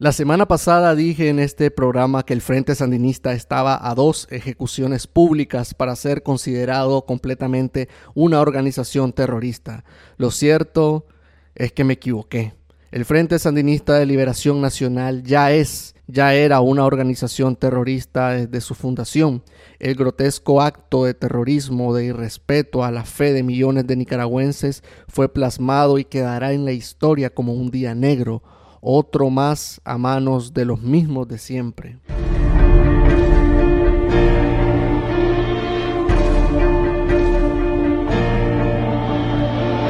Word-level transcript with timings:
La 0.00 0.12
semana 0.12 0.48
pasada 0.48 0.94
dije 0.94 1.28
en 1.28 1.38
este 1.38 1.70
programa 1.70 2.24
que 2.24 2.32
el 2.32 2.40
Frente 2.40 2.74
Sandinista 2.74 3.34
estaba 3.34 3.86
a 3.86 3.94
dos 3.94 4.26
ejecuciones 4.30 5.06
públicas 5.06 5.74
para 5.74 5.94
ser 5.94 6.22
considerado 6.22 7.04
completamente 7.04 7.90
una 8.14 8.40
organización 8.40 9.12
terrorista. 9.12 9.84
Lo 10.16 10.30
cierto 10.30 11.06
es 11.54 11.72
que 11.72 11.84
me 11.84 11.92
equivoqué. 11.92 12.54
El 12.90 13.04
Frente 13.04 13.38
Sandinista 13.38 13.98
de 13.98 14.06
Liberación 14.06 14.62
Nacional 14.62 15.22
ya 15.22 15.52
es, 15.52 15.94
ya 16.06 16.32
era 16.32 16.62
una 16.62 16.86
organización 16.86 17.54
terrorista 17.54 18.30
desde 18.30 18.62
su 18.62 18.74
fundación. 18.74 19.42
El 19.80 19.96
grotesco 19.96 20.62
acto 20.62 21.04
de 21.04 21.12
terrorismo, 21.12 21.94
de 21.94 22.06
irrespeto 22.06 22.84
a 22.84 22.90
la 22.90 23.04
fe 23.04 23.34
de 23.34 23.42
millones 23.42 23.86
de 23.86 23.96
nicaragüenses 23.96 24.82
fue 25.08 25.30
plasmado 25.30 25.98
y 25.98 26.06
quedará 26.06 26.54
en 26.54 26.64
la 26.64 26.72
historia 26.72 27.28
como 27.28 27.52
un 27.52 27.70
día 27.70 27.94
negro 27.94 28.42
otro 28.80 29.30
más 29.30 29.80
a 29.84 29.98
manos 29.98 30.54
de 30.54 30.64
los 30.64 30.80
mismos 30.80 31.28
de 31.28 31.38
siempre. 31.38 31.98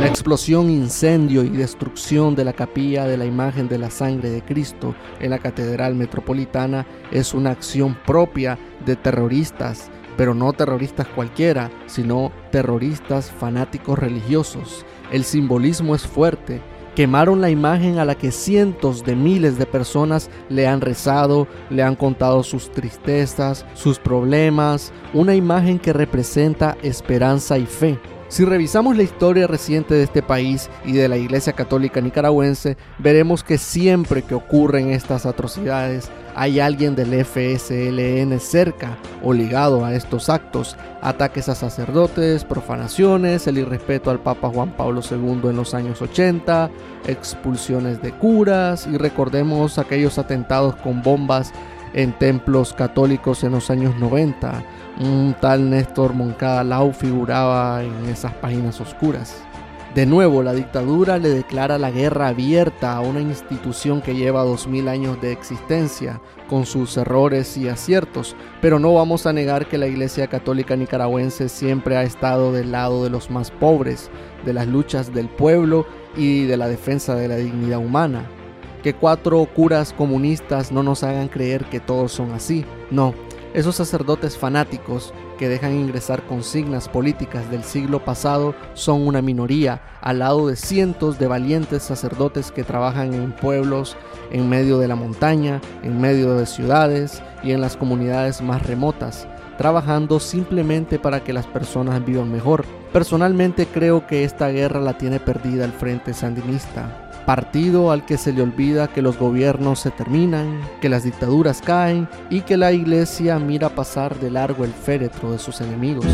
La 0.01 0.07
explosión, 0.07 0.71
incendio 0.71 1.45
y 1.45 1.51
destrucción 1.51 2.35
de 2.35 2.45
la 2.45 2.55
capilla 2.55 3.05
de 3.05 3.19
la 3.19 3.27
imagen 3.27 3.69
de 3.69 3.77
la 3.77 3.91
sangre 3.91 4.31
de 4.31 4.43
Cristo 4.43 4.95
en 5.21 5.29
la 5.29 5.39
Catedral 5.39 5.95
Metropolitana 5.95 6.87
es 7.13 7.35
una 7.35 7.51
acción 7.51 7.97
propia 8.07 8.59
de 8.87 8.97
terroristas, 8.97 9.91
pero 10.17 10.33
no 10.33 10.55
terroristas 10.55 11.07
cualquiera, 11.09 11.71
sino 11.87 12.33
terroristas 12.51 13.31
fanáticos 13.31 13.99
religiosos. 13.99 14.87
El 15.13 15.23
simbolismo 15.23 15.95
es 15.95 16.07
fuerte 16.07 16.63
Quemaron 17.01 17.41
la 17.41 17.49
imagen 17.49 17.99
a 17.99 18.05
la 18.05 18.15
que 18.15 18.31
cientos 18.31 19.05
de 19.05 19.17
miles 19.17 19.57
de 19.57 19.65
personas 19.65 20.29
le 20.51 20.67
han 20.67 20.83
rezado, 20.83 21.49
le 21.71 21.83
han 21.83 21.97
contado 21.97 22.43
sus 22.43 22.71
tristezas, 22.71 23.65
sus 23.73 23.99
problemas, 23.99 24.93
una 25.15 25.35
imagen 25.35 25.79
que 25.79 25.95
representa 25.95 26.77
esperanza 26.83 27.57
y 27.57 27.65
fe. 27.65 27.99
Si 28.29 28.45
revisamos 28.45 28.99
la 28.99 29.03
historia 29.03 29.47
reciente 29.47 29.95
de 29.95 30.03
este 30.03 30.23
país 30.23 30.69
y 30.85 30.93
de 30.93 31.09
la 31.09 31.17
Iglesia 31.17 31.55
Católica 31.55 32.03
Nicaragüense, 32.03 32.77
veremos 32.99 33.43
que 33.43 33.57
siempre 33.57 34.21
que 34.21 34.35
ocurren 34.35 34.91
estas 34.91 35.25
atrocidades 35.25 36.11
hay 36.41 36.59
alguien 36.59 36.97
del 36.97 37.23
FSLN 37.23 38.41
cerca 38.41 38.97
o 39.23 39.35
ligado 39.35 39.85
a 39.85 39.93
estos 39.93 40.31
actos, 40.31 40.75
ataques 41.03 41.51
a 41.51 41.55
sacerdotes, 41.55 42.45
profanaciones, 42.45 43.47
el 43.47 43.59
irrespeto 43.59 44.11
al 44.11 44.21
Papa 44.21 44.49
Juan 44.49 44.71
Pablo 44.71 45.03
II 45.03 45.51
en 45.51 45.57
los 45.57 45.75
años 45.75 46.01
80, 46.01 46.71
expulsiones 47.07 48.01
de 48.01 48.13
curas 48.13 48.87
y 48.87 48.97
recordemos 48.97 49.77
aquellos 49.77 50.17
atentados 50.17 50.77
con 50.77 51.03
bombas 51.03 51.53
en 51.93 52.19
templos 52.19 52.73
católicos 52.73 53.45
en 53.45 53.53
los 53.53 53.69
años 53.69 53.95
90 53.97 54.65
un 55.01 55.35
tal 55.39 55.69
Néstor 55.69 56.15
Moncada 56.15 56.65
Lau 56.65 56.93
figuraba 56.93 57.83
en 57.83 58.07
esas 58.07 58.33
páginas 58.35 58.81
oscuras. 58.81 59.43
De 59.95 60.07
nuevo, 60.07 60.45
la 60.45 60.53
dictadura 60.53 61.19
le 61.19 61.31
declara 61.31 61.77
la 61.77 61.91
guerra 61.91 62.29
abierta 62.29 62.95
a 62.95 63.01
una 63.01 63.21
institución 63.21 64.01
que 64.01 64.15
lleva 64.15 64.45
dos 64.45 64.69
mil 64.69 64.87
años 64.87 65.21
de 65.21 65.33
existencia, 65.33 66.21
con 66.49 66.65
sus 66.65 66.97
errores 66.97 67.57
y 67.57 67.69
aciertos, 67.69 68.37
pero 68.61 68.79
no 68.79 68.95
vamos 68.95 69.27
a 69.27 69.33
negar 69.33 69.67
que 69.67 69.79
la 69.79 69.89
Iglesia 69.89 70.29
Católica 70.29 70.77
Nicaragüense 70.77 71.49
siempre 71.49 71.97
ha 71.97 72.05
estado 72.05 72.53
del 72.53 72.71
lado 72.71 73.03
de 73.03 73.11
los 73.11 73.31
más 73.31 73.51
pobres, 73.51 74.11
de 74.45 74.53
las 74.53 74.69
luchas 74.69 75.13
del 75.13 75.29
pueblo 75.29 75.87
y 76.17 76.45
de 76.45 76.57
la 76.57 76.69
defensa 76.69 77.17
de 77.17 77.27
la 77.27 77.37
dignidad 77.37 77.79
humana. 77.79 78.31
Que 78.85 78.95
cuatro 78.95 79.45
curas 79.45 79.93
comunistas 79.93 80.71
no 80.71 80.85
nos 80.85 81.03
hagan 81.03 81.27
creer 81.27 81.65
que 81.65 81.81
todos 81.81 82.13
son 82.13 82.31
así, 82.31 82.65
no, 82.93 83.13
esos 83.53 83.77
sacerdotes 83.77 84.39
fanáticos 84.39 85.13
que 85.39 85.49
dejan 85.49 85.75
ingresar 85.75 86.23
consignas 86.27 86.89
políticas 86.89 87.51
del 87.51 87.65
siglo 87.65 88.05
pasado 88.05 88.55
son 88.75 89.07
una 89.07 89.23
minoría 89.23 89.83
al 90.01 90.21
lado 90.21 90.47
de 90.47 90.57
cientos 90.57 91.19
de 91.19 91.27
valientes 91.27 91.83
sacerdotes 91.83 92.53
que 92.53 92.63
trabajan 92.63 93.13
en 93.13 93.33
pueblos 93.33 93.97
en 94.31 94.49
medio 94.49 94.79
de 94.79 94.87
la 94.87 94.95
montaña, 94.95 95.61
en 95.83 96.01
medio 96.01 96.35
de 96.35 96.47
ciudades 96.47 97.23
y 97.43 97.51
en 97.51 97.61
las 97.61 97.77
comunidades 97.77 98.41
más 98.41 98.65
remotas, 98.65 99.27
trabajando 99.59 100.21
simplemente 100.21 100.99
para 100.99 101.25
que 101.25 101.33
las 101.33 101.47
personas 101.47 102.05
vivan 102.05 102.31
mejor. 102.31 102.65
Personalmente 102.93 103.67
creo 103.67 104.07
que 104.07 104.25
esta 104.25 104.49
guerra 104.49 104.81
la 104.81 104.97
tiene 104.97 105.19
perdida 105.19 105.65
el 105.65 105.73
Frente 105.73 106.15
Sandinista 106.15 107.10
partido 107.31 107.93
al 107.93 108.05
que 108.05 108.19
se 108.19 108.33
le 108.33 108.43
olvida 108.43 108.89
que 108.89 109.03
los 109.03 109.17
gobiernos 109.17 109.79
se 109.79 109.93
terminan, 109.93 110.61
que 110.81 110.89
las 110.89 111.05
dictaduras 111.05 111.63
caen 111.63 112.09
y 112.29 112.41
que 112.41 112.57
la 112.57 112.73
iglesia 112.73 113.39
mira 113.39 113.69
pasar 113.69 114.19
de 114.19 114.33
largo 114.33 114.65
el 114.65 114.73
féretro 114.73 115.31
de 115.31 115.39
sus 115.39 115.61
enemigos. 115.61 116.05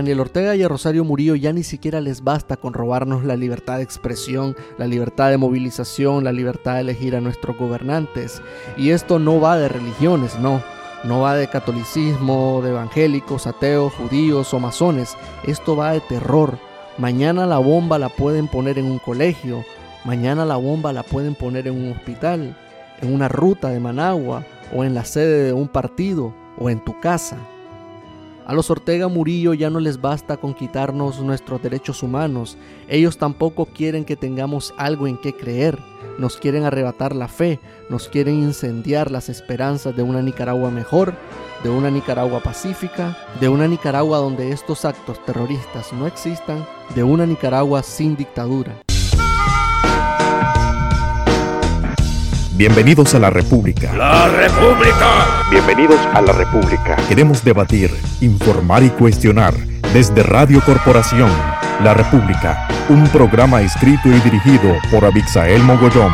Daniel 0.00 0.20
Ortega 0.20 0.56
y 0.56 0.62
a 0.62 0.68
Rosario 0.68 1.04
Murillo 1.04 1.34
ya 1.34 1.52
ni 1.52 1.62
siquiera 1.62 2.00
les 2.00 2.24
basta 2.24 2.56
con 2.56 2.72
robarnos 2.72 3.22
la 3.22 3.36
libertad 3.36 3.76
de 3.76 3.82
expresión, 3.82 4.56
la 4.78 4.86
libertad 4.86 5.28
de 5.28 5.36
movilización, 5.36 6.24
la 6.24 6.32
libertad 6.32 6.76
de 6.76 6.80
elegir 6.80 7.14
a 7.14 7.20
nuestros 7.20 7.58
gobernantes. 7.58 8.40
Y 8.78 8.92
esto 8.92 9.18
no 9.18 9.42
va 9.42 9.58
de 9.58 9.68
religiones, 9.68 10.38
no. 10.38 10.62
No 11.04 11.20
va 11.20 11.34
de 11.34 11.48
catolicismo, 11.48 12.62
de 12.62 12.70
evangélicos, 12.70 13.46
ateos, 13.46 13.92
judíos 13.92 14.54
o 14.54 14.58
masones. 14.58 15.18
Esto 15.46 15.76
va 15.76 15.92
de 15.92 16.00
terror. 16.00 16.58
Mañana 16.96 17.44
la 17.44 17.58
bomba 17.58 17.98
la 17.98 18.08
pueden 18.08 18.48
poner 18.48 18.78
en 18.78 18.86
un 18.86 19.00
colegio. 19.00 19.66
Mañana 20.06 20.46
la 20.46 20.56
bomba 20.56 20.94
la 20.94 21.02
pueden 21.02 21.34
poner 21.34 21.68
en 21.68 21.74
un 21.74 21.92
hospital, 21.92 22.56
en 23.02 23.12
una 23.12 23.28
ruta 23.28 23.68
de 23.68 23.80
Managua 23.80 24.46
o 24.74 24.82
en 24.82 24.94
la 24.94 25.04
sede 25.04 25.44
de 25.44 25.52
un 25.52 25.68
partido 25.68 26.32
o 26.58 26.70
en 26.70 26.82
tu 26.82 26.98
casa. 27.00 27.36
A 28.50 28.52
los 28.52 28.68
Ortega 28.68 29.06
Murillo 29.06 29.54
ya 29.54 29.70
no 29.70 29.78
les 29.78 30.00
basta 30.00 30.36
con 30.36 30.54
quitarnos 30.54 31.20
nuestros 31.20 31.62
derechos 31.62 32.02
humanos, 32.02 32.58
ellos 32.88 33.16
tampoco 33.16 33.66
quieren 33.66 34.04
que 34.04 34.16
tengamos 34.16 34.74
algo 34.76 35.06
en 35.06 35.18
qué 35.18 35.32
creer, 35.32 35.78
nos 36.18 36.36
quieren 36.36 36.64
arrebatar 36.64 37.14
la 37.14 37.28
fe, 37.28 37.60
nos 37.88 38.08
quieren 38.08 38.42
incendiar 38.42 39.12
las 39.12 39.28
esperanzas 39.28 39.94
de 39.94 40.02
una 40.02 40.20
Nicaragua 40.20 40.72
mejor, 40.72 41.14
de 41.62 41.70
una 41.70 41.92
Nicaragua 41.92 42.40
pacífica, 42.40 43.16
de 43.38 43.48
una 43.48 43.68
Nicaragua 43.68 44.18
donde 44.18 44.50
estos 44.50 44.84
actos 44.84 45.24
terroristas 45.24 45.92
no 45.92 46.08
existan, 46.08 46.66
de 46.96 47.04
una 47.04 47.26
Nicaragua 47.26 47.84
sin 47.84 48.16
dictadura. 48.16 48.82
Bienvenidos 52.60 53.14
a 53.14 53.18
la 53.18 53.30
República. 53.30 53.90
¡La 53.94 54.28
República! 54.28 55.40
Bienvenidos 55.50 55.98
a 56.12 56.20
la 56.20 56.30
República. 56.30 56.94
Queremos 57.08 57.42
debatir, 57.42 57.90
informar 58.20 58.82
y 58.82 58.90
cuestionar 58.90 59.54
desde 59.94 60.22
Radio 60.22 60.60
Corporación. 60.66 61.30
La 61.82 61.94
República, 61.94 62.68
un 62.90 63.08
programa 63.08 63.62
escrito 63.62 64.10
y 64.10 64.20
dirigido 64.20 64.76
por 64.90 65.06
Abixael 65.06 65.62
Mogollón. 65.62 66.12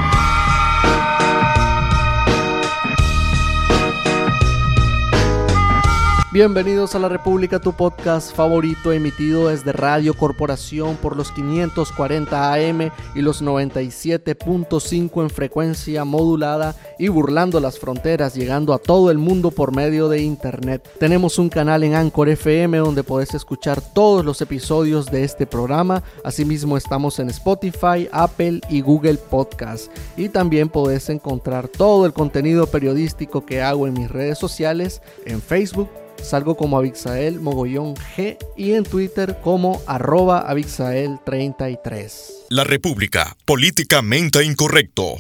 Bienvenidos 6.36 6.94
a 6.94 6.98
La 6.98 7.08
República, 7.08 7.60
tu 7.60 7.72
podcast 7.72 8.30
favorito 8.36 8.92
emitido 8.92 9.48
desde 9.48 9.72
Radio 9.72 10.12
Corporación 10.12 10.96
por 10.96 11.16
los 11.16 11.32
540 11.32 12.52
AM 12.52 12.90
y 13.14 13.22
los 13.22 13.42
97.5 13.42 15.22
en 15.22 15.30
frecuencia 15.30 16.04
modulada 16.04 16.76
y 16.98 17.08
burlando 17.08 17.58
las 17.58 17.78
fronteras, 17.78 18.34
llegando 18.34 18.74
a 18.74 18.78
todo 18.78 19.10
el 19.10 19.16
mundo 19.16 19.50
por 19.50 19.74
medio 19.74 20.10
de 20.10 20.20
Internet. 20.20 20.86
Tenemos 21.00 21.38
un 21.38 21.48
canal 21.48 21.82
en 21.84 21.94
Anchor 21.94 22.28
FM 22.28 22.76
donde 22.76 23.02
podés 23.02 23.32
escuchar 23.32 23.80
todos 23.80 24.22
los 24.22 24.42
episodios 24.42 25.06
de 25.06 25.24
este 25.24 25.46
programa. 25.46 26.02
Asimismo 26.22 26.76
estamos 26.76 27.18
en 27.18 27.30
Spotify, 27.30 28.10
Apple 28.12 28.60
y 28.68 28.82
Google 28.82 29.16
Podcast. 29.16 29.90
Y 30.18 30.28
también 30.28 30.68
podés 30.68 31.08
encontrar 31.08 31.66
todo 31.66 32.04
el 32.04 32.12
contenido 32.12 32.66
periodístico 32.66 33.46
que 33.46 33.62
hago 33.62 33.86
en 33.86 33.94
mis 33.94 34.10
redes 34.10 34.36
sociales, 34.36 35.00
en 35.24 35.40
Facebook, 35.40 35.88
Salgo 36.26 36.56
como 36.56 36.76
Abixael 36.76 37.38
Mogollón 37.38 37.94
G 37.94 38.36
y 38.56 38.72
en 38.72 38.82
Twitter 38.82 39.38
como 39.44 39.80
arroba 39.86 40.52
Abixael33. 40.52 42.10
La 42.48 42.64
República, 42.64 43.36
políticamente 43.44 44.42
incorrecto. 44.42 45.18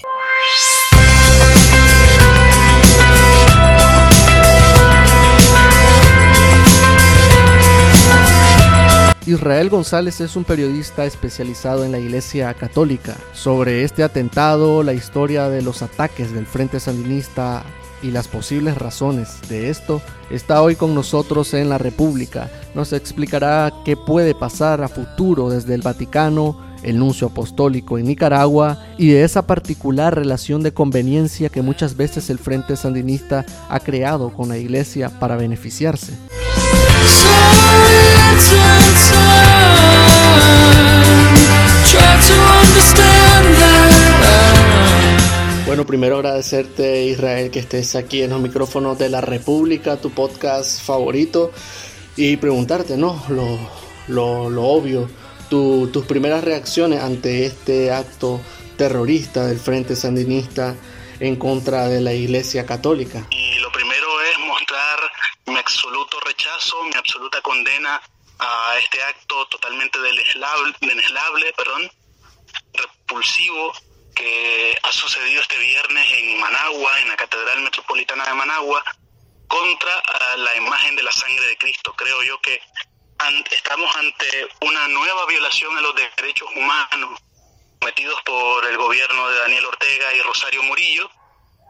Israel 9.26 9.70
González 9.70 10.20
es 10.20 10.34
un 10.34 10.42
periodista 10.42 11.04
especializado 11.04 11.84
en 11.84 11.92
la 11.92 12.00
Iglesia 12.00 12.52
Católica. 12.54 13.16
Sobre 13.32 13.84
este 13.84 14.02
atentado, 14.02 14.82
la 14.82 14.92
historia 14.92 15.48
de 15.48 15.62
los 15.62 15.82
ataques 15.82 16.32
del 16.32 16.46
Frente 16.46 16.80
Sandinista 16.80 17.64
y 18.02 18.10
las 18.10 18.28
posibles 18.28 18.76
razones 18.76 19.40
de 19.48 19.70
esto, 19.70 20.00
está 20.30 20.62
hoy 20.62 20.76
con 20.76 20.94
nosotros 20.94 21.54
en 21.54 21.68
la 21.68 21.78
República. 21.78 22.50
Nos 22.74 22.92
explicará 22.92 23.72
qué 23.84 23.96
puede 23.96 24.34
pasar 24.34 24.82
a 24.82 24.88
futuro 24.88 25.50
desde 25.50 25.74
el 25.74 25.82
Vaticano, 25.82 26.58
el 26.82 26.98
nuncio 26.98 27.28
apostólico 27.28 27.98
en 27.98 28.06
Nicaragua 28.06 28.78
y 28.98 29.08
de 29.08 29.24
esa 29.24 29.46
particular 29.46 30.14
relación 30.14 30.62
de 30.62 30.72
conveniencia 30.72 31.48
que 31.48 31.62
muchas 31.62 31.96
veces 31.96 32.30
el 32.30 32.38
Frente 32.38 32.76
Sandinista 32.76 33.44
ha 33.68 33.80
creado 33.80 34.32
con 34.32 34.48
la 34.48 34.58
Iglesia 34.58 35.10
para 35.18 35.36
beneficiarse. 35.36 36.14
Bueno, 45.66 45.84
primero 45.84 46.18
agradecerte 46.18 47.02
Israel 47.06 47.50
que 47.50 47.58
estés 47.58 47.96
aquí 47.96 48.22
en 48.22 48.30
los 48.30 48.40
micrófonos 48.40 48.96
de 49.00 49.08
la 49.08 49.20
República, 49.20 50.00
tu 50.00 50.12
podcast 50.12 50.80
favorito, 50.80 51.50
y 52.14 52.36
preguntarte, 52.36 52.96
¿no? 52.96 53.20
Lo, 53.28 53.58
lo, 54.48 54.62
obvio, 54.62 55.10
tus 55.50 56.06
primeras 56.06 56.44
reacciones 56.44 57.02
ante 57.02 57.46
este 57.46 57.90
acto 57.90 58.40
terrorista 58.78 59.48
del 59.48 59.58
Frente 59.58 59.96
Sandinista 59.96 60.76
en 61.18 61.34
contra 61.34 61.88
de 61.88 62.00
la 62.00 62.12
Iglesia 62.12 62.64
Católica. 62.64 63.26
Y 63.30 63.58
lo 63.58 63.72
primero 63.72 64.06
es 64.22 64.38
mostrar 64.38 65.00
mi 65.46 65.56
absoluto 65.56 66.20
rechazo, 66.20 66.76
mi 66.84 66.94
absoluta 66.94 67.40
condena 67.42 68.00
a 68.38 68.74
este 68.78 69.02
acto 69.02 69.48
totalmente 69.48 69.98
deneslable, 69.98 71.52
perdón, 71.56 71.90
repulsivo 72.72 73.72
que 74.16 74.78
ha 74.82 74.92
sucedido 74.92 75.42
este 75.42 75.58
viernes 75.58 76.10
en 76.10 76.40
Managua, 76.40 77.00
en 77.02 77.08
la 77.08 77.16
Catedral 77.16 77.60
Metropolitana 77.60 78.24
de 78.24 78.32
Managua, 78.32 78.82
contra 79.46 80.02
la 80.38 80.56
imagen 80.56 80.96
de 80.96 81.02
la 81.02 81.12
sangre 81.12 81.46
de 81.46 81.58
Cristo. 81.58 81.94
Creo 81.94 82.22
yo 82.22 82.40
que 82.40 82.60
estamos 83.50 83.94
ante 83.94 84.48
una 84.62 84.88
nueva 84.88 85.26
violación 85.26 85.76
a 85.76 85.82
los 85.82 85.94
derechos 85.94 86.48
humanos 86.56 87.20
cometidos 87.78 88.20
por 88.22 88.64
el 88.66 88.76
gobierno 88.78 89.28
de 89.28 89.38
Daniel 89.38 89.66
Ortega 89.66 90.14
y 90.14 90.22
Rosario 90.22 90.62
Murillo 90.62 91.10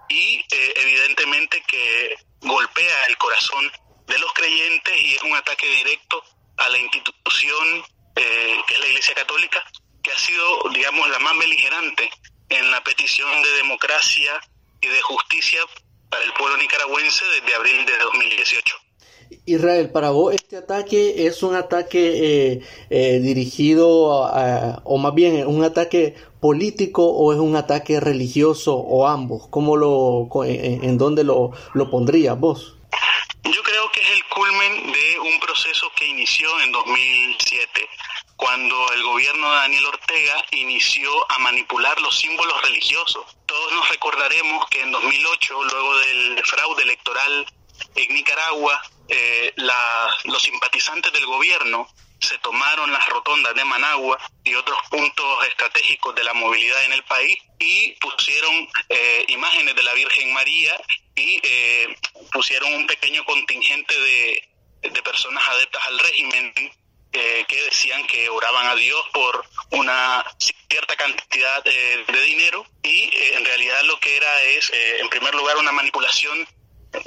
y 0.08 0.44
eh, 0.50 0.72
evidentemente 0.76 1.62
que 1.66 2.16
golpea 2.40 3.04
el 3.08 3.18
corazón 3.18 3.70
de 4.06 4.18
los 4.18 4.32
creyentes 4.34 4.96
y 5.02 5.14
es 5.14 5.22
un 5.22 5.34
ataque 5.34 5.66
directo 5.66 6.22
a 6.58 6.68
la 6.68 6.78
institución 6.78 7.84
eh, 8.14 8.56
que 8.66 8.74
es 8.74 8.80
la 8.80 8.86
Iglesia 8.86 9.14
Católica, 9.14 9.64
que 10.02 10.12
ha 10.12 10.18
sido, 10.18 10.62
digamos, 10.72 11.08
la 11.10 11.18
más 11.18 11.36
beligerante 11.36 12.08
en 12.48 12.70
la 12.70 12.82
petición 12.82 13.30
de 13.42 13.50
democracia 13.56 14.32
y 14.80 14.86
de 14.88 15.00
justicia 15.02 15.60
para 16.08 16.24
el 16.24 16.32
pueblo 16.32 16.56
nicaragüense 16.56 17.24
desde 17.24 17.54
abril 17.54 17.86
de 17.86 17.98
2018. 17.98 18.76
Israel, 19.44 19.90
para 19.90 20.10
vos 20.10 20.34
este 20.34 20.56
ataque 20.56 21.26
es 21.26 21.42
un 21.42 21.54
ataque 21.56 22.52
eh, 22.52 22.60
eh, 22.90 23.18
dirigido, 23.20 24.24
a, 24.24 24.80
o 24.84 24.98
más 24.98 25.14
bien 25.14 25.46
un 25.46 25.64
ataque 25.64 26.14
político 26.40 27.04
o 27.04 27.32
es 27.32 27.38
un 27.38 27.56
ataque 27.56 27.98
religioso 27.98 28.76
o 28.76 29.06
ambos? 29.06 29.48
¿Cómo 29.48 29.76
lo, 29.76 30.28
en, 30.44 30.84
en 30.84 30.98
dónde 30.98 31.24
lo, 31.24 31.50
lo 31.74 31.90
pondrías 31.90 32.38
vos? 32.38 32.76
Yo 33.44 33.62
creo 33.62 33.90
que 33.92 34.00
es 34.00 34.10
el 34.10 34.24
culmen 34.26 34.92
de 34.92 35.18
un 35.20 35.40
proceso 35.40 35.86
que 35.96 36.06
inició 36.06 36.48
en 36.60 36.72
2007 36.72 37.88
cuando 38.36 38.92
el 38.92 39.02
gobierno 39.02 39.50
de 39.50 39.56
Daniel 39.56 39.86
Ortega 39.86 40.44
inició 40.52 41.10
a 41.32 41.38
manipular 41.38 42.00
los 42.00 42.18
símbolos 42.18 42.62
religiosos. 42.62 43.24
Todos 43.46 43.72
nos 43.72 43.88
recordaremos 43.88 44.68
que 44.68 44.82
en 44.82 44.92
2008, 44.92 45.64
luego 45.64 45.98
del 45.98 46.42
fraude 46.44 46.82
electoral 46.82 47.46
en 47.94 48.14
Nicaragua, 48.14 48.82
eh, 49.08 49.54
los 50.24 50.42
simpatizantes 50.42 51.12
del 51.12 51.26
gobierno 51.26 51.88
se 52.20 52.38
tomaron 52.38 52.92
las 52.92 53.08
rotondas 53.08 53.54
de 53.54 53.64
Managua 53.64 54.18
y 54.42 54.54
otros 54.54 54.78
puntos 54.90 55.46
estratégicos 55.48 56.14
de 56.14 56.24
la 56.24 56.34
movilidad 56.34 56.84
en 56.84 56.92
el 56.92 57.04
país 57.04 57.38
y 57.58 57.92
pusieron 57.92 58.68
eh, 58.88 59.24
imágenes 59.28 59.74
de 59.76 59.82
la 59.82 59.94
Virgen 59.94 60.32
María 60.32 60.74
y 61.14 61.40
eh, 61.42 61.96
pusieron 62.32 62.72
un 62.74 62.86
pequeño 62.86 63.24
contingente 63.24 63.98
de 63.98 65.02
personas 65.02 65.46
adeptas 65.48 65.82
al 65.86 65.98
régimen 65.98 66.52
que 67.48 67.62
decían 67.62 68.06
que 68.06 68.28
oraban 68.28 68.66
a 68.66 68.74
Dios 68.74 69.00
por 69.12 69.44
una 69.70 70.24
cierta 70.38 70.96
cantidad 70.96 71.62
de 71.64 72.22
dinero 72.24 72.66
y 72.82 73.04
eh, 73.04 73.34
en 73.34 73.44
realidad 73.44 73.82
lo 73.84 73.98
que 74.00 74.16
era 74.16 74.42
es, 74.42 74.70
eh, 74.70 75.00
en 75.00 75.08
primer 75.08 75.34
lugar, 75.34 75.56
una 75.56 75.72
manipulación 75.72 76.46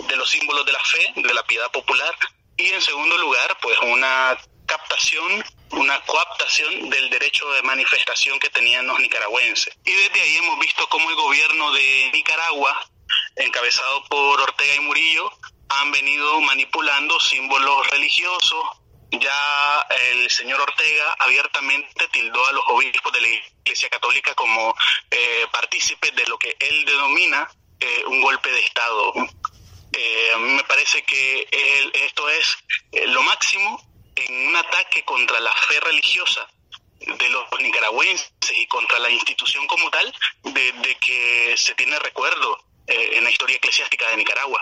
de 0.08 0.16
los 0.16 0.30
símbolos 0.30 0.66
de 0.66 0.72
la 0.74 0.84
fe, 0.84 1.14
de 1.16 1.34
la 1.34 1.44
piedad 1.44 1.72
popular 1.72 2.16
y 2.58 2.68
en 2.74 2.82
segundo 2.82 3.18
lugar, 3.18 3.58
pues 3.62 3.78
una 3.80 4.38
captación, 4.66 5.44
una 5.72 6.00
coaptación 6.02 6.90
del 6.90 7.10
derecho 7.10 7.50
de 7.52 7.64
manifestación 7.64 8.38
que 8.38 8.50
tenían 8.50 8.86
los 8.86 9.00
nicaragüenses. 9.00 9.74
Y 9.86 9.92
desde 9.92 10.22
ahí 10.22 10.36
hemos 10.36 10.60
visto 10.60 10.88
cómo 10.90 11.10
el 11.10 11.16
gobierno 11.16 11.72
de 11.72 12.10
Nicaragua, 12.14 12.86
encabezado 13.38 14.04
por 14.10 14.42
Ortega 14.42 14.76
y 14.76 14.80
Murillo, 14.82 15.32
han 15.70 15.92
venido 15.92 16.42
manipulando 16.42 17.20
símbolos 17.20 17.90
religiosos, 17.90 18.66
ya 19.12 19.88
el 20.12 20.30
señor 20.30 20.62
Ortega 20.62 21.16
abiertamente 21.20 22.08
tildó 22.10 22.46
a 22.46 22.52
los 22.52 22.64
obispos 22.68 23.12
de 23.14 23.22
la 23.22 23.28
Iglesia 23.28 23.90
Católica 23.90 24.36
como 24.36 24.76
eh, 25.10 25.46
partícipes 25.52 26.16
de 26.16 26.28
lo 26.28 26.38
que 26.38 26.56
él 26.60 26.86
denomina 26.86 27.50
eh, 27.80 28.04
un 28.08 28.22
golpe 28.22 28.52
de 28.52 28.60
Estado. 28.60 29.14
Eh, 29.94 30.36
me 30.38 30.64
parece 30.66 31.02
que 31.04 31.48
esto 31.94 32.30
es 32.30 32.58
eh, 32.92 33.08
lo 33.08 33.22
máximo 33.24 33.82
en 34.16 34.48
un 34.48 34.56
ataque 34.56 35.04
contra 35.04 35.40
la 35.40 35.54
fe 35.54 35.80
religiosa 35.80 36.48
de 37.00 37.30
los 37.30 37.46
nicaragüenses 37.60 38.30
y 38.56 38.68
contra 38.68 39.00
la 39.00 39.10
institución 39.10 39.66
como 39.68 39.90
tal, 39.90 40.14
de 40.44 40.98
que 41.00 41.56
se 41.58 41.74
tiene 41.76 41.98
recuerdo 42.00 42.69
eh, 42.90 43.18
en 43.18 43.24
la 43.24 43.30
historia 43.30 43.58
eclesiástica 43.58 44.10
de 44.10 44.18
Nicaragua. 44.18 44.62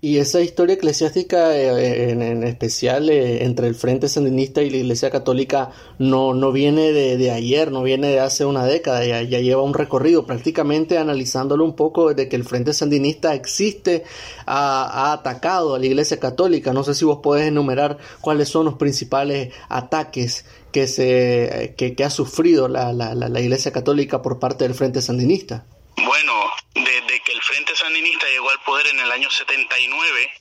Y 0.00 0.18
esa 0.18 0.40
historia 0.40 0.74
eclesiástica, 0.74 1.56
eh, 1.56 2.10
en, 2.10 2.44
especial 2.44 3.10
eh, 3.10 3.42
entre 3.42 3.66
el 3.66 3.74
Frente 3.74 4.08
Sandinista 4.08 4.62
y 4.62 4.70
la 4.70 4.76
Iglesia 4.76 5.10
Católica, 5.10 5.70
no, 5.98 6.34
no 6.34 6.52
viene 6.52 6.92
de, 6.92 7.30
ayer, 7.32 7.72
no 7.72 7.82
viene 7.82 8.08
de 8.08 8.20
hace 8.20 8.44
una 8.44 8.64
década, 8.64 9.04
ya, 9.04 9.22
lleva 9.22 9.62
un 9.62 9.74
recorrido 9.74 10.24
prácticamente 10.24 10.98
analizándolo 10.98 11.64
un 11.64 11.74
poco 11.74 12.10
desde 12.10 12.28
que 12.28 12.36
el 12.36 12.44
Frente 12.44 12.74
Sandinista 12.74 13.34
existe, 13.34 14.04
ha, 14.46 15.12
atacado 15.12 15.74
a 15.74 15.78
la 15.80 15.86
Iglesia 15.86 16.20
Católica. 16.20 16.72
No 16.72 16.84
sé 16.84 16.94
si 16.94 17.04
vos 17.04 17.18
podés 17.22 17.48
enumerar 17.48 17.98
cuáles 18.20 18.48
son 18.48 18.66
los 18.66 18.74
principales 18.74 19.52
ataques 19.68 20.44
que, 20.70 20.86
se, 20.86 21.74
que, 21.76 22.04
ha 22.04 22.10
sufrido 22.10 22.68
la, 22.68 22.92
la 22.92 23.40
Iglesia 23.40 23.72
Católica 23.72 24.22
por 24.22 24.38
parte 24.38 24.62
del 24.62 24.74
Frente 24.74 25.02
Sandinista. 25.02 25.64
Bueno, 25.96 26.52
desde 26.74 27.20
que 27.20 27.32
el 27.32 27.42
Frente 27.42 27.74
Sandinista 27.76 28.26
llegó 28.28 28.50
al 28.50 28.60
poder 28.62 28.88
en 28.88 29.00
el 29.00 29.10
año 29.10 29.30
79, 29.30 30.32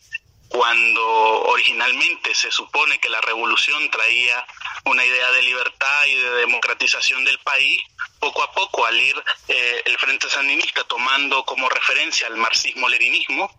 cuando 0.49 1.03
originalmente 1.43 2.35
se 2.35 2.51
supone 2.51 2.99
que 2.99 3.09
la 3.09 3.21
revolución 3.21 3.89
traía 3.89 4.45
una 4.85 5.05
idea 5.05 5.31
de 5.31 5.41
libertad 5.41 6.05
y 6.07 6.15
de 6.15 6.31
democratización 6.31 7.23
del 7.23 7.39
país, 7.39 7.81
poco 8.19 8.43
a 8.43 8.51
poco 8.51 8.85
al 8.85 8.99
ir 8.99 9.15
eh, 9.47 9.81
el 9.85 9.97
Frente 9.97 10.29
Sandinista 10.29 10.83
tomando 10.83 11.43
como 11.45 11.69
referencia 11.69 12.27
al 12.27 12.37
marxismo-leninismo, 12.37 13.49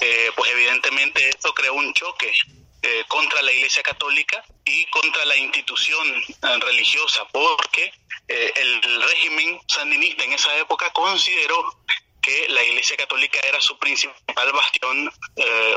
eh, 0.00 0.30
pues 0.36 0.50
evidentemente 0.50 1.28
esto 1.28 1.54
creó 1.54 1.74
un 1.74 1.92
choque 1.94 2.32
eh, 2.82 3.04
contra 3.08 3.42
la 3.42 3.52
Iglesia 3.52 3.82
Católica 3.82 4.44
y 4.64 4.84
contra 4.86 5.24
la 5.24 5.36
institución 5.36 6.06
eh, 6.06 6.58
religiosa, 6.60 7.26
porque 7.32 7.92
eh, 8.28 8.52
el, 8.56 9.02
régimen 9.02 9.60
sandinista 9.68 10.24
en 10.24 10.32
esa 10.32 10.56
época 10.58 10.90
consideró 10.92 11.82
que 12.20 12.48
la 12.48 12.62
Iglesia 12.64 12.96
Católica 12.96 13.38
era 13.46 13.60
su 13.60 13.78
principal 13.78 14.52
bastión 14.52 15.12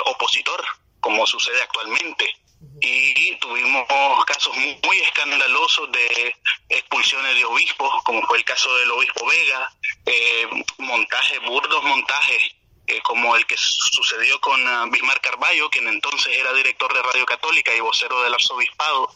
opositor, 0.06 0.64
como 1.00 1.28
sucede 1.28 1.62
actualmente. 1.62 2.34
Y 2.82 3.36
tuvimos 3.36 3.86
casos 4.26 4.56
muy, 4.58 5.00
escandalosos 5.00 5.92
de 5.92 6.36
expulsiones 6.70 7.36
de 7.36 7.46
obispos, 7.46 8.04
como 8.04 8.26
fue 8.26 8.40
el 8.40 8.44
caso 8.46 8.76
del 8.78 8.92
obispo 8.92 9.28
Vega, 9.28 9.72
montajes, 10.80 11.40
burdos 11.42 11.84
montajes 11.84 12.56
eh, 12.90 13.02
como 13.04 13.36
el 13.36 13.46
que 13.46 13.56
sucedió 13.56 14.42
con 14.42 14.60
uh, 14.68 14.90
Bismarck 14.90 15.22
Carballo, 15.22 15.70
quien 15.70 15.88
entonces 15.88 16.36
era 16.36 16.52
director 16.54 16.92
de 16.92 17.04
Radio 17.04 17.24
Católica 17.24 17.72
y 17.76 17.80
vocero 17.82 18.24
del 18.24 18.34
arzobispado, 18.34 19.14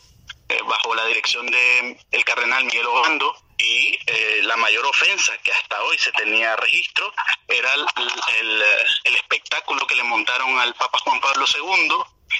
eh, 0.54 0.62
bajo 0.68 0.94
la 0.94 1.06
dirección 1.06 1.46
de 1.48 1.98
el 2.12 2.26
cardenal 2.26 2.66
Miguel 2.66 2.86
Obando, 2.86 3.36
y 3.58 3.98
eh, 4.06 4.42
la 4.44 4.58
mayor 4.58 4.86
ofensa 4.86 5.38
que 5.44 5.52
hasta 5.52 5.82
hoy 5.84 5.98
se 5.98 6.12
tenía 6.12 6.56
registro 6.56 7.14
era 7.48 7.74
el, 7.74 8.64
el, 9.04 9.16
espectáculo 9.16 9.86
que 9.88 9.96
le 9.96 10.04
montaron 10.04 10.60
al 10.60 10.74
Papa 10.76 11.00
Juan 11.00 11.20
Pablo 11.22 11.46
II 11.48 11.98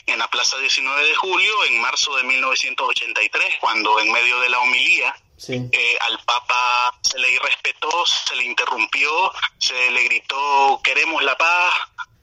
en 0.08 0.20
la 0.20 0.28
Plaza 0.28 0.58
19 0.58 1.06
de 1.06 1.16
Julio 1.16 1.66
en 1.66 1.82
marzo 1.82 2.16
de 2.18 2.24
1983, 2.24 3.58
cuando 3.60 4.00
en 4.00 4.12
medio 4.12 4.40
de 4.42 4.50
la 4.50 4.60
homilía 4.60 5.16
eh, 5.48 5.98
al 6.02 6.20
Papa 6.26 7.00
se 7.02 7.20
le 7.20 7.32
irrespetó, 7.32 8.06
se 8.06 8.36
le 8.36 8.46
interrumpió, 8.46 9.32
se 9.58 9.92
le 9.92 10.04
gritó 10.04 10.82
queremos 10.84 11.24
la 11.24 11.38
paz, 11.38 11.74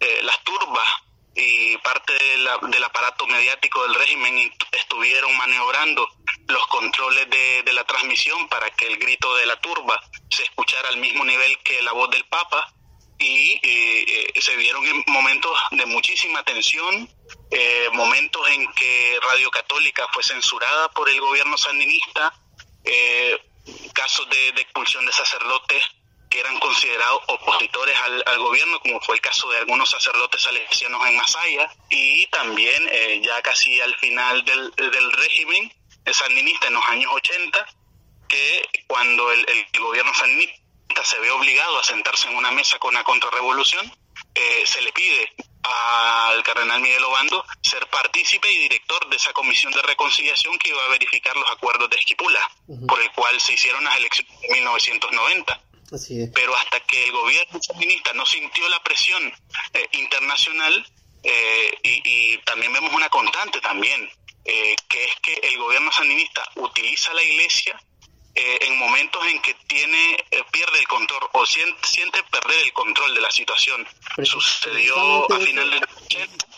eh, 0.01 0.21
las 0.23 0.43
turbas 0.45 0.89
y 1.35 1.77
parte 1.79 2.13
del 2.13 2.85
aparato 2.85 3.27
mediático 3.27 3.83
del 3.85 3.95
régimen 3.95 4.53
estuvieron 4.73 5.37
maniobrando 5.37 6.09
los 6.49 6.67
controles 6.67 7.29
de, 7.31 7.73
la 7.73 7.85
transmisión 7.85 8.49
para 8.49 8.69
que 8.71 8.87
el 8.87 8.99
grito 8.99 9.37
de 9.37 9.47
la 9.47 9.61
turba 9.61 10.01
se 10.29 10.43
escuchara 10.43 10.89
al 10.89 10.97
mismo 10.97 11.25
nivel 11.25 11.57
que 11.59 11.81
la 11.83 11.93
voz 11.93 12.11
del 12.11 12.25
Papa 12.25 12.73
y 13.19 13.61
eh, 13.63 14.33
se 14.41 14.57
vieron 14.57 14.83
momentos 15.07 15.53
de 15.71 15.87
muchísima 15.87 16.43
tensión, 16.43 17.09
eh, 17.51 17.89
momentos 17.93 18.49
en 18.49 18.67
que 18.73 19.19
Radio 19.23 19.51
Católica 19.51 20.09
fue 20.13 20.25
censurada 20.25 20.91
por 20.91 21.09
el 21.09 21.21
gobierno 21.21 21.57
sandinista, 21.57 22.35
eh, 22.85 23.39
casos 23.95 24.29
de 24.31 24.49
expulsión 24.49 25.07
de 25.07 25.13
sacerdotes 25.13 25.85
que 26.31 26.41
eran 26.41 26.59
considerados 26.61 27.21
opositores 27.27 27.97
al, 27.99 28.39
gobierno, 28.39 28.79
como 28.81 29.01
fue 29.01 29.17
el 29.17 29.21
caso 29.21 29.51
de 29.51 29.59
algunos 29.59 29.91
sacerdotes 29.91 30.41
salesianos 30.41 31.05
en 31.07 31.17
Masaya, 31.17 31.71
y 31.91 32.27
también 32.29 32.89
eh, 32.91 33.21
ya 33.23 33.43
casi 33.43 33.81
al 33.81 33.95
final 33.97 34.45
del, 34.45 34.71
del 34.77 35.13
régimen 35.13 35.73
sandinista 36.13 36.69
en 36.69 36.75
los 36.75 36.85
años 36.87 37.11
80, 37.13 37.67
que 38.29 38.69
cuando 38.87 39.31
el, 39.33 39.47
gobierno 39.79 40.15
sandinista 40.15 41.05
se 41.05 41.19
ve 41.19 41.31
obligado 41.31 41.79
a 41.79 41.85
sentarse 41.85 42.29
en 42.29 42.37
una 42.37 42.51
mesa 42.53 42.79
con 42.79 42.95
la 42.95 43.05
contrarrevolución, 43.05 43.91
eh, 44.35 44.65
se 44.67 44.81
le 44.83 44.93
pide 44.93 45.33
al 45.63 46.43
cardenal 46.43 46.81
Miguel 46.81 47.05
Obando 47.05 47.45
ser 47.63 47.87
partícipe 47.89 48.51
y 48.51 48.59
director 48.59 49.09
de 49.09 49.17
esa 49.17 49.33
comisión 49.33 49.73
de 49.73 49.83
reconciliación 49.83 50.59
que 50.59 50.71
iba 50.71 50.85
a 50.85 50.89
verificar 50.89 51.37
los 51.37 51.51
acuerdos 51.51 51.91
de 51.91 51.97
Esquipula, 51.97 52.41
por 52.89 53.01
el 53.01 53.11
cual 53.13 53.41
se 53.41 53.55
hicieron 53.55 53.85
las 53.85 53.97
elecciones 53.97 54.41
de 54.41 54.49
1990. 54.55 55.61
Pero 56.33 56.57
hasta 56.57 56.81
que 56.81 57.07
el 57.07 57.13
gobierno 57.13 57.61
feminista 57.61 58.13
no 58.13 58.25
sintió 58.25 58.69
la 58.69 58.83
presión 58.83 59.23
eh, 59.75 59.89
internacional, 59.93 60.87
eh, 61.23 61.79
y, 61.83 62.39
también 62.39 62.73
vemos 62.73 62.93
una 62.95 63.09
constante 63.09 63.61
también, 63.61 64.09
eh, 64.45 64.77
que 64.89 65.05
es 65.05 65.17
que 65.21 65.35
el 65.43 65.59
gobierno 65.59 65.93
sandinista 65.93 66.43
utiliza 66.57 67.13
la 67.13 67.23
iglesia 67.23 67.81
en 68.35 68.79
momentos 68.79 69.21
en 69.33 69.43
que 69.43 69.55
tiene 69.67 70.17
pierde 70.53 70.79
el 70.79 70.89
control 70.89 71.21
o 71.33 71.47
siente, 71.47 71.79
siente 71.85 72.19
perder 72.31 72.59
el 72.65 72.73
control 72.73 73.15
de 73.15 73.21
la 73.21 73.31
situación. 73.31 73.87
Sucedió 74.23 75.31
a 75.33 75.39
final 75.41 75.71
de 75.71 75.81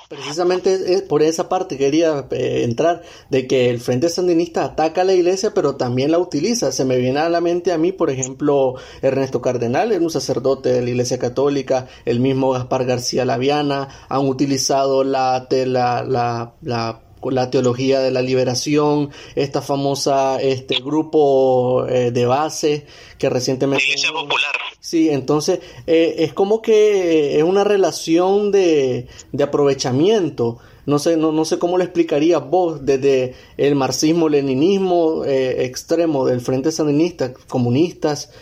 Precisamente 0.09 1.03
por 1.09 1.23
esa 1.23 1.49
parte 1.49 1.79
quería 1.79 2.27
eh, 2.33 2.65
entrar 2.65 3.03
de 3.31 3.47
que 3.47 3.71
el 3.71 3.81
Frente 3.81 4.11
Sandinista 4.11 4.65
ataca 4.65 5.01
a 5.01 5.05
la 5.05 5.15
iglesia, 5.15 5.55
pero 5.55 5.77
también 5.77 6.11
la 6.11 6.19
utiliza. 6.19 6.71
Se 6.71 6.85
me 6.85 6.99
viene 6.99 7.21
a 7.21 7.31
la 7.31 7.41
mente 7.41 7.73
a 7.73 7.79
mí, 7.79 7.93
por 7.93 8.11
ejemplo, 8.11 8.75
Ernesto 9.01 9.41
Cardenal, 9.41 9.91
era 9.91 10.03
un 10.03 10.11
sacerdote 10.11 10.69
de 10.69 10.83
la 10.83 10.91
Iglesia 10.91 11.19
Católica, 11.19 11.89
el 12.05 12.21
mismo 12.21 12.51
Gaspar 12.51 12.85
García 12.85 13.25
Laviana, 13.25 14.07
han 14.11 14.29
utilizado 14.29 15.03
la, 15.03 15.47
la, 15.51 16.05
la, 16.05 16.53
la 16.61 17.01
la 17.31 17.51
teología 17.51 18.01
de 18.01 18.11
la 18.11 18.23
liberación, 18.23 19.11
esta 19.35 19.63
famosa 19.63 20.41
este 20.41 20.81
grupo 20.81 21.87
eh, 21.89 22.11
de 22.11 22.27
base 22.27 22.87
que 23.19 23.31
recientemente... 23.31 23.85
Iglesia 23.85 24.11
Popular. 24.13 24.53
Sí, 24.81 25.11
entonces 25.11 25.61
eh, 25.87 26.17
es 26.19 26.33
como 26.33 26.61
que 26.61 27.39
es 27.39 27.45
una 27.45 27.65
relación 27.65 28.51
de, 28.51 29.07
de 29.31 29.45
aprovechamiento. 29.45 30.59
No 30.85 30.99
sé, 30.99 31.17
no, 31.17 31.31
no 31.31 31.45
sé 31.45 31.61
cómo 31.61 31.79
lo 31.79 31.85
explicaría 31.85 32.39
vos 32.39 32.85
desde 32.85 33.35
el 33.57 33.77
marxismo-leninismo 33.77 35.25
eh, 35.25 35.65
extremo 35.65 36.27
del 36.27 36.41
Frente 36.41 36.73
Sandinista, 36.73 37.33
comunistas, 37.49 38.33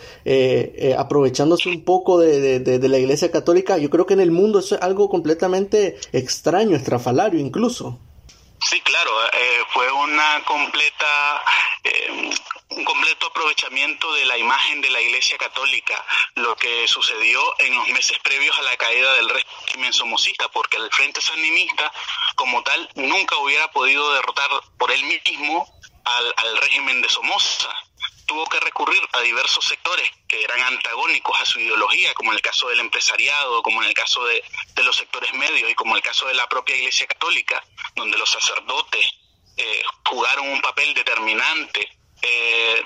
aprovechándose 0.97 1.69
un 1.69 1.83
poco 1.83 2.17
de, 2.19 2.59
de, 2.59 2.79
de, 2.79 2.89
la 2.89 2.97
Iglesia 2.97 3.29
Católica. 3.29 3.77
Yo 3.77 3.91
creo 3.91 4.07
que 4.07 4.15
en 4.15 4.21
el 4.21 4.31
mundo 4.31 4.57
eso 4.57 4.73
es 4.73 4.81
algo 4.81 5.07
completamente 5.07 5.97
extraño, 6.11 6.75
estrafalario 6.75 7.39
incluso. 7.39 7.99
Sí, 8.63 8.79
claro, 8.81 9.11
eh, 9.33 9.65
fue 9.69 9.91
una 9.91 10.43
completa, 10.45 11.43
eh, 11.83 12.31
un 12.69 12.85
completo 12.85 13.27
aprovechamiento 13.27 14.13
de 14.13 14.25
la 14.25 14.37
imagen 14.37 14.81
de 14.81 14.91
la 14.91 15.01
Iglesia 15.01 15.35
Católica, 15.37 16.05
lo 16.35 16.55
que 16.55 16.87
sucedió 16.87 17.41
en 17.59 17.75
los 17.75 17.87
meses 17.89 18.19
previos 18.19 18.57
a 18.59 18.61
la 18.61 18.77
caída 18.77 19.13
del 19.15 19.29
régimen 19.29 19.91
somocista, 19.91 20.47
porque 20.49 20.77
el 20.77 20.91
Frente 20.91 21.21
Sandinista, 21.21 21.91
como 22.35 22.61
tal, 22.61 22.87
nunca 22.95 23.35
hubiera 23.37 23.71
podido 23.71 24.13
derrotar 24.13 24.49
por 24.77 24.91
él 24.91 25.03
mismo 25.05 25.67
al, 26.05 26.33
al 26.37 26.57
régimen 26.57 27.01
de 27.01 27.09
Somoza. 27.09 27.75
Tuvo 28.27 28.45
que 28.45 28.59
recurrir 28.59 29.01
a 29.13 29.21
diversos 29.21 29.65
sectores 29.65 30.09
que 30.31 30.41
eran 30.41 30.61
antagónicos 30.61 31.37
a 31.41 31.45
su 31.45 31.59
ideología, 31.59 32.13
como 32.13 32.31
en 32.31 32.37
el 32.37 32.41
caso 32.41 32.69
del 32.69 32.79
empresariado, 32.79 33.61
como 33.61 33.81
en 33.81 33.89
el 33.89 33.93
caso 33.93 34.23
de, 34.23 34.41
los 34.81 34.95
sectores 34.95 35.33
medios 35.33 35.69
y 35.69 35.75
como 35.75 35.91
en 35.91 35.97
el 35.97 36.03
caso 36.03 36.25
de 36.27 36.33
la 36.33 36.47
propia 36.47 36.75
Iglesia 36.75 37.05
Católica, 37.05 37.61
donde 37.95 38.17
los 38.17 38.29
sacerdotes 38.29 39.05
eh, 39.57 39.83
jugaron 40.05 40.47
un 40.49 40.61
papel 40.61 40.93
determinante. 40.93 41.89
Eh, 42.21 42.85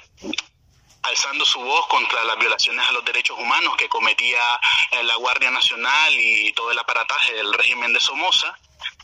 alzando 1.06 1.46
su 1.46 1.60
voz 1.60 1.88
contra 1.88 2.24
las 2.24 2.38
violaciones 2.40 2.86
a 2.88 2.92
los 2.92 3.06
derechos 3.06 3.38
humanos 3.38 3.76
que 3.78 3.88
cometía 3.88 4.42
eh, 4.92 5.04
la 5.04 5.16
Guardia 5.18 5.52
Nacional 5.52 6.14
y 6.16 6.52
todo 6.54 6.72
el 6.72 6.80
aparataje 6.80 7.34
del 7.34 7.54
régimen 7.54 7.94
de 7.94 8.00
Somoza, 8.00 8.58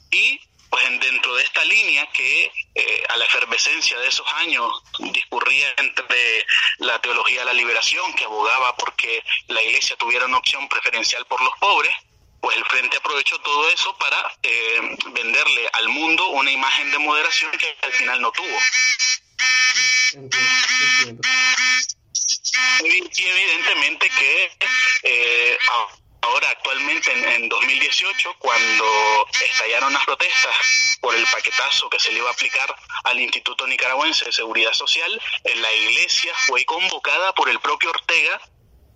y 0.09 0.39
pues 0.69 0.83
dentro 1.01 1.35
de 1.35 1.43
esta 1.43 1.63
línea 1.65 2.07
que 2.07 2.51
eh, 2.75 3.03
a 3.09 3.17
la 3.17 3.25
efervescencia 3.25 3.99
de 3.99 4.07
esos 4.07 4.25
años 4.35 4.71
discurría 5.11 5.73
entre 5.77 6.45
la 6.79 6.99
teología 7.01 7.41
de 7.41 7.45
la 7.47 7.53
liberación, 7.53 8.13
que 8.13 8.23
abogaba 8.23 8.75
porque 8.77 9.23
la 9.47 9.61
iglesia 9.61 9.97
tuviera 9.97 10.25
una 10.25 10.37
opción 10.37 10.67
preferencial 10.69 11.25
por 11.25 11.41
los 11.41 11.53
pobres, 11.59 11.93
pues 12.41 12.57
el 12.57 12.65
Frente 12.65 12.97
aprovechó 12.97 13.39
todo 13.39 13.69
eso 13.69 13.95
para 13.97 14.17
eh, 14.41 14.97
venderle 15.11 15.69
al 15.73 15.89
mundo 15.89 16.27
una 16.29 16.51
imagen 16.51 16.91
de 16.91 16.97
moderación 16.99 17.51
que 17.51 17.77
al 17.81 17.93
final 17.93 18.21
no 18.21 18.31
tuvo. 18.31 18.57
Y 22.83 23.23
evidentemente 23.23 24.09
que 24.09 24.51
eh, 25.03 25.57
ahora 26.21 26.49
actualmente 26.49 27.11
en, 27.11 27.47
2018, 27.47 28.35
cuando 28.39 29.27
estallaron 29.43 29.93
las 29.93 30.05
protestas 30.05 30.55
por 30.99 31.15
el 31.15 31.25
paquetazo 31.25 31.89
que 31.89 31.99
se 31.99 32.11
le 32.11 32.19
iba 32.19 32.29
a 32.29 32.33
aplicar 32.33 32.75
al 33.03 33.19
Instituto 33.19 33.67
Nicaragüense 33.67 34.25
de 34.25 34.31
Seguridad 34.31 34.73
Social, 34.73 35.21
en 35.43 35.61
la 35.61 35.73
iglesia 35.73 36.33
fue 36.47 36.65
convocada 36.65 37.33
por 37.33 37.49
el 37.49 37.59
propio 37.59 37.89
Ortega 37.91 38.41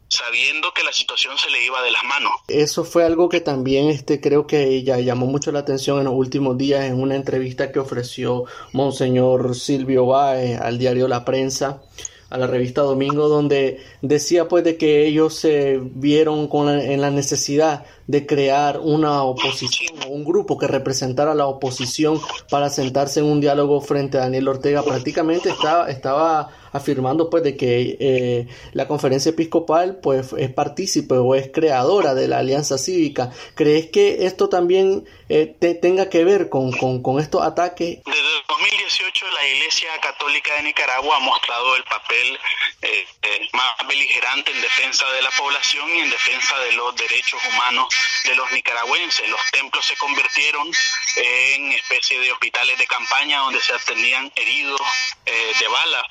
sabiendo 0.08 0.74
que 0.74 0.84
la 0.84 0.92
situación 0.92 1.38
se 1.38 1.50
le 1.50 1.66
iba 1.66 1.82
de 1.82 1.92
las 1.92 2.04
manos. 2.04 2.32
Eso 2.48 2.84
fue 2.84 3.04
algo 3.04 3.30
que 3.30 3.42
también 3.42 3.90
este 3.90 4.22
creo 4.22 4.48
que 4.48 4.68
ella 4.68 5.00
llamó 5.00 5.26
mucho 5.26 5.52
la 5.52 5.60
atención 5.60 6.00
en 6.00 6.06
los 6.06 6.14
últimos 6.14 6.58
días 6.58 6.86
en 6.86 7.02
una 7.02 7.16
entrevista 7.16 7.72
que 7.72 7.80
ofreció 7.80 8.46
Monseñor 8.74 9.56
Silvio 9.56 10.06
Báez 10.06 10.60
al 10.60 10.78
diario 10.78 11.08
La 11.08 11.26
Prensa 11.26 11.82
a 12.30 12.38
la 12.38 12.48
revista 12.48 12.82
Domingo 12.82 13.28
donde 13.30 13.84
decía 14.02 14.48
pues 14.48 14.64
de 14.64 14.78
que 14.78 15.06
ellos 15.06 15.36
se 15.36 15.80
vieron 15.80 16.48
con 16.48 16.70
en 16.70 17.00
la 17.00 17.12
necesidad 17.12 17.86
de 18.08 18.26
crear 18.26 18.80
una 18.80 19.24
oposición 19.24 19.96
o 20.06 20.10
un 20.10 20.26
grupo 20.26 20.58
que 20.58 20.68
representara 20.68 21.36
la 21.36 21.48
oposición 21.48 22.20
para 22.50 22.70
sentarse 22.70 23.20
en 23.20 23.28
un 23.28 23.42
diálogo 23.42 23.80
frente 23.80 24.18
a 24.18 24.22
Daniel 24.22 24.48
Ortega 24.48 24.84
prácticamente 24.84 25.50
estaba 25.50 25.90
estaba 25.90 26.50
afirmando 26.76 27.30
pues 27.30 27.44
de 27.44 27.56
que 27.56 27.98
eh, 28.00 28.48
la 28.74 28.88
conferencia 28.88 29.30
episcopal 29.30 30.00
pues 30.02 30.34
es 30.38 30.52
partícipe 30.52 31.16
o 31.16 31.34
es 31.34 31.50
creadora 31.52 32.14
de 32.14 32.28
la 32.28 32.40
alianza 32.40 32.78
cívica. 32.78 33.32
Crees 33.56 33.88
que 33.88 34.26
esto 34.26 34.50
también 34.50 35.06
eh, 35.30 35.56
tenga 35.82 36.10
que 36.10 36.24
ver 36.24 36.50
con, 36.50 36.72
con, 36.72 37.20
estos 37.20 37.42
ataques 37.42 38.00
desde 38.06 38.22
2018 38.48 39.26
la 39.32 39.48
iglesia 39.48 39.90
católica 40.02 40.54
de 40.56 40.64
Nicaragua 40.64 41.18
ha 41.18 41.20
mostrado 41.20 41.76
el 41.78 41.84
papel 41.86 42.40
eh, 42.82 43.08
más 43.54 43.88
beligerante 43.88 44.52
en 44.52 44.62
defensa 44.62 45.10
de 45.12 45.22
la 45.22 45.32
población 45.32 45.90
y 45.96 46.02
en 46.02 46.10
defensa 46.10 46.60
de 46.60 46.74
los 46.74 46.96
derechos 46.96 47.42
humanos 47.54 47.88
de 48.26 48.36
los 48.36 48.52
nicaragüenses. 48.52 49.28
Los 49.30 49.40
templos 49.52 49.86
se 49.86 49.96
convirtieron 49.96 50.70
en 51.16 51.72
especie 51.72 52.20
de 52.20 52.32
hospitales 52.32 52.78
de 52.78 52.86
campaña 52.86 53.40
donde 53.40 53.62
se 53.62 53.74
atendían 53.74 54.32
heridos 54.36 54.82
eh, 55.26 55.54
de 55.60 55.68
bala 55.68 56.08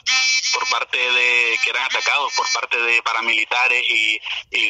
por 0.55 0.69
parte 0.69 0.97
de 0.97 1.59
que 1.63 1.71
eran 1.71 1.85
atacados 1.85 2.33
por 2.35 2.47
parte 2.53 2.79
de 2.79 3.03
paramilitares 3.03 3.85
y, 3.89 4.21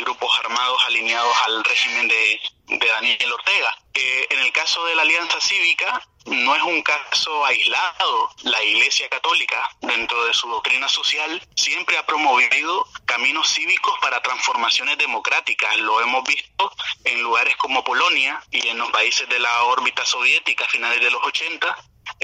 grupos 0.00 0.38
armados 0.40 0.82
alineados 0.86 1.34
al 1.46 1.64
régimen 1.64 2.08
de, 2.08 2.40
Daniel 2.66 3.32
Ortega. 3.32 3.78
En 3.94 4.40
el 4.40 4.52
caso 4.52 4.84
de 4.86 4.94
la 4.94 5.02
Alianza 5.02 5.40
Cívica, 5.40 6.02
no 6.26 6.56
es 6.56 6.62
un 6.62 6.82
caso 6.82 7.44
aislado. 7.44 8.30
La 8.42 8.62
Iglesia 8.62 9.08
Católica, 9.08 9.68
dentro 9.80 10.24
de 10.24 10.34
su 10.34 10.48
doctrina 10.48 10.88
social, 10.88 11.42
siempre 11.54 11.98
ha 11.98 12.06
promovido 12.06 12.86
caminos 13.04 13.52
cívicos 13.52 13.98
para 14.00 14.22
transformaciones 14.22 14.98
democráticas. 14.98 15.76
Lo 15.78 16.00
hemos 16.00 16.24
visto 16.24 16.72
en 17.04 17.22
lugares 17.22 17.56
como 17.56 17.84
Polonia 17.84 18.42
y 18.50 18.66
en 18.68 18.78
los 18.78 18.90
países 18.90 19.28
de 19.28 19.38
la 19.38 19.64
órbita 19.64 20.04
soviética 20.04 20.64
a 20.64 20.68
finales 20.68 21.00
de 21.00 21.10
los 21.10 21.22
80, 21.22 21.76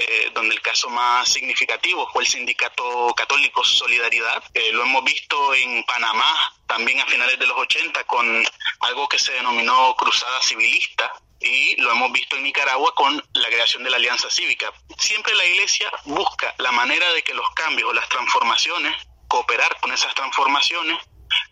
eh, 0.07 0.31
donde 0.33 0.55
el 0.55 0.61
caso 0.61 0.89
más 0.89 1.29
significativo 1.29 2.09
fue 2.11 2.23
el 2.23 2.29
Sindicato 2.29 3.13
Católico 3.15 3.63
Solidaridad. 3.63 4.43
Eh, 4.53 4.71
lo 4.71 4.83
hemos 4.83 5.03
visto 5.03 5.53
en 5.53 5.83
Panamá 5.83 6.53
también 6.67 6.99
a 6.99 7.05
finales 7.05 7.37
de 7.37 7.47
los 7.47 7.57
80 7.57 8.03
con 8.05 8.43
algo 8.81 9.07
que 9.07 9.19
se 9.19 9.33
denominó 9.33 9.95
Cruzada 9.95 10.41
Civilista, 10.41 11.11
y 11.41 11.75
lo 11.81 11.91
hemos 11.91 12.11
visto 12.11 12.35
en 12.35 12.43
Nicaragua 12.43 12.93
con 12.93 13.15
la 13.33 13.47
creación 13.47 13.83
de 13.83 13.89
la 13.89 13.97
Alianza 13.97 14.29
Cívica. 14.29 14.71
Siempre 14.97 15.33
la 15.35 15.45
Iglesia 15.45 15.91
busca 16.05 16.53
la 16.59 16.71
manera 16.71 17.11
de 17.13 17.23
que 17.23 17.33
los 17.33 17.49
cambios 17.51 17.89
o 17.89 17.93
las 17.93 18.07
transformaciones, 18.09 18.95
cooperar 19.27 19.79
con 19.79 19.91
esas 19.91 20.13
transformaciones 20.13 20.97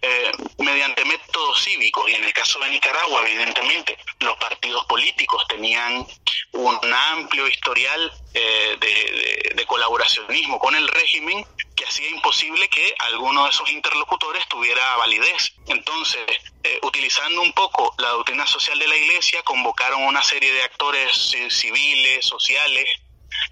eh, 0.01 0.31
mediante 0.59 1.05
métodos 1.05 1.63
cívicos. 1.63 2.09
Y 2.09 2.13
en 2.13 2.23
el 2.23 2.33
caso 2.33 2.59
de 2.59 2.69
Nicaragua, 2.69 3.23
evidentemente, 3.27 3.97
los 4.19 4.35
partidos 4.37 4.85
políticos 4.85 5.45
tenían 5.47 6.05
un 6.53 6.93
amplio 6.93 7.47
historial 7.47 8.11
eh, 8.33 8.77
de, 8.79 9.65
colaboracionismo 9.65 10.57
con 10.57 10.73
el 10.73 10.87
régimen 10.87 11.45
que 11.75 11.85
hacía 11.85 12.09
imposible 12.09 12.67
que 12.69 12.95
alguno 12.99 13.43
de 13.43 13.51
esos 13.51 13.69
interlocutores 13.69 14.47
tuviera 14.47 14.95
validez. 14.97 15.53
Entonces, 15.67 16.25
eh, 16.63 16.79
utilizando 16.81 17.41
un 17.41 17.53
poco 17.53 17.93
la 17.99 18.09
doctrina 18.09 18.47
social 18.47 18.79
de 18.79 18.87
la 18.87 18.95
Iglesia, 18.95 19.43
convocaron 19.43 20.01
una 20.03 20.23
serie 20.23 20.51
de 20.51 20.63
actores 20.63 21.35
civiles, 21.49 22.25
sociales, 22.25 22.89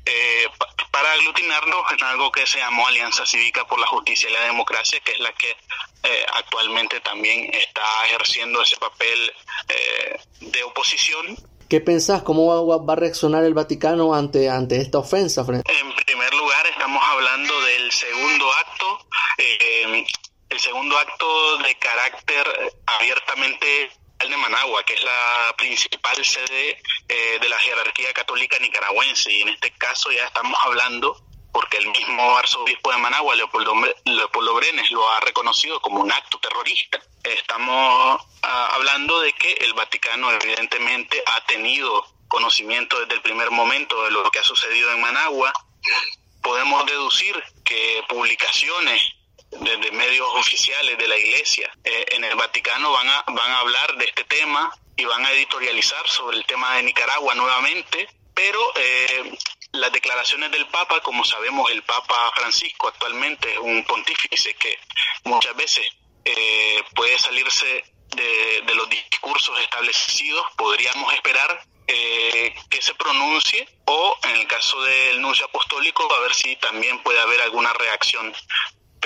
eh, 0.06 0.46
para 0.91 1.12
aglutinarnos 1.13 1.91
en 1.91 2.03
algo 2.03 2.32
que 2.32 2.46
se 2.46 2.60
llamó 2.60 2.88
Alianza 2.88 3.25
Cívica 3.25 3.65
por 3.65 3.79
la 3.79 3.88
Justicia 3.88 4.29
y 4.29 4.34
la 4.34 4.41
Democracia, 4.41 5.00
que 5.03 5.12
es 5.12 5.20
la 5.20 5.32
que 5.34 5.51
eh, 5.51 6.25
actualmente 6.34 7.00
también 7.01 7.53
está 7.53 8.06
ejerciendo 8.06 8.62
ese 8.62 8.77
papel 8.77 9.34
eh, 9.70 10.20
de 10.41 10.63
oposición. 10.63 11.38
¿Qué 11.70 11.82
pensás? 11.82 12.24
¿Cómo 12.24 12.65
va, 12.65 12.94
a 12.94 12.96
reaccionar 12.96 13.44
el 13.44 13.53
Vaticano 13.53 14.13
ante, 14.13 14.50
ante 14.50 14.79
esta 14.79 15.00
ofensa? 15.00 15.41
En 15.41 15.96
primer 16.06 16.34
lugar, 16.34 16.65
estamos 16.67 17.03
hablando 17.06 17.62
del 17.62 17.91
segundo 17.91 18.51
acto, 18.53 19.08
el 19.38 20.60
segundo 20.60 20.98
acto 20.98 21.58
de 21.58 21.75
carácter 21.75 22.74
abiertamente 22.86 23.91
de 24.25 24.38
Managua, 24.38 24.83
que 24.83 24.93
es 24.93 25.03
la 25.03 25.55
principal 25.57 26.24
sede 26.25 26.81
eh, 27.07 27.38
de 27.39 27.50
la 27.50 27.59
jerarquía 27.59 28.12
católica 28.13 28.57
nicaragüense. 28.59 29.31
Y 29.31 29.41
en 29.41 29.50
este 29.50 29.71
caso 29.71 30.12
ya 30.12 30.25
estamos 30.25 30.59
hablando, 30.63 31.21
porque 31.51 31.77
el 31.77 31.88
mismo 31.88 32.36
arzobispo 32.38 32.91
de 32.91 32.97
Managua, 32.97 33.36
Leopoldo, 33.36 33.74
Leopoldo 34.05 34.55
Brenes, 34.55 34.91
lo 34.91 35.07
ha 35.09 35.19
reconocido 35.19 35.79
como 35.81 36.01
un 36.01 36.12
acto 36.12 36.39
terrorista. 36.39 37.00
Estamos 37.24 38.21
ah, 38.41 38.71
hablando 38.74 39.19
de 39.21 39.33
que 39.33 39.53
el 39.53 39.74
Vaticano 39.74 40.31
evidentemente 40.31 41.24
ha 41.25 41.45
tenido 41.45 42.05
conocimiento 42.27 43.00
desde 43.00 43.13
el 43.13 43.21
primer 43.21 43.51
momento 43.51 44.03
de 44.03 44.12
lo 44.12 44.29
que 44.31 44.39
ha 44.39 44.43
sucedido 44.43 44.91
en 44.91 45.01
Managua. 45.01 45.53
Podemos 46.41 46.86
deducir 46.86 47.41
que 47.63 48.03
publicaciones 48.09 49.16
desde 49.51 49.92
medios 49.92 50.27
oficiales 50.36 50.98
de 50.98 51.08
la 51.08 51.18
Iglesia. 51.18 51.72
Eh, 51.84 52.06
en 52.12 52.24
el 52.24 52.36
Vaticano 52.36 52.92
van 52.92 53.08
a, 53.10 53.24
van 53.27 53.51
a 53.51 53.60
hablar 53.60 53.96
de 53.98 54.06
este 54.06 54.24
tema 54.25 54.72
y 54.96 55.06
van 55.06 55.25
a 55.25 55.32
editorializar 55.32 56.08
sobre 56.10 56.38
el 56.38 56.46
tema 56.46 56.75
de 56.75 56.84
Nicaragua 56.84 57.36
nuevamente, 57.36 58.10
pero 58.34 58.60
eh, 58.75 59.38
las 59.72 59.92
declaraciones 59.92 60.51
del 60.51 60.68
Papa, 60.68 61.01
como 61.01 61.24
sabemos, 61.24 61.72
el 61.72 61.84
Papa 61.84 62.32
Francisco 62.36 62.88
actualmente 62.88 63.51
es 63.51 63.60
un 63.60 63.84
pontífice 63.86 64.54
que 64.56 64.77
muchas 65.24 65.56
veces 65.56 65.86
eh, 66.25 66.84
puede 66.96 67.18
salirse 67.18 67.84
de, 68.16 68.62
de, 68.66 68.75
los 68.75 68.89
discursos 68.89 69.60
establecidos, 69.60 70.46
podríamos 70.56 71.13
esperar 71.13 71.63
que 71.88 72.82
se 72.82 72.94
pronuncie 72.96 73.66
o 73.86 74.18
en 74.24 74.36
el 74.36 74.48
caso 74.48 74.82
del 74.82 75.22
nuncio 75.22 75.46
apostólico 75.46 76.13
a 76.13 76.20
ver 76.20 76.36
si 76.36 76.58
también 76.58 77.01
puede 77.01 77.18
haber 77.22 77.39
alguna 77.39 77.72
reacción 77.72 78.34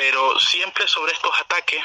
pero 0.02 0.40
siempre 0.40 0.88
sobre 0.88 1.14
estos 1.14 1.32
ataques 1.40 1.80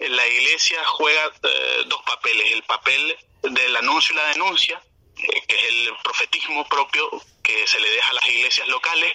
la 0.00 0.26
iglesia 0.26 0.78
juega 0.84 1.32
eh, 1.42 1.84
dos 1.86 2.02
papeles, 2.02 2.52
el 2.52 2.62
papel 2.64 3.16
del 3.44 3.76
anuncio 3.76 4.12
y 4.12 4.16
la 4.18 4.26
denuncia, 4.26 4.82
eh, 5.16 5.42
que 5.48 5.56
es 5.56 5.64
el 5.64 5.96
profetismo 6.02 6.68
propio 6.68 7.08
que 7.42 7.66
se 7.66 7.80
le 7.80 7.88
deja 7.88 8.10
a 8.10 8.12
las 8.12 8.28
iglesias 8.28 8.68
locales, 8.68 9.10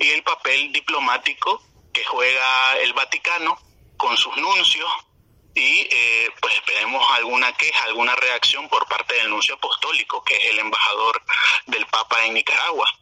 y 0.00 0.10
el 0.10 0.24
papel 0.24 0.72
diplomático 0.72 1.62
que 1.92 2.04
juega 2.04 2.78
el 2.78 2.94
Vaticano 2.94 3.56
con 3.96 4.16
sus 4.16 4.36
nuncios 4.38 4.90
y 5.54 5.86
eh, 5.88 6.32
pues 6.40 6.52
esperemos 6.52 7.08
alguna 7.12 7.56
queja, 7.56 7.84
alguna 7.84 8.16
reacción 8.16 8.68
por 8.68 8.88
parte 8.88 9.14
del 9.14 9.30
nuncio 9.30 9.54
apostólico, 9.54 10.24
que 10.24 10.34
es 10.34 10.46
el 10.46 10.58
embajador 10.58 11.22
del 11.66 11.86
Papa 11.86 12.26
en 12.26 12.34
Nicaragua. 12.34 12.92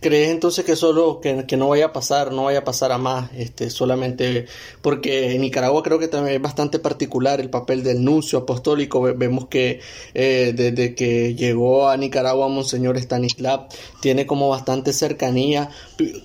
¿Crees 0.00 0.30
entonces 0.30 0.64
que 0.64 0.74
solo 0.74 1.20
que, 1.20 1.56
no 1.56 1.68
vaya 1.68 1.86
a 1.86 1.92
pasar, 1.92 2.32
no 2.32 2.44
vaya 2.44 2.60
a 2.60 2.64
pasar 2.64 2.90
a 2.90 2.98
más, 2.98 3.30
este, 3.36 3.70
solamente 3.70 4.46
porque 4.82 5.32
en 5.32 5.42
Nicaragua 5.42 5.82
creo 5.84 6.00
que 6.00 6.08
también 6.08 6.36
es 6.36 6.42
bastante 6.42 6.80
particular 6.80 7.40
el 7.40 7.50
papel 7.50 7.84
del 7.84 8.02
nuncio 8.04 8.40
apostólico. 8.40 9.02
Vemos 9.02 9.46
que 9.46 9.80
eh, 10.14 10.52
desde 10.56 10.96
que 10.96 11.36
llegó 11.36 11.88
a 11.88 11.96
Nicaragua 11.96 12.48
Monseñor 12.48 12.96
Stanislav 12.96 13.68
tiene 14.00 14.26
como 14.26 14.48
bastante 14.48 14.92
cercanía 14.92 15.70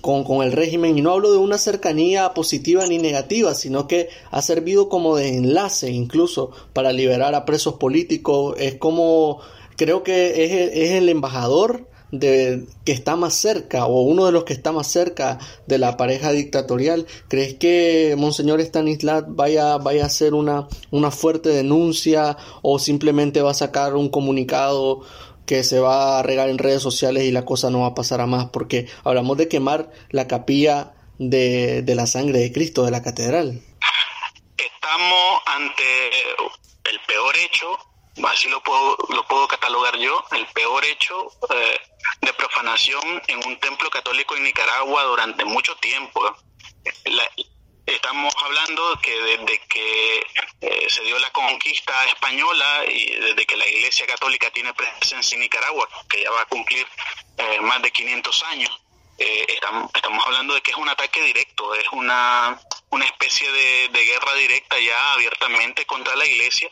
con, 0.00 0.24
con 0.24 0.44
el 0.44 0.50
régimen 0.50 0.98
y 0.98 1.02
no 1.02 1.12
hablo 1.12 1.30
de 1.30 1.38
una 1.38 1.58
cercanía 1.58 2.34
positiva 2.34 2.84
ni 2.86 2.98
negativa, 2.98 3.54
sino 3.54 3.86
que 3.86 4.08
ha 4.32 4.42
servido 4.42 4.88
como 4.88 5.14
de 5.16 5.36
enlace 5.36 5.90
incluso 5.90 6.50
para 6.72 6.92
liberar 6.92 7.36
a 7.36 7.44
presos 7.44 7.74
políticos. 7.74 8.56
Es 8.58 8.74
como 8.74 9.38
creo 9.76 10.02
que 10.02 10.44
es, 10.44 10.72
es 10.74 10.90
el 10.92 11.08
embajador 11.08 11.86
de 12.10 12.66
que 12.84 12.92
está 12.92 13.16
más 13.16 13.34
cerca 13.34 13.86
o 13.86 14.02
uno 14.02 14.26
de 14.26 14.32
los 14.32 14.44
que 14.44 14.52
está 14.52 14.72
más 14.72 14.86
cerca 14.86 15.38
de 15.66 15.78
la 15.78 15.96
pareja 15.96 16.30
dictatorial 16.30 17.06
crees 17.28 17.54
que 17.54 18.14
monseñor 18.16 18.60
Stanislav 18.60 19.24
vaya 19.28 19.76
vaya 19.78 20.04
a 20.04 20.06
hacer 20.06 20.34
una 20.34 20.68
una 20.92 21.10
fuerte 21.10 21.48
denuncia 21.48 22.36
o 22.62 22.78
simplemente 22.78 23.42
va 23.42 23.50
a 23.50 23.54
sacar 23.54 23.94
un 23.94 24.08
comunicado 24.08 25.02
que 25.46 25.64
se 25.64 25.80
va 25.80 26.18
a 26.18 26.22
regar 26.22 26.48
en 26.48 26.58
redes 26.58 26.82
sociales 26.82 27.24
y 27.24 27.32
la 27.32 27.44
cosa 27.44 27.70
no 27.70 27.80
va 27.80 27.88
a 27.88 27.94
pasar 27.94 28.20
a 28.20 28.26
más 28.26 28.50
porque 28.50 28.88
hablamos 29.04 29.36
de 29.36 29.48
quemar 29.48 29.90
la 30.10 30.28
capilla 30.28 30.94
de, 31.18 31.82
de 31.82 31.94
la 31.94 32.06
sangre 32.06 32.40
de 32.40 32.52
Cristo 32.52 32.84
de 32.84 32.90
la 32.90 33.02
catedral. 33.02 33.62
Estamos 34.58 35.40
ante 35.46 35.82
el 36.90 36.98
peor 37.06 37.34
hecho 37.36 37.66
así 38.24 38.48
lo 38.48 38.62
puedo, 38.62 38.96
lo 39.10 39.26
puedo 39.26 39.46
catalogar 39.48 39.96
yo, 39.98 40.24
el 40.32 40.46
peor 40.48 40.84
hecho 40.84 41.26
eh, 41.50 41.80
de 42.20 42.32
profanación 42.34 43.22
en 43.26 43.46
un 43.46 43.58
templo 43.60 43.90
católico 43.90 44.36
en 44.36 44.44
Nicaragua 44.44 45.04
durante 45.04 45.44
mucho 45.44 45.76
tiempo. 45.76 46.36
estamos 47.86 48.34
hablando 48.44 48.98
que 49.00 49.18
desde 49.20 49.60
que 49.68 50.26
eh, 50.60 50.86
se 50.88 51.02
dio 51.02 51.18
la 51.18 51.30
conquista 51.30 52.04
española 52.06 52.84
y 52.88 53.14
desde 53.14 53.46
que 53.46 53.56
la 53.56 53.66
Iglesia 53.68 54.06
Católica 54.06 54.50
tiene 54.50 54.74
presencia 54.74 55.36
en 55.36 55.42
Nicaragua, 55.42 55.88
que 56.08 56.22
ya 56.22 56.30
va 56.30 56.42
a 56.42 56.46
cumplir 56.46 56.86
eh, 57.38 57.60
más 57.60 57.80
de 57.82 57.90
500 57.92 58.42
años, 58.44 58.80
estamos, 59.18 59.90
estamos 59.94 60.26
hablando 60.26 60.54
de 60.54 60.60
que 60.60 60.72
es 60.72 60.76
un 60.76 60.88
ataque 60.88 61.22
directo, 61.22 61.74
es 61.74 61.88
una, 61.92 62.60
una 62.90 63.04
especie 63.04 63.50
de, 63.50 63.88
de 63.88 64.04
guerra 64.04 64.34
directa 64.34 64.78
ya 64.78 65.12
abiertamente 65.12 65.86
contra 65.86 66.16
la 66.16 66.26
Iglesia 66.26 66.70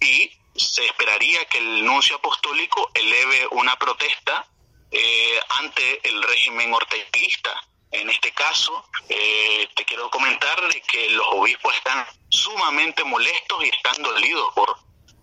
y 0.00 0.30
se 0.58 0.84
esperaría 0.84 1.44
que 1.46 1.58
el 1.58 1.84
nuncio 1.84 2.16
apostólico 2.16 2.90
eleve 2.94 3.46
una 3.52 3.76
protesta 3.76 4.46
eh, 4.90 5.40
ante 5.60 6.08
el 6.08 6.22
régimen 6.22 6.72
orteguista. 6.72 7.60
En 7.90 8.10
este 8.10 8.32
caso, 8.32 8.84
eh, 9.08 9.68
te 9.74 9.84
quiero 9.84 10.10
comentar 10.10 10.58
que 10.86 11.10
los 11.10 11.26
obispos 11.30 11.74
están 11.74 12.06
sumamente 12.28 13.02
molestos 13.04 13.64
y 13.64 13.68
están 13.68 14.02
dolidos 14.02 14.52
por, 14.54 14.76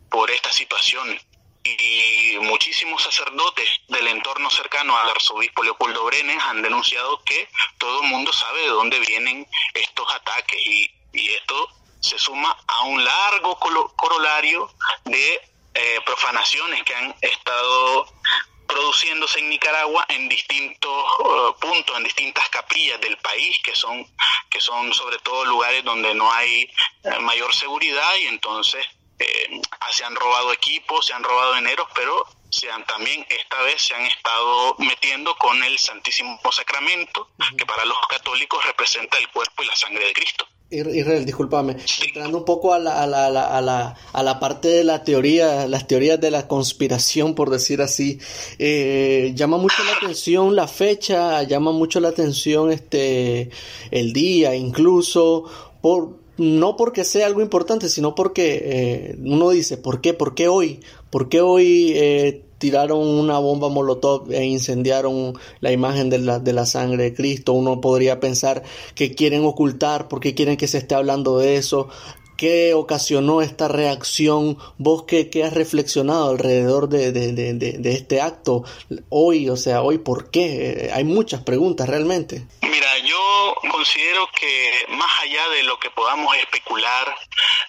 por 0.10 0.32
esta 0.32 0.52
situación. 0.52 1.20
Y 1.64 2.38
muchísimos 2.42 3.02
sacerdotes 3.02 3.68
del 3.88 4.08
entorno 4.08 4.50
cercano 4.52 4.98
al 4.98 5.10
arzobispo 5.10 5.64
Leopoldo 5.64 6.04
Brenes 6.06 6.42
han 6.44 6.62
denunciado 6.62 7.24
que 7.24 7.50
todo 7.80 8.04
el 8.04 8.10
mundo 8.10 8.32
sabe 8.34 8.62
de 8.62 8.68
dónde 8.68 9.00
vienen 9.00 9.48
estos 9.74 10.12
ataques 10.14 10.60
y, 10.64 10.92
y 11.14 11.30
esto 11.30 11.70
se 12.06 12.20
suma 12.20 12.56
a 12.68 12.84
un 12.84 13.04
largo 13.04 13.58
corolario 13.96 14.70
de 15.06 15.42
eh, 15.74 16.00
profanaciones 16.06 16.84
que 16.84 16.96
han 16.96 17.16
estado 17.20 18.08
produciéndose 18.68 19.40
en 19.40 19.50
Nicaragua 19.50 20.06
en 20.10 20.30
distintos 20.30 21.06
eh, 21.20 21.54
puntos, 21.60 21.98
en 21.98 22.04
distintas 22.04 22.48
capillas 22.50 23.00
del 23.02 23.18
país, 23.18 23.60
que 23.64 23.76
son, 23.76 24.06
que 24.50 24.62
son 24.62 24.94
sobre 24.94 25.18
todo 25.20 25.46
lugares 25.46 25.84
donde 25.84 26.14
no 26.14 26.32
hay 26.32 26.64
eh, 27.04 27.20
mayor 27.22 27.54
seguridad 27.54 28.16
y 28.18 28.28
entonces 28.28 28.86
se 29.92 30.04
han 30.04 30.16
robado 30.16 30.52
equipos, 30.52 31.06
se 31.06 31.14
han 31.14 31.24
robado 31.24 31.56
eneros, 31.56 31.88
pero 31.96 32.26
se 32.50 32.70
han, 32.70 32.86
también 32.86 33.26
esta 33.30 33.62
vez 33.62 33.82
se 33.82 33.96
han 33.96 34.04
estado 34.04 34.76
metiendo 34.80 35.36
con 35.38 35.64
el 35.64 35.80
Santísimo 35.80 36.40
Sacramento, 36.52 37.30
que 37.58 37.66
para 37.66 37.86
los 37.86 37.98
católicos 38.08 38.64
representa 38.66 39.18
el 39.18 39.30
cuerpo 39.30 39.64
y 39.64 39.68
la 39.68 39.76
sangre 39.76 40.06
de 40.06 40.14
Cristo. 40.14 40.48
Israel, 40.72 41.26
discúlpame, 41.26 41.78
entrando 42.08 42.40
un 42.40 42.46
poco 42.46 42.74
a 42.74 42.80
la, 42.80 43.04
a, 43.04 43.08
la, 43.08 43.28
a, 43.28 43.62
la, 43.62 43.96
a 44.12 44.24
la 44.24 44.40
parte 44.40 44.68
de 44.68 44.84
la 44.84 45.04
teoría, 45.04 45.68
las 45.68 45.88
teorías 45.88 46.20
de 46.20 46.32
la 46.32 46.48
conspiración, 46.48 47.36
por 47.36 47.52
decir 47.52 47.82
así, 47.82 48.20
eh, 48.58 49.32
llama 49.36 49.58
mucho 49.58 49.84
la 49.84 49.94
atención 49.98 50.56
la 50.56 50.68
fecha, 50.68 51.44
llama 51.44 51.72
mucho 51.72 52.00
la 52.00 52.10
atención 52.10 52.72
este 52.72 53.52
el 53.92 54.12
día, 54.12 54.56
incluso 54.56 55.46
por 55.82 56.26
no 56.38 56.76
porque 56.76 57.04
sea 57.04 57.28
algo 57.28 57.42
importante, 57.42 57.88
sino 57.88 58.16
porque 58.16 58.62
eh, 58.64 59.18
uno 59.24 59.52
dice, 59.52 59.78
¿por 59.78 60.02
qué? 60.02 60.14
¿Por 60.14 60.36
qué 60.36 60.48
hoy? 60.48 60.82
¿Por 61.10 61.30
qué 61.30 61.42
hoy 61.42 61.94
eh, 61.96 62.44
tiraron 62.66 62.98
una 62.98 63.38
bomba 63.38 63.70
molotov 63.70 64.32
e 64.32 64.44
incendiaron 64.44 65.38
la 65.60 65.72
imagen 65.72 66.10
de 66.10 66.18
la, 66.18 66.40
de 66.40 66.52
la 66.52 66.66
sangre 66.66 67.04
de 67.04 67.14
Cristo? 67.14 67.54
Uno 67.54 67.80
podría 67.80 68.20
pensar 68.20 68.64
que 68.96 69.14
quieren 69.14 69.46
ocultar, 69.46 70.08
porque 70.08 70.34
quieren 70.34 70.58
que 70.58 70.68
se 70.68 70.80
esté 70.80 70.96
hablando 70.96 71.38
de 71.38 71.58
eso? 71.58 71.90
¿Qué 72.38 72.74
ocasionó 72.74 73.44
esta 73.44 73.68
reacción? 73.68 74.58
¿Vos 74.80 75.04
qué, 75.04 75.30
qué 75.30 75.44
has 75.44 75.54
reflexionado 75.54 76.32
alrededor 76.32 76.90
de, 76.90 77.12
de, 77.12 77.34
de, 77.34 77.54
de, 77.54 77.92
este 77.94 78.20
acto 78.20 78.64
hoy? 79.10 79.48
O 79.48 79.58
sea, 79.58 79.84
hoy, 79.84 80.00
¿por 80.00 80.32
qué? 80.32 80.90
Hay 80.92 81.04
muchas 81.04 81.44
preguntas 81.44 81.88
realmente. 81.88 82.48
Mira, 82.64 82.88
considero 83.72 84.28
que 84.32 84.86
más 84.90 85.20
allá 85.22 85.48
de 85.50 85.64
lo 85.64 85.80
que 85.80 85.90
podamos 85.90 86.36
especular, 86.38 87.16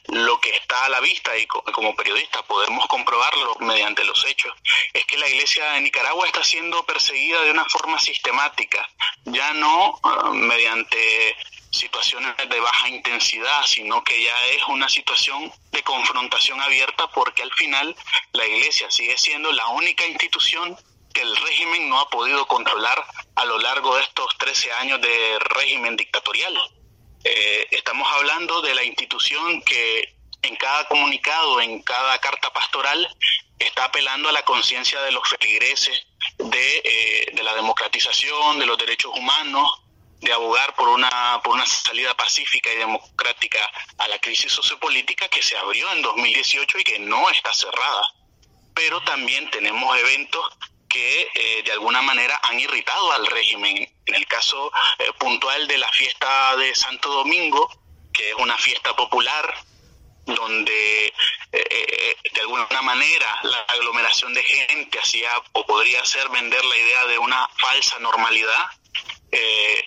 lo 0.09 0.41
que 0.41 0.51
está 0.51 0.85
a 0.85 0.89
la 0.89 1.01
vista 1.01 1.37
y 1.37 1.47
como 1.47 1.95
periodistas 1.95 2.43
podemos 2.43 2.87
comprobarlo 2.87 3.57
mediante 3.61 4.05
los 4.05 4.25
hechos, 4.27 4.53
es 4.93 5.05
que 5.07 5.19
la 5.19 5.29
iglesia 5.29 5.73
de 5.73 5.81
Nicaragua 5.81 6.27
está 6.27 6.45
siendo 6.45 6.85
perseguida 6.85 7.43
de 7.43 7.51
una 7.51 7.65
forma 7.67 7.99
sistemática, 7.99 8.89
ya 9.25 9.53
no 9.55 9.99
uh, 10.03 10.33
mediante 10.33 11.37
situaciones 11.71 12.35
de 12.49 12.61
baja 12.61 12.89
intensidad, 12.89 13.65
sino 13.67 14.03
que 14.03 14.23
ya 14.23 14.47
es 14.47 14.63
una 14.69 14.89
situación 14.89 15.53
de 15.73 15.83
confrontación 15.83 16.61
abierta 16.61 17.09
porque 17.11 17.43
al 17.43 17.53
final 17.53 17.95
la 18.33 18.47
Iglesia 18.47 18.91
sigue 18.91 19.17
siendo 19.19 19.53
la 19.53 19.69
única 19.69 20.07
institución 20.07 20.77
que 21.17 21.23
el 21.23 21.35
régimen 21.35 21.89
no 21.89 21.99
ha 21.99 22.11
podido 22.11 22.47
controlar 22.47 23.03
a 23.37 23.45
lo 23.47 23.59
largo 23.59 23.97
de 23.97 24.03
estos 24.03 24.37
13 24.37 24.71
años 24.73 25.01
de 25.01 25.39
régimen 25.39 25.97
dictatorial. 25.97 26.55
Eh, 27.25 27.69
estamos 27.71 28.07
hablando 28.13 28.61
de 28.61 28.75
la 28.75 28.85
institución 28.85 29.63
que 29.63 30.15
en 30.43 30.57
cada 30.57 30.87
comunicado, 30.89 31.63
en 31.63 31.83
cada 31.83 32.19
carta 32.19 32.53
pastoral, 32.53 33.09
está 33.59 33.87
apelando 33.87 34.29
a 34.29 34.33
la 34.33 34.45
conciencia 34.45 35.01
de 35.01 35.13
los 35.13 35.27
feligreses 35.27 36.07
de, 36.37 36.83
eh, 36.85 37.31
de 37.33 37.43
la 37.43 37.55
democratización, 37.55 38.59
de 38.59 38.67
los 38.67 38.77
derechos 38.77 39.11
humanos, 39.17 39.71
de 40.21 40.35
abogar 40.35 40.75
por 40.75 40.89
una, 40.89 41.41
por 41.43 41.55
una 41.55 41.65
salida 41.65 42.15
pacífica 42.15 42.71
y 42.75 42.77
democrática 42.77 43.61
a 43.97 44.09
la 44.09 44.19
crisis 44.19 44.53
sociopolítica 44.53 45.29
que 45.29 45.43
se 45.43 45.57
abrió 45.57 45.91
en 45.93 46.03
2018 46.03 46.79
y 46.79 46.85
que 46.85 46.99
no 46.99 47.31
está 47.31 47.55
cerrada. 47.55 48.03
Pero 48.75 49.01
también 49.05 49.49
tenemos 49.51 49.97
eventos 49.97 50.45
que 50.97 51.31
eh, 51.35 51.63
de 51.63 51.73
alguna 51.73 52.01
manera 52.01 52.41
han 52.43 52.59
irritado 52.59 53.13
al 53.13 53.27
régimen. 53.27 53.77
En 54.07 54.15
el 54.15 54.27
caso 54.27 54.73
eh, 54.99 55.13
puntual 55.19 55.69
de 55.69 55.77
la 55.77 55.89
fiesta 55.89 56.57
de 56.57 56.75
Santo 56.75 57.11
Domingo, 57.11 57.69
que 58.15 58.31
es 58.31 58.35
una 58.37 58.57
fiesta 58.57 58.97
popular 58.97 59.55
donde 60.25 61.13
eh, 61.53 62.17
de 62.33 62.41
alguna 62.41 62.81
manera 62.83 63.27
la 63.43 63.61
aglomeración 63.75 64.33
de 64.33 64.43
gente 64.43 64.99
hacía 64.99 65.31
o 65.53 65.67
podría 65.67 66.01
hacer 66.01 66.29
vender 66.31 66.65
la 66.65 66.77
idea 66.77 67.07
de 67.07 67.19
una 67.19 67.47
falsa 67.59 67.99
normalidad, 67.99 68.65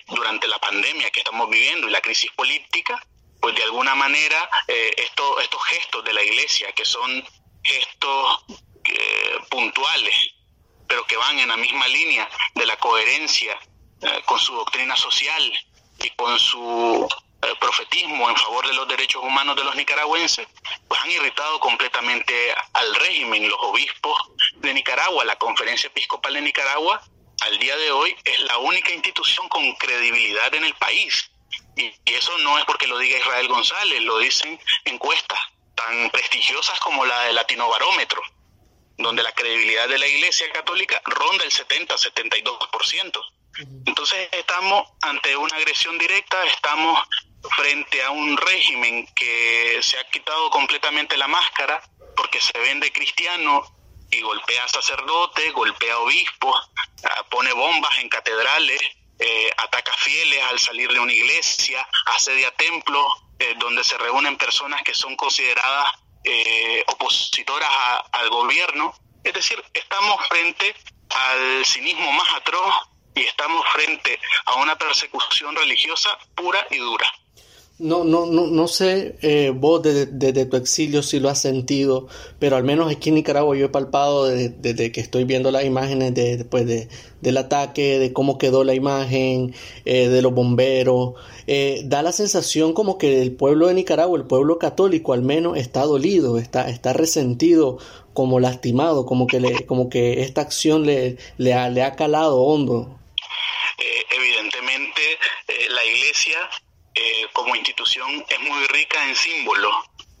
durante 0.06 0.46
la 0.46 0.60
pandemia 0.60 1.10
que 1.10 1.20
estamos 1.20 1.50
viviendo 1.50 1.88
y 1.88 1.90
la 1.90 2.00
crisis 2.00 2.30
política, 2.32 3.02
pues 3.40 3.56
de 3.56 3.64
alguna 3.64 3.96
manera 3.96 4.48
eh, 4.68 4.94
estos 4.96 5.64
gestos 5.64 6.04
de 6.04 6.12
la 6.12 6.22
iglesia, 6.22 6.70
que 6.70 6.84
son 6.84 7.26
gestos 7.64 8.44
puntuales, 9.48 10.14
pero 10.90 11.06
que 11.06 11.16
van 11.16 11.38
en 11.38 11.46
la 11.48 11.56
misma 11.56 11.86
línea 11.86 12.28
de 12.56 12.66
la 12.66 12.76
coherencia 12.76 13.56
con 14.24 14.40
su 14.40 14.52
doctrina 14.56 14.96
social 14.96 15.52
y 16.02 16.10
con 16.16 16.36
su 16.36 17.08
profetismo 17.60 18.28
en 18.28 18.36
favor 18.36 18.66
de 18.66 18.74
los 18.74 18.88
derechos 18.88 19.22
humanos 19.22 19.54
de 19.54 19.62
los 19.62 19.76
nicaragüenses, 19.76 20.48
pues 20.88 21.00
han 21.00 21.12
irritado 21.12 21.60
completamente 21.60 22.34
al 22.72 22.94
régimen. 22.96 23.48
Los 23.48 23.60
obispos 23.60 24.18
de 24.56 24.74
Nicaragua, 24.74 25.24
la 25.24 25.36
Conferencia 25.36 25.86
Episcopal 25.86 26.34
de 26.34 26.40
Nicaragua, 26.40 27.00
al 27.42 27.58
día 27.60 27.76
de 27.76 27.92
hoy 27.92 28.16
es 28.24 28.40
la 28.40 28.58
única 28.58 28.92
institución 28.92 29.48
con 29.48 29.72
credibilidad 29.76 30.52
en 30.56 30.64
el 30.64 30.74
país. 30.74 31.30
Y, 31.76 31.94
eso 32.04 32.36
no 32.38 32.58
es 32.58 32.64
porque 32.64 32.88
lo 32.88 32.98
diga 32.98 33.16
Israel 33.16 33.46
González, 33.46 34.00
lo 34.02 34.18
dicen 34.18 34.58
encuestas 34.84 35.38
tan 35.76 36.10
prestigiosas 36.10 36.80
como 36.80 37.06
la 37.06 37.20
de 37.22 37.32
Latino 37.32 37.68
Barómetro, 37.68 38.20
donde 39.00 39.22
la 39.22 39.32
credibilidad 39.32 39.88
de 39.88 39.98
la 39.98 40.06
Iglesia 40.06 40.50
Católica 40.52 41.00
ronda 41.04 41.44
el 41.44 41.50
70-72%. 41.50 43.20
Entonces 43.86 44.28
estamos 44.32 44.88
ante 45.02 45.36
una 45.36 45.56
agresión 45.56 45.98
directa, 45.98 46.44
estamos 46.46 46.98
frente 47.56 48.02
a 48.02 48.10
un 48.10 48.36
régimen 48.36 49.06
que 49.14 49.78
se 49.82 49.98
ha 49.98 50.04
quitado 50.08 50.50
completamente 50.50 51.16
la 51.16 51.26
máscara 51.26 51.82
porque 52.16 52.40
se 52.40 52.56
vende 52.58 52.92
cristiano 52.92 53.62
y 54.10 54.20
golpea 54.20 54.64
a 54.64 54.68
sacerdotes, 54.68 55.52
golpea 55.52 55.94
a 55.94 55.98
obispos, 55.98 56.70
ah, 57.04 57.24
pone 57.30 57.52
bombas 57.52 57.98
en 57.98 58.08
catedrales, 58.08 58.80
eh, 59.18 59.50
ataca 59.56 59.92
fieles 59.96 60.42
al 60.44 60.58
salir 60.58 60.92
de 60.92 61.00
una 61.00 61.12
iglesia, 61.12 61.86
asedia 62.06 62.50
templos 62.52 63.06
eh, 63.38 63.54
donde 63.58 63.84
se 63.84 63.96
reúnen 63.98 64.36
personas 64.36 64.82
que 64.82 64.94
son 64.94 65.16
consideradas 65.16 65.94
eh, 66.24 66.84
opositoras 66.86 67.70
al 68.12 68.30
gobierno. 68.30 68.94
Es 69.24 69.34
decir, 69.34 69.62
estamos 69.72 70.26
frente 70.28 70.74
al 71.10 71.64
cinismo 71.64 72.10
más 72.12 72.34
atroz 72.34 72.74
y 73.14 73.22
estamos 73.22 73.66
frente 73.68 74.18
a 74.46 74.54
una 74.56 74.76
persecución 74.76 75.56
religiosa 75.56 76.18
pura 76.34 76.66
y 76.70 76.78
dura. 76.78 77.12
No, 77.80 78.04
no, 78.04 78.26
no, 78.26 78.46
no 78.46 78.68
sé 78.68 79.16
eh, 79.22 79.54
vos 79.56 79.82
desde, 79.82 80.44
tu 80.44 80.56
exilio 80.58 81.02
si 81.02 81.18
lo 81.18 81.30
has 81.30 81.40
sentido, 81.40 82.08
pero 82.38 82.56
al 82.56 82.62
menos 82.62 82.92
aquí 82.92 83.08
en 83.08 83.14
Nicaragua 83.14 83.56
yo 83.56 83.64
he 83.64 83.68
palpado 83.70 84.26
desde, 84.26 84.92
que 84.92 85.00
estoy 85.00 85.24
viendo 85.24 85.50
las 85.50 85.64
imágenes 85.64 86.12
de, 86.12 86.36
después 86.36 86.66
de, 86.66 86.88
del 87.22 87.38
ataque, 87.38 87.98
de 87.98 88.12
cómo 88.12 88.36
quedó 88.36 88.64
la 88.64 88.74
imagen, 88.74 89.54
eh, 89.86 90.08
de 90.08 90.20
los 90.20 90.34
bomberos. 90.34 91.14
Eh, 91.46 91.80
da 91.86 92.02
la 92.02 92.12
sensación 92.12 92.74
como 92.74 92.98
que 92.98 93.22
el 93.22 93.32
pueblo 93.32 93.68
de 93.68 93.72
Nicaragua, 93.72 94.18
el 94.18 94.26
pueblo 94.26 94.58
católico 94.58 95.14
al 95.14 95.22
menos, 95.22 95.56
está 95.56 95.80
dolido, 95.86 96.36
está, 96.36 96.68
está 96.68 96.92
resentido, 96.92 97.78
como 98.12 98.40
lastimado, 98.40 99.06
como 99.06 99.26
que, 99.26 99.40
le, 99.40 99.64
como 99.64 99.88
que 99.88 100.20
esta 100.20 100.42
acción 100.42 100.84
le, 100.84 101.16
le, 101.38 101.54
ha, 101.54 101.70
le 101.70 101.82
ha 101.82 101.96
calado 101.96 102.42
hondo. 102.42 102.98
evidentemente 104.10 105.00
la 105.48 105.84
iglesia 105.86 106.36
eh, 106.94 107.28
como 107.32 107.54
institución 107.54 108.24
es 108.28 108.40
muy 108.40 108.66
rica 108.68 109.06
en 109.06 109.14
símbolos. 109.14 109.74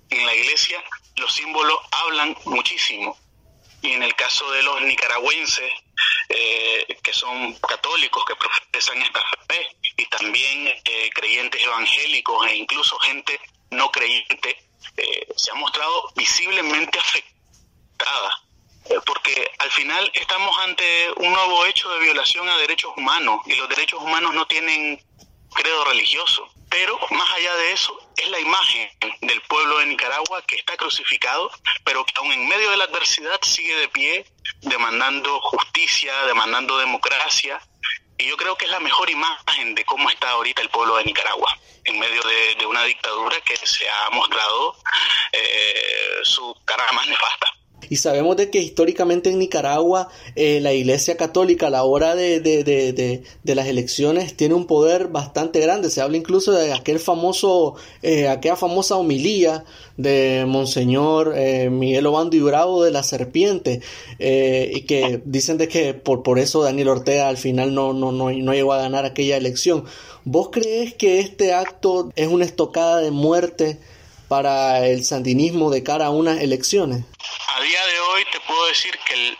En 0.08 0.24
la 0.24 0.34
iglesia 0.34 0.82
los 1.16 1.32
símbolos 1.32 1.78
hablan 1.90 2.36
muchísimo. 2.44 3.18
Y 3.82 3.92
en 3.92 4.02
el 4.02 4.14
caso 4.14 4.50
de 4.52 4.62
los 4.62 4.80
nicaragüenses, 4.82 5.72
eh, 6.28 6.86
que 7.02 7.12
son 7.12 7.54
católicos, 7.54 8.24
que 8.26 8.36
profesan 8.36 9.00
esta 9.02 9.20
fe, 9.48 9.76
y 9.96 10.04
también 10.06 10.68
eh, 10.68 11.10
creyentes 11.14 11.62
evangélicos 11.62 12.46
e 12.46 12.56
incluso 12.56 12.98
gente 13.00 13.40
no 13.70 13.90
creyente, 13.90 14.56
se 15.36 15.50
ha 15.50 15.54
mostrado 15.54 16.12
visiblemente 16.14 16.98
afectada. 16.98 18.30
Porque 19.06 19.50
al 19.58 19.70
final 19.70 20.10
estamos 20.14 20.56
ante 20.58 21.10
un 21.16 21.32
nuevo 21.32 21.64
hecho 21.66 21.90
de 21.90 22.00
violación 22.00 22.48
a 22.48 22.58
derechos 22.58 22.92
humanos 22.96 23.40
y 23.46 23.54
los 23.54 23.68
derechos 23.68 24.00
humanos 24.02 24.34
no 24.34 24.46
tienen 24.46 25.00
credo 25.54 25.84
religioso. 25.84 26.48
Pero 26.70 26.98
más 27.10 27.30
allá 27.32 27.54
de 27.56 27.72
eso, 27.72 27.98
es 28.16 28.28
la 28.28 28.38
imagen 28.38 28.88
del 29.22 29.40
pueblo 29.42 29.78
de 29.78 29.86
Nicaragua 29.86 30.40
que 30.46 30.54
está 30.54 30.76
crucificado, 30.76 31.50
pero 31.84 32.04
que 32.04 32.12
aún 32.16 32.32
en 32.32 32.48
medio 32.48 32.70
de 32.70 32.76
la 32.76 32.84
adversidad 32.84 33.40
sigue 33.42 33.74
de 33.74 33.88
pie, 33.88 34.24
demandando 34.62 35.40
justicia, 35.40 36.14
demandando 36.26 36.78
democracia. 36.78 37.60
Y 38.18 38.26
yo 38.26 38.36
creo 38.36 38.56
que 38.56 38.66
es 38.66 38.70
la 38.70 38.80
mejor 38.80 39.10
imagen 39.10 39.74
de 39.74 39.84
cómo 39.84 40.10
está 40.10 40.30
ahorita 40.30 40.62
el 40.62 40.68
pueblo 40.68 40.96
de 40.96 41.04
Nicaragua, 41.04 41.58
en 41.84 41.98
medio 41.98 42.22
de, 42.22 42.66
una 42.66 42.84
dictadura 42.84 43.40
que 43.40 43.56
se 43.56 43.88
ha 43.88 44.10
mostrado 44.10 44.76
eh, 45.32 46.20
su 46.22 46.54
cara 46.64 46.92
más 46.92 47.08
nefasta. 47.08 47.52
Y 47.88 47.96
sabemos 47.96 48.36
de 48.36 48.50
que 48.50 48.60
históricamente 48.60 49.30
en 49.30 49.38
Nicaragua 49.38 50.08
eh, 50.36 50.60
la 50.60 50.72
Iglesia 50.72 51.16
Católica 51.16 51.68
a 51.68 51.70
la 51.70 51.84
hora 51.84 52.14
de, 52.14 52.40
de, 52.40 52.62
de, 52.64 53.22
de, 53.42 53.54
las 53.54 53.66
elecciones 53.66 54.36
tiene 54.36 54.54
un 54.54 54.66
poder 54.66 55.08
bastante 55.08 55.60
grande. 55.60 55.90
Se 55.90 56.00
habla 56.00 56.16
incluso 56.16 56.52
de 56.52 56.72
aquel 56.72 56.98
famoso, 56.98 57.74
eh, 58.02 58.28
aquella 58.28 58.56
famosa 58.56 58.96
homilía 58.96 59.64
de 59.96 60.44
Monseñor 60.46 61.34
eh, 61.36 61.68
Miguel 61.70 62.06
Obando 62.06 62.36
y 62.36 62.40
Bravo 62.40 62.84
de 62.84 62.90
la 62.90 63.02
Serpiente, 63.02 63.80
y 64.18 64.82
que 64.82 65.20
dicen 65.24 65.58
de 65.58 65.68
que 65.68 65.94
por, 65.94 66.22
por 66.22 66.38
eso 66.38 66.62
Daniel 66.62 66.88
Ortega 66.88 67.28
al 67.28 67.36
final 67.36 67.74
no, 67.74 67.92
no, 67.92 68.12
no, 68.12 68.30
no 68.30 68.52
llegó 68.54 68.72
a 68.72 68.78
ganar 68.78 69.04
aquella 69.04 69.36
elección. 69.36 69.84
¿Vos 70.24 70.50
crees 70.52 70.94
que 70.94 71.20
este 71.20 71.54
acto 71.54 72.12
es 72.14 72.28
una 72.28 72.44
estocada 72.44 72.98
de 72.98 73.10
muerte 73.10 73.78
para 74.28 74.86
el 74.86 75.04
sandinismo 75.04 75.70
de 75.70 75.82
cara 75.82 76.06
a 76.06 76.10
unas 76.10 76.40
elecciones? 76.40 77.04
A 77.60 77.62
día 77.62 77.86
de 77.88 78.00
hoy 78.00 78.24
te 78.32 78.40
puedo 78.40 78.66
decir 78.68 78.98
que 79.00 79.12
el, 79.12 79.36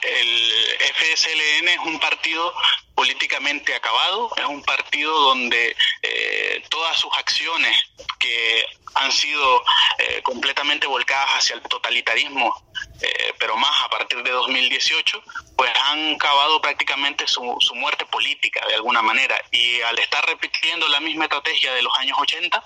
FSLN 0.95 1.69
es 1.69 1.79
un 1.87 1.99
partido 1.99 2.55
políticamente 2.95 3.75
acabado, 3.75 4.31
es 4.37 4.45
un 4.45 4.63
partido 4.63 5.19
donde 5.21 5.75
eh, 6.03 6.63
todas 6.69 6.99
sus 6.99 7.11
acciones 7.17 7.75
que 8.19 8.67
han 8.95 9.11
sido 9.11 9.63
eh, 9.97 10.21
completamente 10.23 10.87
volcadas 10.87 11.31
hacia 11.39 11.57
el 11.57 11.63
totalitarismo, 11.63 12.55
eh, 13.01 13.33
pero 13.39 13.57
más 13.57 13.85
a 13.85 13.89
partir 13.89 14.23
de 14.23 14.33
2018, 14.33 15.23
pues 15.57 15.73
han 15.85 16.17
acabado 16.17 16.61
prácticamente 16.61 17.27
su, 17.27 17.57
su, 17.61 17.75
muerte 17.75 18.05
política 18.05 18.61
de 18.69 18.75
alguna 18.75 19.01
manera. 19.01 19.43
Y 19.51 19.81
al 19.81 19.99
estar 19.99 20.27
repitiendo 20.27 20.87
la 20.89 21.01
misma 21.01 21.25
estrategia 21.25 21.73
de 21.73 21.81
los 21.81 21.97
años 21.97 22.19
80, 22.21 22.63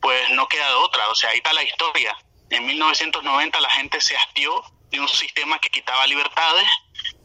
pues 0.00 0.30
no 0.30 0.48
queda 0.48 0.78
otra. 0.78 1.08
O 1.10 1.14
sea, 1.14 1.30
ahí 1.30 1.36
está 1.36 1.52
la 1.52 1.62
historia. 1.62 2.18
En 2.50 2.66
1990 2.66 3.60
la 3.60 3.70
gente 3.70 4.00
se 4.00 4.16
hastió 4.16 4.64
de 4.90 5.00
un 5.00 5.08
sistema 5.08 5.58
que 5.58 5.70
quitaba 5.70 6.06
libertades 6.06 6.68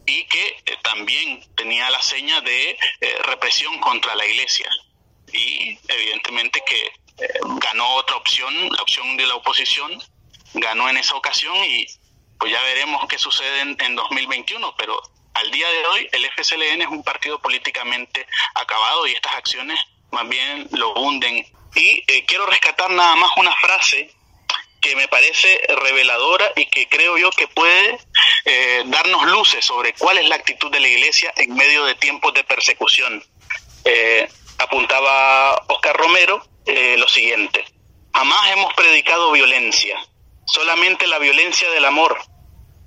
y 0.06 0.26
que 0.26 0.48
eh, 0.66 0.78
también 0.82 1.44
tenía 1.56 1.90
la 1.90 2.02
seña 2.02 2.42
de 2.42 2.78
represión 3.26 3.80
contra 3.80 4.16
la 4.16 4.26
iglesia. 4.26 4.70
Y 5.32 5.78
evidentemente 5.88 6.62
que 6.66 6.92
eh, 7.22 7.28
ganó 7.58 7.88
otra 7.96 8.16
opción, 8.16 8.54
la 8.72 8.82
opción 8.82 9.16
de 9.16 9.28
la 9.28 9.36
oposición, 9.36 9.92
ganó 10.56 10.90
en 10.90 10.98
esa 10.98 11.16
ocasión 11.16 11.56
y 11.56 11.86
pues 12.40 12.52
ya 12.52 12.62
veremos 12.64 13.06
qué 13.08 13.20
sucede 13.20 13.62
en, 13.62 13.96
2021, 13.96 14.76
pero 14.76 15.00
al 15.36 15.52
día 15.52 15.70
de 15.70 15.86
hoy 15.86 16.10
el 16.12 16.26
FSLN 16.32 16.82
es 16.82 16.88
un 16.88 17.04
partido 17.04 17.40
políticamente 17.40 18.26
acabado 18.56 19.06
y 19.06 19.12
estas 19.12 19.36
acciones 19.36 19.80
más 20.12 20.28
bien 20.28 20.68
lo 20.72 20.94
hunden. 20.96 21.46
Y 21.76 22.04
eh, 22.08 22.26
quiero 22.26 22.48
rescatar 22.48 22.90
nada 22.90 23.16
más 23.16 23.30
una 23.38 23.56
frase 23.58 24.12
que 24.82 24.96
me 24.96 25.08
parece 25.08 25.62
reveladora 25.68 26.52
y 26.56 26.66
que 26.66 26.90
creo 26.90 27.18
yo 27.18 27.30
que 27.32 27.48
puede 27.48 28.00
eh, 28.46 28.84
darnos 28.88 29.26
luces 29.28 29.64
sobre 29.64 29.94
cuál 29.94 30.18
es 30.18 30.28
la 30.28 30.36
actitud 30.36 30.72
de 30.72 30.80
la 30.80 30.88
Iglesia 30.88 31.32
en 31.38 31.54
medio 31.54 31.86
de 31.86 31.96
tiempos 31.96 32.34
de 32.34 32.44
persecución. 32.44 33.24
apuntaba 34.58 35.56
Oscar 35.68 35.96
Romero 35.96 36.44
eh, 36.66 36.96
lo 36.98 37.08
siguiente. 37.08 37.64
Jamás 38.14 38.52
hemos 38.52 38.74
predicado 38.74 39.32
violencia, 39.32 39.98
solamente 40.46 41.08
la 41.08 41.18
violencia 41.18 41.70
del 41.72 41.86
amor, 41.86 42.22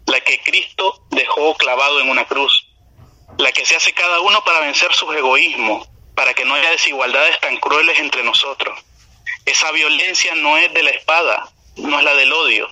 la 0.06 0.20
que 0.20 0.40
Cristo 0.40 1.04
dejó 1.10 1.56
clavado 1.56 2.00
en 2.00 2.08
una 2.08 2.26
cruz, 2.26 2.68
la 3.38 3.50
que 3.50 3.64
se 3.64 3.74
hace 3.74 3.92
cada 3.92 4.20
uno 4.20 4.44
para 4.44 4.60
vencer 4.60 4.92
sus 4.92 5.14
egoísmos, 5.16 5.88
para 6.14 6.34
que 6.34 6.44
no 6.44 6.54
haya 6.54 6.70
desigualdades 6.70 7.40
tan 7.40 7.56
crueles 7.56 7.98
entre 7.98 8.22
nosotros. 8.22 8.78
Esa 9.44 9.72
violencia 9.72 10.34
no 10.36 10.56
es 10.56 10.72
de 10.72 10.82
la 10.82 10.90
espada, 10.90 11.52
no 11.76 11.98
es 11.98 12.04
la 12.04 12.14
del 12.14 12.32
odio, 12.32 12.68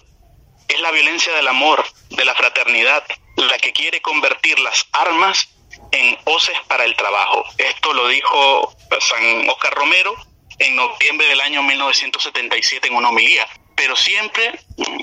es 0.69 0.81
la 0.81 0.91
violencia 0.91 1.33
del 1.35 1.49
amor, 1.49 1.85
de 2.11 2.25
la 2.25 2.35
fraternidad, 2.35 3.05
la 3.37 3.59
que 3.59 3.73
quiere 3.73 4.01
convertir 4.01 4.59
las 4.61 4.87
armas 4.93 5.49
en 5.91 6.19
hoces 6.25 6.57
para 6.69 6.85
el 6.85 6.97
trabajo. 6.97 7.45
Esto 7.59 7.93
lo 7.93 8.09
dijo 8.09 8.75
San 9.01 9.49
Oscar 9.49 9.75
Romero 9.75 10.15
en 10.59 10.77
noviembre 10.77 11.27
del 11.29 11.41
año 11.41 11.63
1977 11.63 12.89
en 12.89 12.95
una 12.95 13.09
homilía. 13.09 13.47
Pero 13.77 13.97
siempre, 13.97 14.61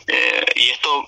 eh, 0.07 0.45
y 0.55 0.69
esto 0.69 1.07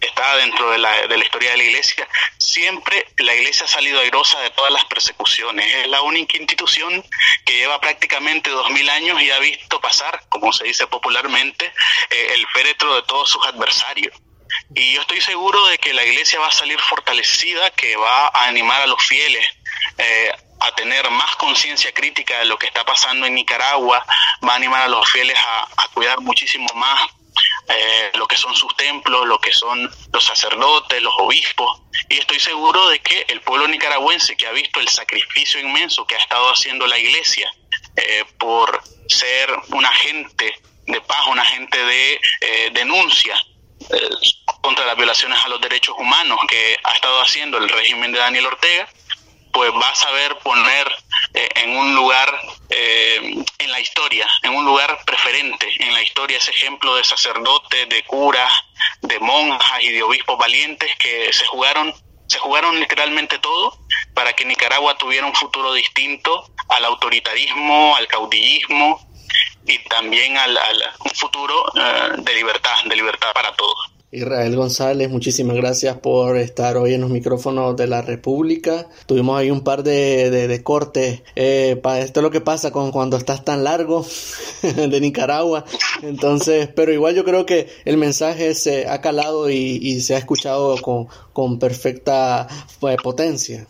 está 0.00 0.36
dentro 0.36 0.70
de 0.70 0.78
la, 0.78 1.06
de 1.06 1.16
la 1.16 1.24
historia 1.24 1.52
de 1.52 1.56
la 1.58 1.64
iglesia, 1.64 2.08
siempre 2.38 3.06
la 3.18 3.34
iglesia 3.34 3.64
ha 3.64 3.68
salido 3.68 4.00
airosa 4.00 4.40
de 4.40 4.50
todas 4.50 4.72
las 4.72 4.84
persecuciones. 4.84 5.66
Es 5.74 5.88
la 5.88 6.02
única 6.02 6.36
institución 6.36 7.04
que 7.44 7.54
lleva 7.54 7.80
prácticamente 7.80 8.50
dos 8.50 8.70
mil 8.70 8.88
años 8.90 9.20
y 9.20 9.30
ha 9.30 9.38
visto 9.38 9.80
pasar, 9.80 10.22
como 10.28 10.52
se 10.52 10.64
dice 10.64 10.86
popularmente, 10.86 11.72
eh, 12.10 12.28
el 12.34 12.46
féretro 12.48 12.94
de 12.94 13.02
todos 13.02 13.30
sus 13.30 13.44
adversarios. 13.46 14.14
Y 14.74 14.94
yo 14.94 15.00
estoy 15.00 15.20
seguro 15.20 15.66
de 15.66 15.78
que 15.78 15.94
la 15.94 16.04
iglesia 16.04 16.38
va 16.38 16.48
a 16.48 16.52
salir 16.52 16.80
fortalecida, 16.80 17.70
que 17.72 17.96
va 17.96 18.28
a 18.28 18.46
animar 18.46 18.82
a 18.82 18.86
los 18.86 19.02
fieles 19.02 19.46
eh, 19.98 20.32
a 20.60 20.74
tener 20.74 21.08
más 21.10 21.36
conciencia 21.36 21.92
crítica 21.92 22.38
de 22.38 22.46
lo 22.46 22.58
que 22.58 22.66
está 22.66 22.84
pasando 22.84 23.26
en 23.26 23.34
Nicaragua, 23.34 24.04
va 24.46 24.52
a 24.52 24.56
animar 24.56 24.82
a 24.82 24.88
los 24.88 25.08
fieles 25.10 25.38
a, 25.38 25.88
cuidar 25.94 26.20
muchísimo 26.20 26.68
más 26.74 27.00
eh, 27.68 28.10
lo 28.14 28.26
que 28.26 28.36
son 28.36 28.54
sus 28.54 28.74
templos, 28.76 29.26
lo 29.26 29.38
que 29.38 29.52
son 29.52 29.90
los 30.12 30.24
sacerdotes, 30.24 31.00
los 31.02 31.14
obispos. 31.18 31.82
Y 32.08 32.18
estoy 32.18 32.38
seguro 32.38 32.88
de 32.88 33.00
que 33.00 33.24
el 33.28 33.40
pueblo 33.40 33.66
nicaragüense 33.66 34.36
que 34.36 34.46
ha 34.46 34.52
visto 34.52 34.80
el 34.80 34.88
sacrificio 34.88 35.60
inmenso 35.60 36.06
que 36.06 36.16
ha 36.16 36.18
estado 36.18 36.50
haciendo 36.50 36.86
la 36.86 36.98
iglesia 36.98 37.50
eh, 37.96 38.24
por 38.38 38.82
ser 39.08 39.50
un 39.68 39.84
agente 39.84 40.54
de 40.86 41.00
paz, 41.00 41.26
un 41.28 41.38
agente 41.38 41.78
de 41.78 42.20
eh, 42.40 42.70
denuncia 42.72 43.36
contra 44.62 44.86
las 44.86 44.96
violaciones 44.96 45.38
a 45.44 45.48
los 45.48 45.60
derechos 45.60 45.94
humanos 45.98 46.40
que 46.48 46.76
ha 46.82 46.92
estado 46.92 47.20
haciendo 47.20 47.58
el 47.58 47.68
régimen 47.68 48.10
de 48.10 48.18
Daniel 48.18 48.46
Ortega, 48.46 48.88
pues 49.56 49.72
va 49.72 49.88
a 49.88 49.94
saber 49.94 50.36
poner 50.40 50.86
eh, 51.32 51.48
en 51.54 51.70
un 51.78 51.94
lugar 51.94 52.28
eh, 52.68 53.42
en 53.58 53.70
la 53.70 53.80
historia, 53.80 54.28
en 54.42 54.54
un 54.54 54.66
lugar 54.66 54.98
preferente 55.06 55.66
en 55.78 55.94
la 55.94 56.02
historia 56.02 56.36
ese 56.36 56.50
ejemplo 56.50 56.94
de 56.94 57.02
sacerdotes, 57.02 57.88
de 57.88 58.02
curas, 58.02 58.52
de 59.00 59.18
monjas 59.18 59.82
y 59.82 59.92
de 59.92 60.02
obispos 60.02 60.36
valientes 60.36 60.94
que 60.98 61.32
se 61.32 61.46
jugaron, 61.46 61.94
se 62.26 62.38
jugaron 62.38 62.78
literalmente 62.78 63.38
todo 63.38 63.78
para 64.12 64.34
que 64.34 64.44
Nicaragua 64.44 64.98
tuviera 64.98 65.24
un 65.24 65.34
futuro 65.34 65.72
distinto 65.72 66.50
al 66.68 66.84
autoritarismo, 66.84 67.96
al 67.96 68.06
caudillismo 68.08 69.08
y 69.66 69.78
también 69.88 70.36
al, 70.36 70.58
un 71.02 71.12
futuro 71.12 71.64
eh, 71.76 72.12
de 72.18 72.34
libertad, 72.34 72.76
de 72.84 72.94
libertad 72.94 73.32
para 73.32 73.56
todos. 73.56 73.95
Israel 74.12 74.54
González, 74.54 75.10
muchísimas 75.10 75.56
gracias 75.56 75.98
por 75.98 76.36
estar 76.36 76.76
hoy 76.76 76.94
en 76.94 77.00
los 77.00 77.10
micrófonos 77.10 77.76
de 77.76 77.88
la 77.88 78.02
República. 78.02 78.86
Tuvimos 79.06 79.38
ahí 79.38 79.50
un 79.50 79.64
par 79.64 79.82
de, 79.82 80.60
cortes. 80.62 81.22
Eh, 81.34 81.80
esto 81.98 82.20
es 82.20 82.22
lo 82.22 82.30
que 82.30 82.40
pasa 82.40 82.70
con 82.70 82.92
cuando 82.92 83.16
estás 83.16 83.44
tan 83.44 83.64
largo 83.64 84.06
de 84.62 85.00
Nicaragua. 85.00 85.64
Entonces, 86.02 86.68
pero 86.68 86.92
igual 86.92 87.16
yo 87.16 87.24
creo 87.24 87.46
que 87.46 87.68
el 87.84 87.96
mensaje 87.96 88.54
se 88.54 88.88
ha 88.88 89.00
calado 89.00 89.50
y, 89.50 90.00
se 90.00 90.14
ha 90.14 90.18
escuchado 90.18 90.76
con, 90.80 91.58
perfecta 91.58 92.46
pues, 92.78 92.96
potencia. 92.98 93.66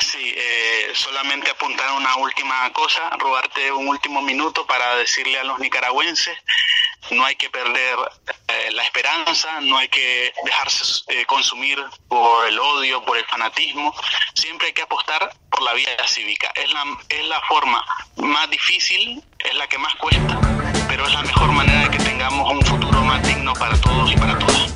Sí, 0.00 0.32
eh, 0.36 0.86
solamente 0.94 1.50
apuntar 1.50 1.92
una 1.98 2.16
última 2.16 2.72
cosa, 2.72 3.10
robarte 3.18 3.70
un 3.72 3.88
último 3.88 4.22
minuto 4.22 4.66
para 4.66 4.96
decirle 4.96 5.38
a 5.38 5.44
los 5.44 5.58
nicaragüenses 5.58 6.34
no 7.10 7.24
hay 7.24 7.36
que 7.36 7.50
perder 7.50 7.96
eh, 8.48 8.70
la 8.72 8.82
esperanza, 8.82 9.60
no 9.60 9.78
hay 9.78 9.88
que 9.88 10.32
dejarse 10.44 11.02
eh, 11.08 11.24
consumir 11.26 11.78
por 12.08 12.46
el 12.46 12.58
odio, 12.58 13.04
por 13.04 13.16
el 13.16 13.24
fanatismo, 13.26 13.94
siempre 14.34 14.68
hay 14.68 14.72
que 14.72 14.82
apostar 14.82 15.34
por 15.50 15.62
la 15.62 15.72
vía 15.74 15.88
cívica. 16.06 16.50
Es 16.54 16.70
la, 16.72 16.84
es 17.08 17.26
la 17.26 17.40
forma 17.42 17.84
más 18.16 18.50
difícil, 18.50 19.22
es 19.38 19.54
la 19.54 19.66
que 19.66 19.78
más 19.78 19.94
cuesta, 19.96 20.40
pero 20.88 21.06
es 21.06 21.12
la 21.12 21.22
mejor 21.22 21.52
manera 21.52 21.88
de 21.88 21.90
que 21.96 22.04
tengamos 22.04 22.50
un 22.50 22.62
futuro 22.64 23.02
más 23.02 23.22
digno 23.26 23.52
para 23.54 23.78
todos 23.80 24.10
y 24.12 24.16
para 24.16 24.38
todas. 24.38 24.74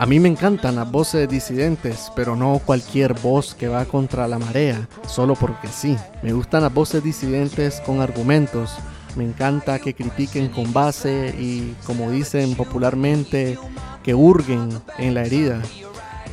A 0.00 0.06
mí 0.06 0.18
me 0.18 0.30
encantan 0.30 0.76
las 0.76 0.90
voces 0.90 1.28
disidentes, 1.28 2.10
pero 2.16 2.34
no 2.34 2.58
cualquier 2.64 3.12
voz 3.20 3.54
que 3.54 3.68
va 3.68 3.84
contra 3.84 4.26
la 4.26 4.38
marea, 4.38 4.88
solo 5.06 5.34
porque 5.34 5.68
sí. 5.68 5.94
Me 6.22 6.32
gustan 6.32 6.62
las 6.62 6.72
voces 6.72 7.04
disidentes 7.04 7.82
con 7.84 8.00
argumentos. 8.00 8.70
Me 9.14 9.24
encanta 9.24 9.78
que 9.78 9.92
critiquen 9.92 10.48
con 10.48 10.72
base 10.72 11.34
y, 11.38 11.76
como 11.84 12.10
dicen 12.10 12.54
popularmente, 12.54 13.58
que 14.02 14.14
hurguen 14.14 14.70
en 14.96 15.12
la 15.12 15.24
herida. 15.24 15.60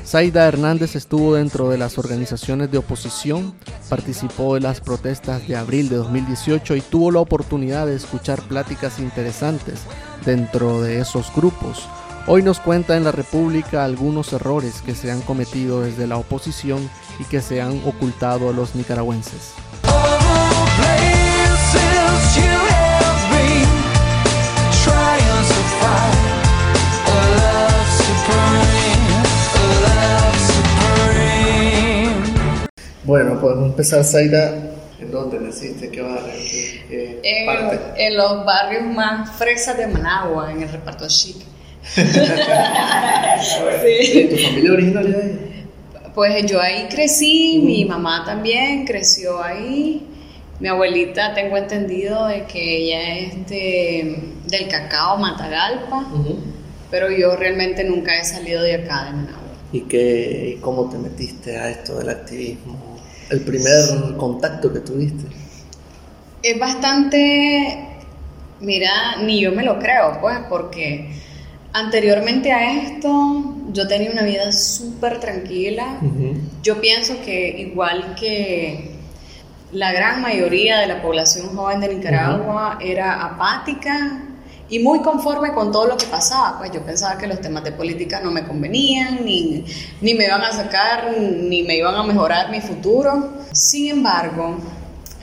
Zaida 0.06 0.48
Hernández 0.48 0.96
estuvo 0.96 1.36
dentro 1.36 1.70
de 1.70 1.78
las 1.78 1.98
organizaciones 1.98 2.72
de 2.72 2.78
oposición, 2.78 3.54
participó 3.90 4.56
en 4.56 4.64
las 4.64 4.80
protestas 4.80 5.46
de 5.46 5.58
abril 5.58 5.90
de 5.90 5.98
2018 5.98 6.78
y 6.78 6.80
tuvo 6.80 7.12
la 7.12 7.20
oportunidad 7.20 7.86
de 7.86 7.98
escuchar 7.98 8.42
pláticas 8.44 8.98
interesantes 9.00 9.82
dentro 10.24 10.82
de 10.82 11.02
esos 11.02 11.36
grupos. 11.36 11.90
Hoy 12.30 12.44
nos 12.44 12.60
cuenta 12.60 12.98
en 12.98 13.06
la 13.06 13.14
República 13.14 13.86
algunos 13.86 14.34
errores 14.34 14.82
que 14.82 14.94
se 14.96 15.10
han 15.10 15.22
cometido 15.22 15.84
desde 15.84 16.08
la 16.08 16.18
oposición 16.18 16.90
y 17.20 17.24
que 17.24 17.40
se 17.40 17.62
han 17.62 17.82
ocultado 17.86 18.50
a 18.50 18.52
los 18.52 18.76
nicaragüenses. 18.76 19.54
Bueno, 33.06 33.40
podemos 33.40 33.70
empezar, 33.70 34.04
Zaira. 34.04 34.54
¿En 35.00 35.12
dónde 35.12 35.40
naciste? 35.40 35.90
¿Qué 35.90 36.02
barrio? 36.02 36.34
¿Qué, 36.34 37.22
qué 37.24 37.40
en, 37.40 37.46
parte? 37.46 38.06
en 38.06 38.18
los 38.18 38.44
barrios 38.44 38.84
más 38.84 39.32
fresas 39.38 39.78
de 39.78 39.88
Managua, 39.88 40.52
en 40.52 40.64
el 40.64 40.70
reparto 40.70 41.08
chica 41.08 41.46
sí. 41.96 42.04
¿Tu 44.30 44.38
familia 44.38 45.02
de 45.02 45.16
ahí? 45.16 45.66
Pues 46.14 46.46
yo 46.50 46.60
ahí 46.60 46.88
crecí, 46.90 47.62
mi 47.64 47.86
mamá 47.86 48.26
también 48.26 48.86
creció 48.86 49.42
ahí. 49.42 50.04
Mi 50.60 50.70
abuelita, 50.70 51.36
tengo 51.36 51.58
entendido 51.58 52.26
de 52.26 52.46
que 52.46 52.78
ella 52.78 53.20
es 53.20 53.48
del 53.48 54.68
cacao 54.68 55.18
Matagalpa, 55.18 56.08
pero 56.90 57.12
yo 57.12 57.36
realmente 57.36 57.84
nunca 57.84 58.20
he 58.20 58.26
salido 58.26 58.64
de 58.64 58.74
acá, 58.76 59.06
de 59.06 59.12
Managua. 59.12 59.42
¿Y, 59.72 59.82
qué, 59.82 60.58
cómo 60.62 60.90
te 60.90 60.98
metiste 60.98 61.58
a 61.58 61.70
esto 61.70 62.00
del 62.00 62.10
activismo? 62.10 62.98
¿El 63.30 63.42
primer 63.42 64.16
contacto 64.18 64.74
que 64.74 64.80
tuviste? 64.80 65.28
Es 66.42 66.58
bastante, 66.58 67.90
mira, 68.60 69.18
ni 69.22 69.42
yo 69.42 69.52
me 69.52 69.64
lo 69.64 69.78
creo, 69.78 70.18
pues, 70.22 70.40
porque 70.50 71.12
anteriormente 71.74 72.52
a 72.52 72.82
esto 72.82 73.56
yo 73.72 73.88
tenía 73.88 74.12
una 74.12 74.24
vida 74.24 74.52
súper 74.52 75.20
tranquila. 75.20 76.00
Yo 76.64 76.82
pienso 76.82 77.16
que 77.24 77.50
igual 77.60 78.16
que 78.16 78.92
la 79.72 79.92
gran 79.92 80.22
mayoría 80.22 80.80
de 80.80 80.88
la 80.88 81.02
población 81.02 81.56
joven 81.56 81.82
de 81.82 81.94
Nicaragua 81.96 82.80
era 82.82 83.24
apática 83.24 84.24
y 84.70 84.80
muy 84.80 85.02
conforme 85.02 85.54
con 85.54 85.72
todo 85.72 85.88
lo 85.88 85.98
que 85.98 86.06
pasaba. 86.06 86.58
Pues 86.58 86.72
yo 86.72 86.82
pensaba 86.82 87.18
que 87.18 87.28
los 87.28 87.42
temas 87.42 87.64
de 87.64 87.72
política 87.72 88.20
no 88.22 88.32
me 88.32 88.46
convenían, 88.46 89.24
ni, 89.24 89.66
ni 90.02 90.14
me 90.14 90.26
iban 90.26 90.42
a 90.42 90.52
sacar, 90.52 91.16
ni 91.18 91.64
me 91.64 91.78
iban 91.78 91.96
a 91.96 92.04
mejorar 92.04 92.50
mi 92.50 92.62
futuro. 92.62 93.34
Sin 93.52 93.90
embargo, 93.90 94.58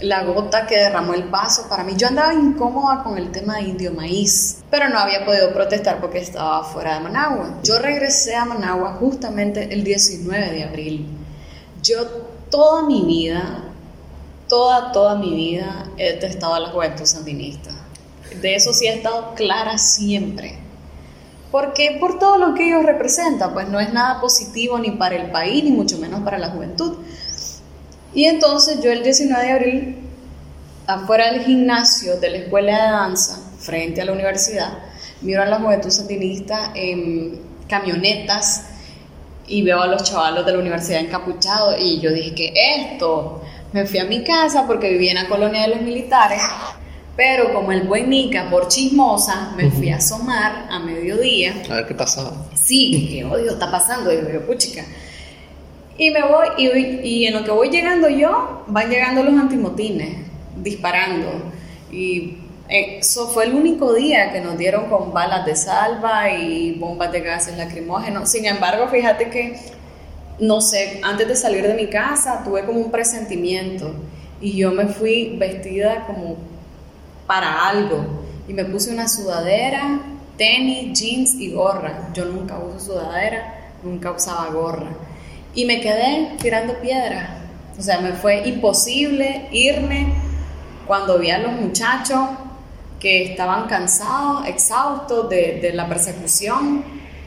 la 0.01 0.25
gota 0.25 0.67
que 0.67 0.77
derramó 0.77 1.15
el 1.15 1.25
vaso 1.25 1.69
para 1.69 1.85
mí, 1.85 1.95
yo 1.97 2.09
andaba 2.09 2.35
incómoda 2.35 3.03
con 3.03 3.17
el 3.17 3.31
tema 3.31 3.57
de 3.57 3.63
indio 3.63 3.93
maíz, 3.93 4.63
pero 4.71 4.89
no 4.89 4.99
había 4.99 5.25
podido 5.25 5.53
protestar 5.53 6.01
porque 6.01 6.19
estaba 6.19 6.65
fuera 6.65 6.95
de 6.95 7.01
Managua. 7.01 7.61
Yo 7.63 7.79
regresé 7.79 8.35
a 8.35 8.45
Managua 8.45 8.97
justamente 9.01 9.73
el 9.73 9.85
19 9.85 10.51
de 10.51 10.65
abril. 10.65 11.07
Yo 11.83 12.07
toda 12.51 12.83
mi 12.83 13.03
vida, 13.03 13.65
toda, 14.49 14.93
toda 14.93 15.17
mi 15.17 15.35
vida 15.35 15.87
he 15.97 16.13
detestado 16.13 16.55
a 16.55 16.61
la 16.61 16.69
juventud 16.71 17.05
sandinista 17.05 17.71
de 18.41 18.55
eso 18.55 18.73
sí 18.73 18.87
ha 18.87 18.95
estado 18.95 19.35
clara 19.35 19.79
siempre. 19.79 20.59
Porque 21.51 21.99
por 22.01 22.19
todo 22.19 22.37
lo 22.37 22.55
que 22.55 22.67
ellos 22.67 22.85
representan, 22.85 23.55
pues 23.55 23.69
no 23.69 23.79
es 23.79 23.93
nada 23.93 24.21
positivo 24.21 24.79
ni 24.79 24.91
para 24.91 25.15
el 25.15 25.31
país, 25.31 25.63
ni 25.63 25.71
mucho 25.71 25.99
menos 25.99 26.23
para 26.23 26.39
la 26.39 26.49
juventud. 26.49 26.97
Y 28.15 28.27
entonces 28.27 28.81
yo 28.83 28.93
el 28.93 29.03
19 29.03 29.45
de 29.45 29.53
abril, 29.53 29.97
afuera 30.87 31.33
del 31.33 31.43
gimnasio 31.43 32.17
de 32.21 32.31
la 32.31 32.37
escuela 32.39 32.73
de 32.73 32.91
danza, 32.91 33.41
frente 33.59 34.01
a 34.01 34.05
la 34.05 34.13
universidad, 34.13 34.79
miro 35.23 35.43
a 35.43 35.47
la 35.47 35.59
juventud 35.59 35.91
sandinista 35.91 36.73
en 36.75 37.41
camionetas 37.69 38.67
y 39.47 39.63
veo 39.63 39.83
a 39.83 39.87
los 39.87 40.05
chavalos 40.05 40.47
de 40.47 40.53
la 40.53 40.59
universidad 40.59 41.01
encapuchados 41.01 41.77
y 41.81 42.01
yo 42.01 42.13
dije 42.13 42.35
que 42.35 42.53
esto, 42.77 43.43
me 43.73 43.87
fui 43.87 43.99
a 43.99 44.05
mi 44.05 44.23
casa 44.23 44.67
porque 44.67 44.91
vivía 44.91 45.13
en 45.13 45.23
la 45.23 45.29
colonia 45.29 45.63
de 45.63 45.69
los 45.69 45.81
militares 45.81 46.41
pero 47.17 47.53
como 47.53 47.71
el 47.71 47.83
buen 47.83 48.11
Nica, 48.11 48.51
por 48.51 48.69
chismosa, 48.69 49.53
me 49.57 49.71
fui 49.71 49.91
a 49.91 49.97
asomar 49.97 50.67
a 50.69 50.81
mediodía. 50.81 51.63
A 51.71 51.75
ver 51.75 51.87
qué 51.87 51.95
pasaba. 51.95 52.33
Sí, 52.55 53.09
qué 53.11 53.25
odio 53.25 53.53
está 53.53 53.71
pasando. 53.71 54.13
Y 54.13 54.17
yo, 54.17 54.45
puchica. 54.45 54.85
Y 55.97 56.11
me 56.11 56.23
voy, 56.23 56.49
y, 56.59 56.69
y, 57.09 57.27
en 57.27 57.35
lo 57.35 57.45
que 57.45 57.51
voy 57.53 57.71
llegando 57.71 58.09
yo, 58.09 58.65
van 58.67 58.91
llegando 58.91 59.23
los 59.23 59.35
antimotines, 59.35 60.17
disparando. 60.57 61.31
Y 61.93 62.39
eso 62.69 63.29
fue 63.29 63.45
el 63.45 63.55
único 63.55 63.93
día 63.93 64.33
que 64.33 64.41
nos 64.41 64.57
dieron 64.57 64.89
con 64.89 65.13
balas 65.13 65.45
de 65.47 65.55
salva 65.55 66.31
y 66.31 66.73
bombas 66.73 67.13
de 67.13 67.21
gases 67.21 67.57
lacrimógenos. 67.57 68.29
Sin 68.29 68.47
embargo, 68.47 68.89
fíjate 68.89 69.31
que, 69.31 69.61
no 70.41 70.61
sé, 70.61 71.01
antes 71.05 71.29
de 71.29 71.37
salir 71.37 71.67
de 71.67 71.75
mi 71.75 71.89
casa 71.89 72.43
tuve 72.45 72.65
como 72.65 72.81
un 72.81 72.91
presentimiento 72.91 73.95
y 74.41 74.57
yo 74.57 74.73
me 74.73 74.87
fui 74.87 75.37
vestida 75.39 76.05
como 76.07 76.37
para 77.27 77.69
algo. 77.69 78.05
Y 78.49 78.53
me 78.53 78.65
puse 78.65 78.93
una 78.93 79.09
sudadera, 79.09 80.01
tenis, 80.37 80.99
jeans 80.99 81.35
y 81.35 81.53
gorra. 81.53 82.11
Yo 82.15 82.25
nunca 82.27 82.59
uso 82.59 82.95
sudadera, 82.95 83.73
nunca 83.83 84.11
usaba 84.11 84.51
gorra. 84.51 84.91
Y 85.55 85.65
me 85.65 85.81
quedé 85.81 86.37
tirando 86.41 86.75
piedra. 86.81 87.39
O 87.79 87.83
sea, 87.83 88.01
me 88.01 88.13
fue 88.13 88.49
imposible 88.49 89.49
irme 89.53 90.13
cuando 90.87 91.19
vi 91.19 91.31
a 91.31 91.39
los 91.39 91.53
muchachos 91.53 92.21
que 93.01 93.25
estaban 93.25 93.67
cansados, 93.69 94.47
exhaustos 94.47 95.29
de, 95.29 95.61
de 95.61 95.73
la 95.73 95.89
persecución. 95.89 96.85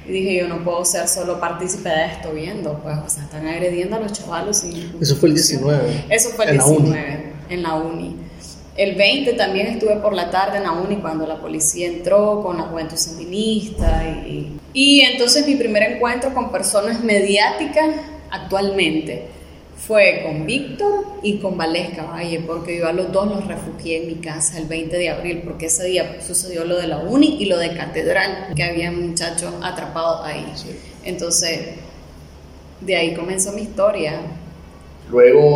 Y 0.08 0.12
dije, 0.12 0.36
yo 0.38 0.48
no 0.48 0.64
puedo 0.64 0.86
ser 0.86 1.08
solo 1.08 1.40
partícipe 1.40 1.90
de 1.90 2.06
esto 2.06 2.32
viendo, 2.32 2.80
pues, 2.80 2.98
o 2.98 3.10
sea, 3.10 3.24
están 3.24 3.46
agrediendo 3.46 3.98
a 3.98 4.00
los 4.00 4.14
chavalos. 4.14 4.64
Y, 4.64 4.94
Eso 5.02 5.18
fue 5.18 5.30
el 5.30 5.36
19. 5.36 6.06
Eso 6.10 6.30
fue 6.30 6.46
el 6.46 6.52
19, 6.54 7.34
en 7.50 7.64
la 7.64 7.76
uni. 7.76 8.16
El 8.78 8.96
20 8.96 9.34
también 9.34 9.68
estuve 9.68 9.98
por 9.98 10.14
la 10.14 10.30
tarde 10.30 10.58
en 10.58 10.64
la 10.64 10.72
uni 10.72 10.98
cuando 10.98 11.26
la 11.26 11.42
policía 11.42 11.88
entró 11.88 12.42
con 12.42 12.58
la 12.58 12.64
juventud 12.64 12.96
sandinista. 12.96 14.04
Y, 14.26 14.58
y 14.74 15.02
entonces 15.02 15.46
mi 15.46 15.56
primer 15.56 15.84
encuentro 15.84 16.34
con 16.34 16.52
personas 16.52 17.04
mediáticas 17.04 17.88
actualmente 18.32 19.28
fue 19.78 20.24
con 20.26 20.46
Víctor 20.46 21.06
y 21.22 21.38
con 21.38 21.56
Valesca 21.56 22.04
Valle, 22.04 22.42
porque 22.46 22.80
yo 22.80 22.88
a 22.88 22.94
los 22.94 23.12
dos 23.12 23.28
los 23.28 23.48
refugié 23.48 24.02
en 24.02 24.08
mi 24.08 24.16
casa 24.16 24.58
el 24.58 24.66
20 24.66 24.98
de 24.98 25.10
abril, 25.10 25.42
porque 25.46 25.68
ese 25.68 25.86
día 25.86 26.18
sucedió 26.26 26.66
lo 26.66 26.78
de 26.78 26.88
la 26.88 26.98
uni 26.98 27.38
y 27.40 27.46
lo 27.46 27.58
de 27.58 27.76
Catedral, 27.76 28.54
que 28.56 28.64
había 28.64 28.92
muchachos 28.92 29.54
atrapados 29.62 30.26
ahí. 30.26 30.46
Entonces, 31.04 31.60
de 32.82 32.96
ahí 32.96 33.14
comenzó 33.14 33.52
mi 33.54 33.62
historia. 33.62 34.20
Luego 35.10 35.56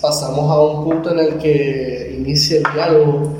pasamos 0.00 0.50
a 0.50 0.60
un 0.60 0.84
punto 0.84 1.12
en 1.12 1.18
el 1.20 1.38
que 1.38 2.16
inicia 2.18 2.58
el 2.58 2.64
diálogo. 2.74 3.38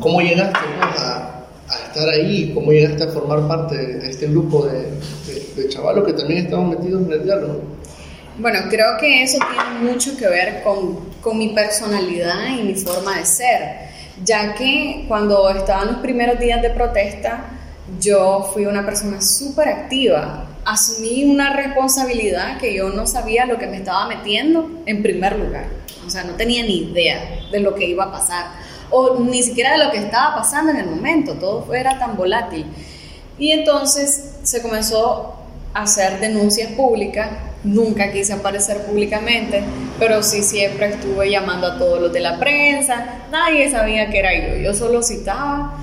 ¿Cómo 0.00 0.20
llegaste 0.20 0.58
a, 0.80 1.46
estar 1.86 2.08
ahí? 2.08 2.52
¿Cómo 2.52 2.72
llegaste 2.72 3.04
a 3.04 3.08
formar 3.08 3.46
parte 3.46 3.76
de 3.76 4.10
este 4.10 4.26
grupo 4.26 4.66
de, 4.66 4.88
de, 5.56 5.68
chavalos 5.68 6.06
que 6.06 6.12
también 6.12 6.44
estaban 6.44 6.70
metidos 6.70 7.02
en 7.02 7.12
el 7.12 7.24
diálogo? 7.24 7.62
Bueno, 8.38 8.60
creo 8.70 8.96
que 8.98 9.22
eso 9.22 9.38
tiene 9.38 9.92
mucho 9.92 10.16
que 10.16 10.26
ver 10.26 10.62
con, 10.62 11.10
con 11.20 11.38
mi 11.38 11.50
personalidad 11.50 12.56
y 12.58 12.62
mi 12.62 12.74
forma 12.74 13.18
de 13.18 13.26
ser, 13.26 13.60
ya 14.24 14.54
que 14.54 15.04
cuando 15.08 15.48
estaban 15.50 15.88
los 15.88 15.96
primeros 15.96 16.38
días 16.38 16.62
de 16.62 16.70
protesta, 16.70 17.44
yo 18.00 18.50
fui 18.52 18.66
una 18.66 18.84
persona 18.84 19.20
súper 19.20 19.68
activa, 19.68 20.46
asumí 20.64 21.24
una 21.24 21.54
responsabilidad 21.54 22.58
que 22.58 22.74
yo 22.74 22.90
no 22.90 23.06
sabía 23.06 23.46
lo 23.46 23.58
que 23.58 23.66
me 23.66 23.78
estaba 23.78 24.06
metiendo 24.06 24.70
en 24.86 25.02
primer 25.02 25.38
lugar. 25.38 25.66
O 26.06 26.10
sea, 26.10 26.24
no 26.24 26.34
tenía 26.34 26.62
ni 26.62 26.90
idea 26.90 27.20
de 27.50 27.60
lo 27.60 27.74
que 27.74 27.86
iba 27.86 28.04
a 28.04 28.12
pasar 28.12 28.46
o 28.90 29.20
ni 29.20 29.42
siquiera 29.42 29.72
de 29.72 29.84
lo 29.84 29.90
que 29.90 29.98
estaba 29.98 30.36
pasando 30.36 30.72
en 30.72 30.78
el 30.78 30.86
momento. 30.86 31.34
Todo 31.34 31.72
era 31.74 31.98
tan 31.98 32.16
volátil. 32.16 32.66
Y 33.38 33.52
entonces 33.52 34.34
se 34.42 34.60
comenzó 34.60 35.34
hacer 35.74 36.20
denuncias 36.20 36.72
públicas. 36.72 37.30
Nunca 37.62 38.10
quise 38.10 38.32
aparecer 38.32 38.78
públicamente, 38.86 39.62
pero 39.98 40.22
sí 40.22 40.42
siempre 40.42 40.90
estuve 40.90 41.30
llamando 41.30 41.66
a 41.66 41.78
todos 41.78 42.00
los 42.00 42.12
de 42.12 42.20
la 42.20 42.38
prensa. 42.38 43.26
Nadie 43.30 43.70
sabía 43.70 44.10
que 44.10 44.18
era 44.18 44.32
yo. 44.34 44.56
Yo 44.56 44.74
solo 44.74 45.02
citaba 45.02 45.76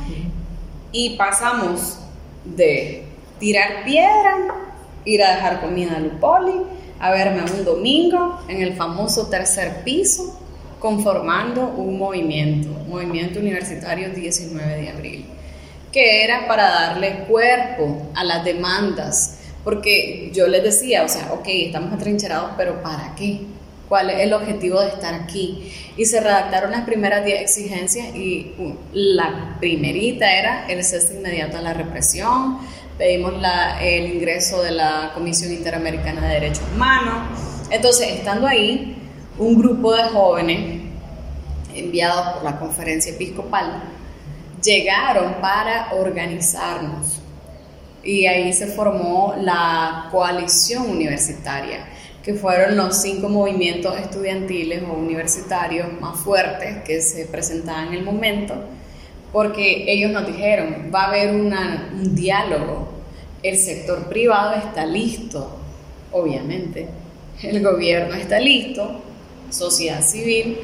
y 0.92 1.16
pasamos 1.18 2.00
de 2.44 3.04
tirar 3.40 3.84
piedra 3.86 4.68
ir 5.08 5.24
a 5.24 5.36
dejar 5.36 5.62
comida 5.62 5.96
a 5.96 6.00
Lupoli, 6.00 6.54
a 7.00 7.12
verme 7.12 7.44
un 7.44 7.64
domingo 7.64 8.40
en 8.48 8.62
el 8.62 8.74
famoso 8.74 9.28
tercer 9.28 9.84
piso, 9.84 10.40
conformando 10.80 11.68
un 11.70 11.98
movimiento, 11.98 12.70
Movimiento 12.88 13.40
Universitario 13.40 14.10
19 14.10 14.82
de 14.82 14.90
Abril, 14.90 15.26
que 15.92 16.24
era 16.24 16.48
para 16.48 16.70
darle 16.70 17.26
cuerpo 17.28 18.10
a 18.14 18.24
las 18.24 18.44
demandas, 18.44 19.37
porque 19.68 20.32
yo 20.34 20.48
les 20.48 20.64
decía, 20.64 21.04
o 21.04 21.10
sea, 21.10 21.34
ok, 21.34 21.46
estamos 21.46 21.92
atrincherados, 21.92 22.52
pero 22.56 22.82
¿para 22.82 23.14
qué? 23.16 23.42
¿Cuál 23.90 24.10
es 24.12 24.22
el 24.22 24.32
objetivo 24.32 24.80
de 24.80 24.88
estar 24.88 25.14
aquí? 25.14 25.74
Y 25.98 26.06
se 26.06 26.22
redactaron 26.22 26.72
las 26.72 26.86
primeras 26.86 27.26
10 27.26 27.42
exigencias 27.42 28.16
y 28.16 28.54
uh, 28.60 28.74
la 28.94 29.58
primerita 29.60 30.32
era 30.40 30.66
el 30.70 30.86
cese 30.86 31.16
inmediato 31.16 31.58
a 31.58 31.62
la 31.62 31.74
represión, 31.74 32.60
pedimos 32.98 33.34
el 33.82 34.06
ingreso 34.14 34.64
de 34.64 34.72
la 34.72 35.12
Comisión 35.14 35.52
Interamericana 35.52 36.26
de 36.26 36.36
Derechos 36.36 36.64
Humanos. 36.74 37.28
Entonces, 37.70 38.08
estando 38.12 38.48
ahí, 38.48 38.96
un 39.38 39.60
grupo 39.60 39.94
de 39.94 40.04
jóvenes 40.04 40.82
enviados 41.76 42.36
por 42.36 42.44
la 42.46 42.58
conferencia 42.58 43.12
episcopal 43.12 43.84
llegaron 44.64 45.42
para 45.42 45.94
organizarnos 45.94 47.17
y 48.08 48.26
ahí 48.26 48.54
se 48.54 48.68
formó 48.68 49.36
la 49.38 50.08
coalición 50.12 50.90
universitaria 50.90 51.86
que 52.24 52.34
fueron 52.34 52.78
los 52.78 53.02
cinco 53.02 53.28
movimientos 53.28 53.98
estudiantiles 54.00 54.82
o 54.84 54.94
universitarios 54.94 55.88
más 56.00 56.18
fuertes 56.18 56.84
que 56.84 57.02
se 57.02 57.26
presentaban 57.26 57.90
en 57.90 57.94
el 57.96 58.04
momento, 58.04 58.56
porque 59.34 59.92
ellos 59.92 60.12
nos 60.12 60.26
dijeron, 60.26 60.90
va 60.94 61.04
a 61.04 61.08
haber 61.08 61.36
un 61.36 62.16
diálogo, 62.16 62.94
el 63.44 63.58
sector 63.58 64.08
privado 64.08 64.56
está 64.56 64.86
listo, 64.86 65.58
obviamente, 66.12 66.88
el 67.44 67.62
gobierno 67.62 68.16
está 68.16 68.40
listo, 68.40 69.02
sociedad 69.50 70.02
civil, 70.02 70.58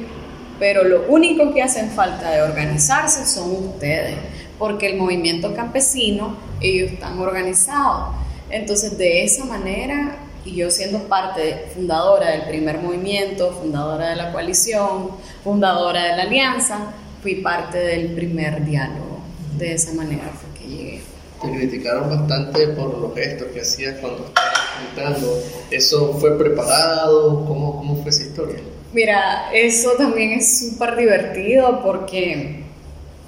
pero 0.58 0.84
lo 0.84 1.06
único 1.08 1.52
que 1.52 1.62
hacen 1.62 1.90
falta 1.90 2.30
de 2.30 2.42
organizarse 2.42 3.26
son 3.26 3.52
ustedes, 3.52 4.16
porque 4.64 4.86
el 4.86 4.96
movimiento 4.96 5.54
campesino, 5.54 6.38
ellos 6.58 6.92
están 6.92 7.18
organizados. 7.18 8.14
Entonces, 8.48 8.96
de 8.96 9.22
esa 9.22 9.44
manera, 9.44 10.16
y 10.42 10.54
yo 10.54 10.70
siendo 10.70 11.00
parte 11.00 11.66
fundadora 11.74 12.30
del 12.30 12.48
primer 12.48 12.78
movimiento, 12.78 13.52
fundadora 13.60 14.08
de 14.08 14.16
la 14.16 14.32
coalición, 14.32 15.10
fundadora 15.42 16.04
de 16.04 16.16
la 16.16 16.22
alianza, 16.22 16.94
fui 17.22 17.42
parte 17.42 17.76
del 17.76 18.14
primer 18.14 18.64
diálogo. 18.64 19.18
De 19.58 19.74
esa 19.74 19.92
manera 19.92 20.32
fue 20.32 20.58
que 20.58 20.66
llegué. 20.66 21.00
Te 21.42 21.50
criticaron 21.50 22.08
bastante 22.08 22.68
por 22.68 22.98
los 22.98 23.14
gestos 23.14 23.48
que 23.48 23.60
hacías 23.60 23.96
cuando 24.00 24.24
estabas 24.24 24.60
pintando. 24.80 25.42
¿Eso 25.70 26.14
fue 26.14 26.38
preparado? 26.38 27.44
¿Cómo, 27.44 27.76
cómo 27.76 28.00
fue 28.00 28.08
esa 28.08 28.22
historia? 28.22 28.60
Mira, 28.94 29.52
eso 29.52 29.90
también 29.98 30.32
es 30.32 30.58
súper 30.58 30.96
divertido 30.96 31.82
porque 31.82 32.63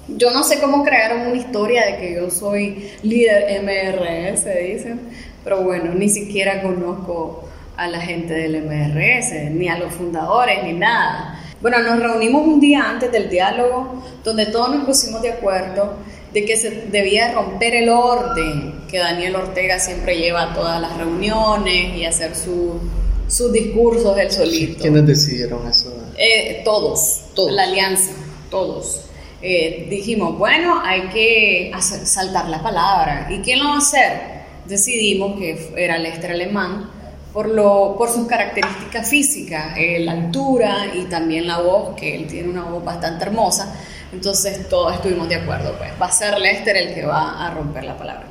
yo 0.07 0.31
no 0.31 0.43
sé 0.43 0.59
cómo 0.59 0.83
crearon 0.83 1.27
una 1.27 1.35
historia 1.35 1.85
de 1.85 1.97
que 1.97 2.15
yo 2.15 2.29
soy 2.29 2.91
líder 3.03 3.61
MRS, 3.63 4.45
dicen, 4.45 5.01
pero 5.43 5.63
bueno, 5.63 5.93
ni 5.93 6.09
siquiera 6.09 6.61
conozco 6.61 7.47
a 7.75 7.87
la 7.87 7.99
gente 8.01 8.33
del 8.33 8.63
MRS, 8.63 9.51
ni 9.51 9.69
a 9.69 9.77
los 9.77 9.93
fundadores, 9.93 10.63
ni 10.63 10.73
nada. 10.73 11.39
Bueno, 11.61 11.79
nos 11.81 11.99
reunimos 11.99 12.45
un 12.45 12.59
día 12.59 12.89
antes 12.89 13.11
del 13.11 13.29
diálogo 13.29 14.03
donde 14.23 14.45
todos 14.47 14.75
nos 14.75 14.85
pusimos 14.85 15.21
de 15.21 15.31
acuerdo 15.31 15.95
de 16.31 16.45
que 16.45 16.55
se 16.55 16.69
debía 16.87 17.33
romper 17.33 17.75
el 17.75 17.89
orden 17.89 18.81
que 18.89 18.99
Daniel 18.99 19.35
Ortega 19.37 19.79
siempre 19.79 20.17
lleva 20.17 20.51
a 20.51 20.53
todas 20.53 20.79
las 20.79 20.97
reuniones 20.97 21.95
y 21.95 22.05
hacer 22.05 22.35
su 22.35 22.79
sus 23.27 23.51
discursos 23.51 24.15
del 24.15 24.31
solito. 24.31 24.81
¿Quiénes 24.81 25.05
decidieron 25.05 25.67
eso? 25.67 25.93
Eh, 26.17 26.61
todos, 26.63 27.25
todos, 27.35 27.51
la 27.51 27.63
alianza, 27.63 28.11
todos. 28.49 29.01
Eh, 29.41 29.87
dijimos, 29.89 30.37
bueno, 30.37 30.81
hay 30.83 31.09
que 31.09 31.71
saltar 31.79 32.49
la 32.49 32.61
palabra. 32.61 33.27
¿Y 33.29 33.39
quién 33.39 33.59
lo 33.59 33.69
va 33.69 33.75
a 33.75 33.77
hacer? 33.77 34.37
Decidimos 34.65 35.37
que 35.37 35.73
era 35.77 35.97
Lester 35.97 36.31
Alemán 36.31 36.89
por, 37.33 37.47
lo, 37.47 37.95
por 37.97 38.09
sus 38.09 38.27
características 38.27 39.07
físicas, 39.07 39.77
eh, 39.77 39.99
la 39.99 40.13
altura 40.13 40.87
y 40.93 41.03
también 41.03 41.45
la 41.45 41.59
voz, 41.59 41.95
que 41.95 42.15
él 42.15 42.25
tiene 42.25 42.49
una 42.49 42.63
voz 42.63 42.83
bastante 42.83 43.25
hermosa. 43.25 43.75
Entonces 44.11 44.67
todos 44.69 44.95
estuvimos 44.95 45.29
de 45.29 45.35
acuerdo, 45.35 45.75
pues 45.77 45.91
va 46.01 46.07
a 46.07 46.11
ser 46.11 46.39
Lester 46.39 46.75
el 46.75 46.95
que 46.95 47.05
va 47.05 47.45
a 47.45 47.53
romper 47.53 47.83
la 47.83 47.97
palabra. 47.97 48.25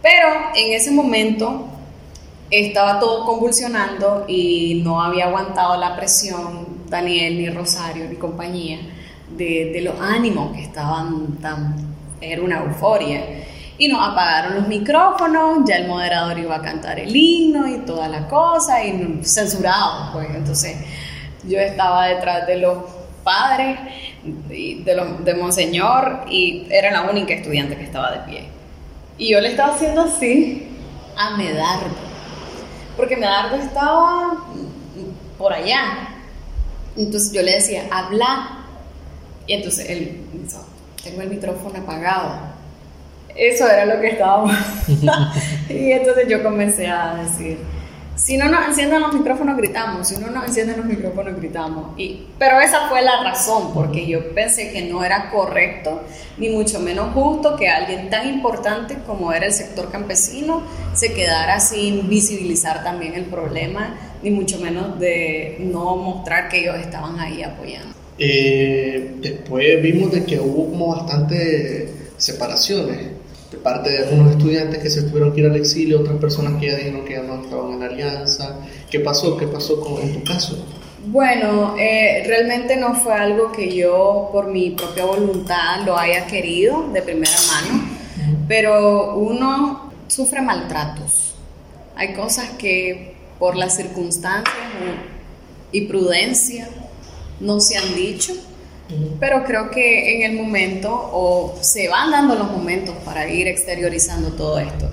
Pero 0.00 0.28
en 0.54 0.72
ese 0.72 0.90
momento 0.90 1.66
estaba 2.50 2.98
todo 2.98 3.26
convulsionando 3.26 4.24
y 4.26 4.80
no 4.84 5.02
había 5.02 5.26
aguantado 5.26 5.76
la 5.76 5.96
presión 5.96 6.86
Daniel 6.88 7.36
ni 7.36 7.50
Rosario 7.50 8.08
ni 8.08 8.16
compañía 8.16 8.78
de, 9.36 9.80
los 9.82 10.00
ánimos 10.00 10.54
que 10.54 10.62
estaban 10.62 11.38
tan... 11.38 11.74
era 12.20 12.42
una 12.42 12.58
euforia. 12.60 13.22
Y 13.78 13.88
nos 13.88 14.06
apagaron 14.06 14.54
los 14.54 14.68
micrófonos, 14.68 15.68
ya 15.68 15.76
el 15.76 15.86
moderador 15.86 16.38
iba 16.38 16.56
a 16.56 16.62
cantar 16.62 16.98
el 16.98 17.14
himno 17.14 17.68
y 17.68 17.78
toda 17.78 18.08
la 18.08 18.26
cosa, 18.26 18.82
y 18.82 19.20
censurado, 19.22 20.12
pues. 20.12 20.28
Entonces 20.34 20.76
yo 21.46 21.58
estaba 21.58 22.06
detrás 22.06 22.46
de 22.46 22.56
los 22.56 22.78
padres, 23.22 23.78
de, 24.24 24.94
los, 24.96 25.24
de 25.24 25.34
Monseñor, 25.34 26.24
y 26.28 26.66
era 26.70 26.90
la 26.90 27.10
única 27.10 27.34
estudiante 27.34 27.76
que 27.76 27.84
estaba 27.84 28.12
de 28.12 28.18
pie. 28.20 28.48
Y 29.18 29.30
yo 29.30 29.40
le 29.40 29.48
estaba 29.48 29.74
haciendo 29.74 30.02
así 30.02 30.68
a 31.16 31.36
Medardo 31.36 32.06
porque 32.96 33.16
Medardo 33.16 33.56
estaba 33.56 34.44
por 35.36 35.52
allá. 35.52 36.08
Entonces 36.96 37.32
yo 37.32 37.42
le 37.42 37.52
decía, 37.52 37.84
habla. 37.90 38.55
Y 39.46 39.54
entonces 39.54 39.88
él 39.88 40.20
dijo, 40.32 40.64
tengo 41.02 41.22
el 41.22 41.30
micrófono 41.30 41.78
apagado. 41.78 42.56
Eso 43.34 43.68
era 43.68 43.84
lo 43.86 44.00
que 44.00 44.08
estábamos. 44.08 44.54
y 45.68 45.92
entonces 45.92 46.28
yo 46.28 46.42
comencé 46.42 46.88
a 46.88 47.16
decir, 47.16 47.58
si 48.16 48.38
no 48.38 48.48
nos 48.48 48.66
encienden 48.66 49.02
los 49.02 49.12
micrófonos, 49.12 49.58
gritamos. 49.58 50.08
Si 50.08 50.16
no 50.16 50.28
nos 50.30 50.46
encienden 50.46 50.78
los 50.78 50.86
micrófonos, 50.86 51.36
gritamos. 51.36 51.90
Y, 51.98 52.26
pero 52.38 52.58
esa 52.60 52.88
fue 52.88 53.02
la 53.02 53.22
razón, 53.22 53.74
porque 53.74 54.06
yo 54.06 54.34
pensé 54.34 54.72
que 54.72 54.82
no 54.82 55.04
era 55.04 55.30
correcto, 55.30 56.00
ni 56.38 56.48
mucho 56.48 56.80
menos 56.80 57.12
justo, 57.12 57.56
que 57.56 57.68
alguien 57.68 58.08
tan 58.08 58.26
importante 58.26 58.96
como 59.06 59.32
era 59.32 59.44
el 59.44 59.52
sector 59.52 59.90
campesino 59.90 60.62
se 60.94 61.12
quedara 61.12 61.60
sin 61.60 62.08
visibilizar 62.08 62.82
también 62.82 63.14
el 63.14 63.26
problema, 63.26 63.94
ni 64.22 64.30
mucho 64.30 64.58
menos 64.60 64.98
de 64.98 65.58
no 65.60 65.96
mostrar 65.96 66.48
que 66.48 66.60
ellos 66.60 66.76
estaban 66.76 67.20
ahí 67.20 67.42
apoyando. 67.42 68.05
Eh, 68.18 69.16
después 69.20 69.82
vimos 69.82 70.10
de 70.10 70.24
que 70.24 70.40
hubo 70.40 70.70
como 70.70 70.96
bastante 70.96 71.88
separaciones 72.16 72.98
de 73.50 73.58
parte 73.58 73.90
de 73.90 73.98
algunos 73.98 74.32
estudiantes 74.32 74.82
que 74.82 74.90
se 74.90 75.02
tuvieron 75.02 75.32
que 75.32 75.40
ir 75.40 75.46
al 75.46 75.56
exilio, 75.56 76.00
otras 76.00 76.16
personas 76.16 76.58
que 76.58 76.66
ya 76.66 76.76
dijeron 76.76 77.04
que 77.04 77.12
ya 77.12 77.22
no 77.22 77.42
estaban 77.42 77.72
en 77.74 77.80
la 77.80 77.86
alianza. 77.86 78.58
¿Qué 78.90 79.00
pasó? 79.00 79.36
¿Qué 79.36 79.46
pasó 79.46 79.80
con, 79.80 80.00
en 80.00 80.14
tu 80.14 80.24
caso? 80.24 80.66
Bueno, 81.06 81.76
eh, 81.78 82.24
realmente 82.26 82.76
no 82.76 82.94
fue 82.94 83.14
algo 83.14 83.52
que 83.52 83.74
yo 83.74 84.30
por 84.32 84.48
mi 84.48 84.70
propia 84.70 85.04
voluntad 85.04 85.84
lo 85.84 85.96
haya 85.96 86.26
querido 86.26 86.88
de 86.92 87.00
primera 87.02 87.36
mano, 87.52 87.84
pero 88.48 89.14
uno 89.16 89.92
sufre 90.08 90.42
maltratos. 90.42 91.34
Hay 91.94 92.14
cosas 92.14 92.50
que 92.58 93.14
por 93.38 93.56
las 93.56 93.76
circunstancias 93.76 94.56
y 95.70 95.82
prudencia 95.82 96.68
no 97.40 97.60
se 97.60 97.76
han 97.76 97.94
dicho 97.94 98.34
pero 99.18 99.44
creo 99.44 99.70
que 99.70 100.16
en 100.16 100.30
el 100.30 100.40
momento, 100.40 100.90
o 100.90 101.56
se 101.60 101.88
van 101.88 102.10
dando 102.10 102.36
los 102.36 102.50
momentos 102.50 102.94
para 103.04 103.28
ir 103.28 103.48
exteriorizando 103.48 104.30
todo 104.30 104.58
esto. 104.58 104.88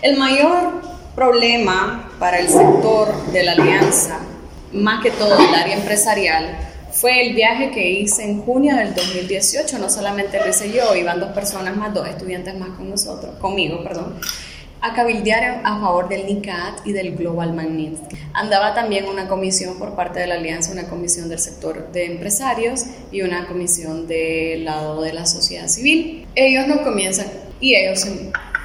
El 0.00 0.16
mayor 0.16 0.80
problema 1.14 2.10
para 2.18 2.38
el 2.38 2.48
sector 2.48 3.32
de 3.32 3.42
la 3.42 3.52
alianza, 3.52 4.18
más 4.72 5.02
que 5.02 5.10
todo 5.10 5.38
el 5.38 5.54
área 5.54 5.76
empresarial, 5.76 6.58
fue 6.90 7.26
el 7.26 7.34
viaje 7.34 7.70
que 7.70 7.90
hice 7.90 8.24
en 8.24 8.40
junio 8.40 8.76
del 8.76 8.94
2018, 8.94 9.78
no 9.78 9.90
solamente 9.90 10.38
lo 10.38 10.48
hice 10.48 10.72
yo, 10.72 10.94
iban 10.94 11.20
dos 11.20 11.32
personas 11.32 11.76
más, 11.76 11.92
dos 11.92 12.08
estudiantes 12.08 12.56
más 12.56 12.70
con 12.70 12.88
nosotros, 12.88 13.34
conmigo, 13.40 13.82
perdón, 13.82 14.14
a 14.84 14.92
cabildear 14.92 15.62
a 15.64 15.80
favor 15.80 16.10
del 16.10 16.26
NICAT 16.26 16.86
y 16.86 16.92
del 16.92 17.16
Global 17.16 17.54
Magnitsky. 17.54 18.18
Andaba 18.34 18.74
también 18.74 19.06
una 19.06 19.28
comisión 19.28 19.78
por 19.78 19.96
parte 19.96 20.20
de 20.20 20.26
la 20.26 20.34
Alianza, 20.34 20.72
una 20.72 20.88
comisión 20.90 21.30
del 21.30 21.38
sector 21.38 21.90
de 21.90 22.04
empresarios 22.04 22.84
y 23.10 23.22
una 23.22 23.46
comisión 23.46 24.06
del 24.06 24.66
lado 24.66 25.00
de 25.00 25.14
la 25.14 25.24
sociedad 25.24 25.68
civil. 25.68 26.26
Ellos 26.34 26.68
nos 26.68 26.80
comienzan 26.80 27.28
y 27.60 27.74
ellos, 27.76 28.06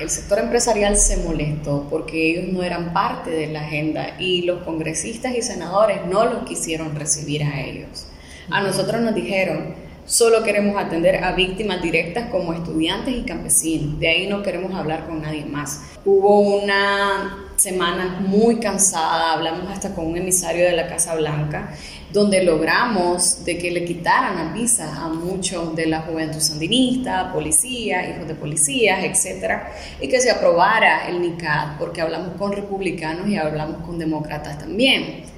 el 0.01 0.09
sector 0.09 0.39
empresarial 0.39 0.97
se 0.97 1.15
molestó 1.15 1.88
porque 1.89 2.32
ellos 2.32 2.51
no 2.51 2.63
eran 2.63 2.91
parte 2.91 3.30
de 3.30 3.47
la 3.47 3.61
agenda 3.61 4.17
y 4.20 4.41
los 4.41 4.63
congresistas 4.63 5.34
y 5.38 5.41
senadores 5.41 6.05
no 6.05 6.26
los 6.26 6.43
quisieron 6.43 6.95
recibir 6.95 7.45
a 7.45 7.61
ellos. 7.61 8.07
A 8.49 8.59
nosotros 8.61 8.99
nos 9.01 9.15
dijeron, 9.15 9.74
Solo 10.10 10.41
queremos 10.41 10.76
atender 10.76 11.24
a 11.24 11.34
víctimas 11.34 11.84
directas 11.84 12.32
como 12.32 12.51
estudiantes 12.51 13.16
y 13.16 13.22
campesinos. 13.22 13.99
De 13.99 14.07
ahí 14.07 14.26
no 14.26 14.41
queremos 14.41 14.74
hablar 14.74 15.05
con 15.05 15.22
nadie 15.22 15.45
más. 15.45 15.82
Hubo 16.03 16.39
una 16.39 17.45
semana 17.57 18.20
muy 18.20 18.55
cansada, 18.55 19.34
hablamos 19.34 19.70
hasta 19.72 19.93
con 19.93 20.07
un 20.07 20.18
emisario 20.18 20.66
de 20.66 20.72
la 20.72 20.88
Casa 20.88 21.14
Blanca, 21.14 21.76
donde 22.12 22.43
logramos 22.43 23.45
de 23.45 23.60
que 23.60 23.70
le 23.70 23.86
quitaran 23.86 24.36
la 24.36 24.51
visa 24.51 24.95
a 24.99 25.10
muchos 25.10 25.76
de 25.76 25.86
la 25.86 26.01
juventud 26.01 26.39
sandinista, 26.39 27.32
policías, 27.32 28.10
hijos 28.10 28.28
de 28.28 28.34
policías, 28.34 29.03
etcétera, 29.03 29.72
y 30.01 30.07
que 30.10 30.20
se 30.20 30.32
aprobara 30.32 31.07
el 31.07 31.22
NICAD, 31.22 31.78
porque 31.78 32.01
hablamos 32.01 32.36
con 32.36 32.51
republicanos 32.51 33.28
y 33.28 33.38
hablamos 33.38 33.86
con 33.86 33.99
demócratas 33.99 34.57
también 34.57 35.38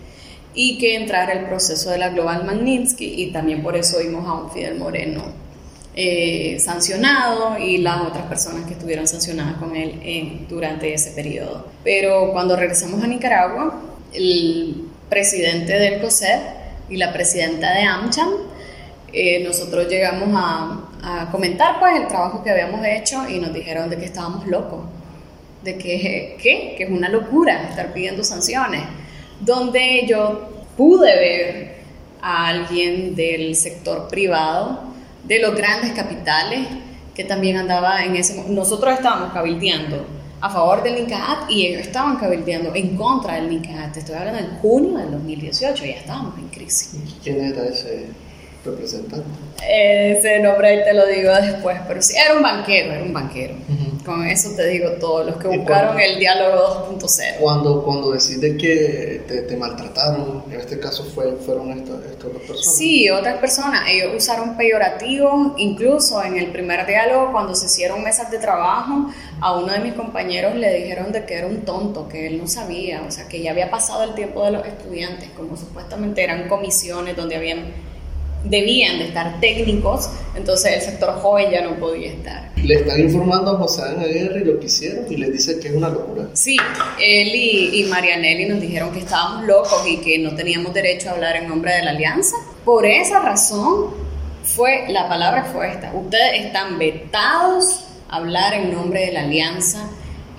y 0.54 0.78
que 0.78 0.96
entrara 0.96 1.34
el 1.34 1.46
proceso 1.46 1.92
de 1.92 1.98
la 1.98 2.10
Global 2.10 2.46
Magnitsky 2.46 3.22
y 3.22 3.32
también 3.32 3.64
por 3.64 3.76
eso 3.76 4.00
vimos 4.00 4.28
a 4.28 4.34
un 4.34 4.52
Fidel 4.52 4.78
Moreno 4.78 5.24
eh, 5.94 6.58
sancionado 6.60 7.58
y 7.58 7.78
las 7.78 8.02
otras 8.02 8.26
personas 8.28 8.66
que 8.66 8.74
estuvieron 8.74 9.08
sancionadas 9.08 9.56
con 9.56 9.76
él 9.76 10.46
durante 10.50 10.94
ese 10.94 11.12
periodo. 11.12 11.68
Pero 11.84 12.32
cuando 12.32 12.56
regresamos 12.56 13.04
a 13.04 13.08
Nicaragua, 13.08 13.82
el 14.14 14.86
presidente 15.10 15.74
del 15.74 16.02
COSEP 16.02 16.42
y 16.90 16.98
la 16.98 17.12
presidenta 17.12 17.74
de 17.74 17.82
AmCham, 17.82 18.30
eh, 19.14 19.44
nosotros 19.44 19.90
llegamos 19.90 20.30
a, 20.34 20.80
a, 21.04 21.32
comentar 21.32 21.80
pues 21.80 22.00
el 22.00 22.08
trabajo 22.08 22.42
que 22.42 22.50
habíamos 22.50 22.86
hecho 22.86 23.28
y 23.28 23.40
nos 23.40 23.54
dijeron 23.54 23.90
de 23.90 23.98
que 23.98 24.06
estábamos 24.06 24.48
locos, 24.48 24.86
de 25.64 25.78
que, 25.78 26.38
¿qué? 26.42 26.76
que 26.78 26.84
es 26.86 26.90
una 26.90 27.10
locura 27.10 27.68
estar 27.70 27.92
pidiendo 27.92 28.24
sanciones 28.24 28.84
donde 29.42 30.06
yo 30.08 30.50
pude 30.78 31.16
ver 31.16 31.76
a 32.22 32.48
alguien 32.48 33.16
del 33.16 33.56
sector 33.56 34.08
privado, 34.08 34.84
de 35.24 35.40
los 35.40 35.56
grandes 35.56 35.92
capitales, 35.92 36.68
que 37.14 37.24
también 37.24 37.58
andaba 37.58 38.04
en 38.04 38.16
ese 38.16 38.44
Nosotros 38.48 38.94
estábamos 38.94 39.34
cabildeando 39.34 40.06
a 40.40 40.50
favor 40.50 40.82
del 40.82 40.96
NICAAT 40.96 41.52
y 41.52 41.68
ellos 41.68 41.82
estaban 41.82 42.18
cabildeando 42.18 42.74
en 42.74 42.96
contra 42.96 43.36
del 43.36 43.50
NICAAT. 43.50 43.98
Estoy 43.98 44.16
hablando 44.16 44.40
en 44.40 44.58
junio 44.58 44.98
del 44.98 45.12
2018, 45.12 45.86
ya 45.86 45.92
estábamos 45.92 46.38
en 46.38 46.48
crisis. 46.48 47.00
¿Quién 47.24 47.44
era 47.44 47.66
ese 47.66 48.08
representante? 48.66 49.28
Ese 49.68 50.40
nombre 50.40 50.80
te 50.80 50.94
lo 50.94 51.06
digo 51.06 51.32
después, 51.32 51.78
pero 51.88 52.02
sí, 52.02 52.16
era 52.18 52.36
un 52.36 52.42
banquero, 52.42 52.94
era 52.94 53.04
un 53.04 53.14
banquero. 53.14 53.54
Con 54.06 54.26
eso 54.26 54.50
te 54.56 54.68
digo 54.68 54.90
todo, 55.00 55.24
los 55.24 55.38
que 55.38 55.48
buscaron 55.48 56.00
el 56.00 56.18
diálogo 56.18 56.88
2.0. 56.90 57.38
Cuando, 57.40 57.84
cuando 57.84 58.12
decide 58.12 58.58
que 58.58 59.22
te, 59.28 59.56
maltrataron, 59.56 60.44
en 60.52 60.60
este 60.60 60.80
caso 60.80 61.04
fue, 61.04 61.34
fueron 61.34 61.72
estas, 61.72 61.98
otras 61.98 62.42
personas. 62.48 62.76
Sí, 62.76 63.10
otras 63.12 63.38
personas. 63.38 63.82
Ellos 63.88 64.14
usaron 64.18 64.58
peyorativos, 64.58 65.54
incluso 65.58 66.24
en 66.24 66.38
el 66.38 66.52
primer 66.52 66.88
diálogo, 66.88 67.32
cuando 67.32 67.54
se 67.54 67.68
hicieron 67.68 68.04
mesas 68.04 68.32
de 68.32 68.40
trabajo, 68.40 69.12
a 69.40 69.58
uno 69.60 69.72
de 69.72 69.80
mis 69.80 69.94
compañeros 69.94 70.56
le 70.56 70.74
dijeron 70.74 71.12
de 71.12 71.26
que 71.26 71.36
era 71.36 71.46
un 71.46 71.62
tonto, 71.62 72.10
que 72.10 72.26
él 72.26 72.40
no 72.40 72.48
sabía, 72.48 73.04
o 73.08 73.12
sea, 73.12 73.28
que 73.28 73.42
ya 73.42 73.52
había 73.52 73.70
pasado 73.70 74.04
el 74.04 74.16
tiempo 74.16 74.44
de 74.44 74.52
los 74.52 74.66
estudiantes, 74.66 75.30
como 75.38 75.56
supuestamente 75.56 76.24
eran 76.24 76.48
comisiones 76.48 77.16
donde 77.16 77.36
habían 77.36 77.91
debían 78.44 79.00
de 79.00 79.06
estar 79.06 79.40
técnicos, 79.40 80.10
entonces 80.36 80.74
el 80.74 80.82
sector 80.82 81.20
joven 81.22 81.52
ya 81.52 81.62
no 81.62 81.78
podía 81.78 82.12
estar. 82.12 82.52
Le 82.56 82.76
están 82.76 83.00
informando 83.00 83.52
a 83.52 83.58
José 83.58 83.84
Aguirre 83.84 84.46
lo 84.46 84.60
que 84.60 84.66
hicieron 84.66 85.06
y 85.10 85.18
les 85.18 85.32
dice 85.32 85.60
que 85.60 85.70
es 85.70 85.76
una 85.76 85.90
locura. 85.90 86.28
Sí, 86.34 86.58
él 87.00 87.36
y, 87.36 87.82
y 87.82 87.84
Marianelli 87.86 88.46
nos 88.46 88.62
dijeron 88.62 88.92
que 88.92 89.00
estábamos 89.00 89.46
locos 89.46 89.84
y 89.88 89.98
que 89.98 90.20
no 90.20 90.36
teníamos 90.36 90.74
derecho 90.74 91.10
a 91.10 91.14
hablar 91.14 91.36
en 91.38 91.48
nombre 91.48 91.74
de 91.74 91.84
la 91.84 91.92
alianza. 91.92 92.36
Por 92.66 92.86
esa 92.86 93.20
razón 93.20 93.94
fue, 94.44 94.86
la 94.90 95.08
palabra 95.08 95.46
fue 95.46 95.70
esta, 95.70 95.94
ustedes 95.94 96.46
están 96.46 96.78
vetados 96.78 97.86
a 98.10 98.18
hablar 98.18 98.54
en 98.54 98.74
nombre 98.74 99.06
de 99.06 99.12
la 99.12 99.22
alianza 99.22 99.90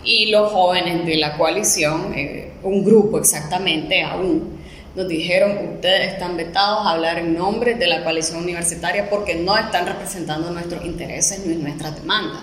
y 0.05 0.31
los 0.31 0.53
jóvenes 0.53 1.07
de 1.07 1.17
la 1.17 1.37
coalición, 1.37 2.13
eh, 2.15 2.53
un 2.63 2.85
grupo 2.85 3.19
exactamente 3.19 4.03
aún, 4.03 4.62
nos 4.95 5.09
dijeron, 5.09 5.75
ustedes 5.75 6.13
están 6.13 6.37
vetados 6.37 6.87
a 6.87 6.91
hablar 6.91 7.19
en 7.19 7.35
nombre 7.35 7.75
de 7.75 7.87
la 7.87 8.05
coalición 8.05 8.43
universitaria 8.43 9.09
porque 9.09 9.35
no 9.35 9.57
están 9.57 9.87
representando 9.87 10.51
nuestros 10.51 10.85
intereses 10.85 11.47
ni 11.47 11.55
nuestras 11.57 11.95
demandas. 12.01 12.43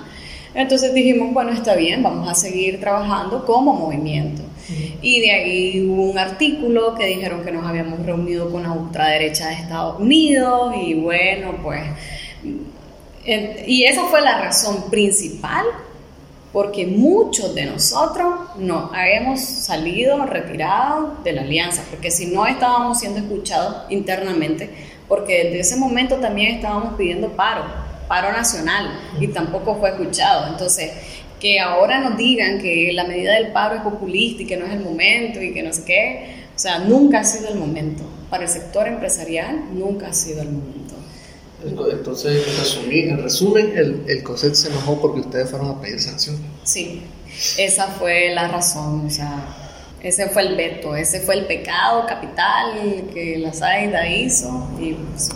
Entonces 0.56 0.94
dijimos, 0.94 1.32
bueno, 1.32 1.52
está 1.52 1.76
bien, 1.76 2.02
vamos 2.02 2.28
a 2.28 2.34
seguir 2.34 2.80
trabajando 2.80 3.46
como 3.46 3.74
movimiento. 3.74 4.42
Y 5.02 5.22
de 5.22 5.32
ahí 5.32 5.88
hubo 5.88 6.04
un 6.04 6.18
artículo 6.18 6.96
que 6.96 7.06
dijeron 7.06 7.44
que 7.44 7.52
nos 7.52 7.66
habíamos 7.66 8.06
reunido 8.06 8.52
con 8.52 8.64
la 8.64 8.72
ultraderecha 8.72 9.50
de 9.50 9.56
Estados 9.56 10.00
Unidos 10.00 10.74
y 10.76 10.96
bueno, 10.96 11.56
pues... 11.62 11.84
Y 13.68 13.84
esa 13.84 14.06
fue 14.06 14.22
la 14.22 14.42
razón 14.42 14.90
principal 14.90 15.66
porque 16.52 16.88
muchos 16.88 17.54
de 17.54 17.66
nosotros 17.66 18.34
no 18.58 18.92
hemos 18.96 19.40
salido 19.40 20.26
retirados 20.26 21.24
de 21.24 21.34
la 21.34 21.42
alianza, 21.42 21.84
porque 21.90 22.10
si 22.10 22.28
no 22.28 22.48
estábamos 22.48 23.00
siendo 23.00 23.20
escuchados 23.20 23.84
internamente, 23.90 24.70
porque 25.08 25.44
desde 25.46 25.60
ese 25.60 25.76
momento 25.78 26.16
también 26.16 26.56
estábamos 26.56 26.96
pidiendo 26.96 27.30
paro, 27.30 27.64
paro 28.08 28.32
nacional, 28.32 29.00
y 29.20 29.28
tampoco 29.28 29.76
fue 29.76 29.92
escuchado. 29.92 30.48
Entonces, 30.48 30.92
que 31.40 31.60
ahora 31.60 32.00
nos 32.00 32.18
digan 32.18 32.60
que 32.60 32.92
la 32.94 33.06
medida 33.06 33.34
del 33.34 33.52
paro 33.52 33.76
es 33.76 33.82
populista 33.82 34.44
y 34.44 34.46
que 34.46 34.58
no 34.58 34.66
es 34.66 34.74
el 34.74 34.82
momento 34.82 35.42
y 35.42 35.54
que 35.54 35.64
no 35.64 35.72
sé 35.72 35.84
qué, 35.86 36.36
o 36.56 36.60
sea, 36.60 36.80
nunca 36.80 37.20
ha 37.20 37.24
sido 37.24 37.50
el 37.50 37.58
momento. 37.58 38.04
Para 38.30 38.44
el 38.44 38.50
sector 38.50 38.88
empresarial, 38.88 39.74
nunca 39.74 40.08
ha 40.08 40.14
sido 40.14 40.42
el 40.42 40.50
momento. 40.50 40.89
Entonces, 41.66 42.46
en 42.90 43.22
resumen, 43.22 43.74
el, 43.76 44.04
el 44.08 44.24
COSET 44.24 44.54
se 44.54 44.70
enojó 44.70 45.02
porque 45.02 45.22
ustedes 45.22 45.50
fueron 45.50 45.70
a 45.70 45.82
pedir 45.82 46.00
sanciones. 46.00 46.42
Sí, 46.64 47.02
esa 47.58 47.88
fue 47.88 48.34
la 48.34 48.48
razón, 48.48 49.06
o 49.06 49.10
sea, 49.10 49.46
ese 50.02 50.30
fue 50.30 50.44
el 50.44 50.56
veto, 50.56 50.96
ese 50.96 51.20
fue 51.20 51.36
el 51.36 51.46
pecado 51.46 52.06
capital 52.08 53.10
que 53.14 53.38
la 53.38 53.52
SAIDA 53.52 54.08
hizo. 54.08 54.70
Y, 54.80 54.94
pues, 54.94 55.30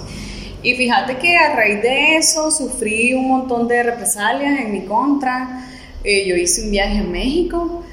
y 0.62 0.76
fíjate 0.76 1.18
que 1.18 1.36
a 1.36 1.56
raíz 1.56 1.82
de 1.82 2.16
eso 2.16 2.50
sufrí 2.50 3.14
un 3.14 3.28
montón 3.28 3.68
de 3.68 3.84
represalias 3.84 4.60
en 4.62 4.72
mi 4.72 4.86
contra. 4.86 5.68
Eh, 6.06 6.26
yo 6.26 6.36
hice 6.38 6.64
un 6.64 6.72
viaje 6.72 7.00
a 7.00 7.04
México 7.04 7.84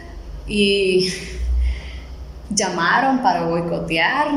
y 0.46 1.12
llamaron 2.48 3.22
para 3.22 3.42
boicotear 3.42 4.28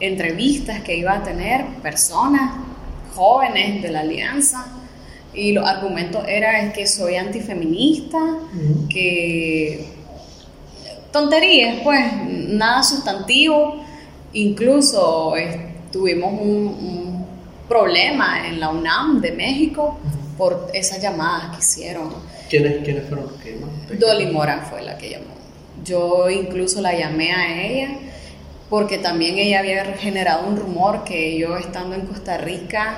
entrevistas 0.00 0.80
que 0.82 0.96
iba 0.96 1.14
a 1.14 1.22
tener 1.22 1.66
personas 1.82 2.52
jóvenes 3.14 3.82
de 3.82 3.90
la 3.90 4.00
alianza 4.00 4.66
y 5.32 5.52
los 5.52 5.66
argumentos 5.66 6.24
eran 6.28 6.72
que 6.72 6.86
soy 6.86 7.16
antifeminista, 7.16 8.18
que 8.88 9.86
tonterías, 11.10 11.80
pues, 11.82 12.00
nada 12.28 12.82
sustantivo, 12.82 13.84
incluso 14.32 15.34
tuvimos 15.90 16.32
un, 16.40 17.14
problema 17.68 18.46
en 18.46 18.60
la 18.60 18.68
UNAM 18.68 19.22
de 19.22 19.32
México 19.32 19.98
por 20.36 20.68
esas 20.74 21.00
llamadas 21.00 21.56
que 21.56 21.62
hicieron. 21.62 22.10
¿Quiénes, 22.50 22.84
¿quiénes 22.84 23.08
fueron 23.08 23.26
los 23.28 23.40
que 23.40 23.54
llamaron? 23.54 23.98
Dolly 23.98 24.26
Mora 24.26 24.66
fue 24.70 24.82
la 24.82 24.98
que 24.98 25.08
llamó. 25.08 25.34
Yo 25.82 26.28
incluso 26.28 26.82
la 26.82 26.94
llamé 26.96 27.32
a 27.32 27.66
ella 27.66 27.88
porque 28.74 28.98
también 28.98 29.38
ella 29.38 29.60
había 29.60 29.84
generado 29.84 30.48
un 30.48 30.56
rumor 30.56 31.04
que 31.04 31.38
yo 31.38 31.56
estando 31.56 31.94
en 31.94 32.06
Costa 32.06 32.38
Rica 32.38 32.96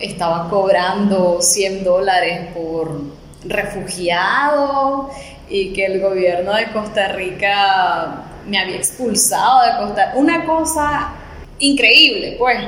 estaba 0.00 0.48
cobrando 0.48 1.42
100 1.42 1.84
dólares 1.84 2.48
por 2.54 2.98
refugiado 3.44 5.10
y 5.50 5.74
que 5.74 5.84
el 5.84 6.00
gobierno 6.00 6.54
de 6.54 6.72
Costa 6.72 7.08
Rica 7.08 8.24
me 8.48 8.58
había 8.58 8.76
expulsado 8.76 9.66
de 9.66 9.84
Costa 9.84 10.06
Rica. 10.06 10.18
Una 10.18 10.46
cosa 10.46 11.12
increíble, 11.58 12.36
pues, 12.38 12.60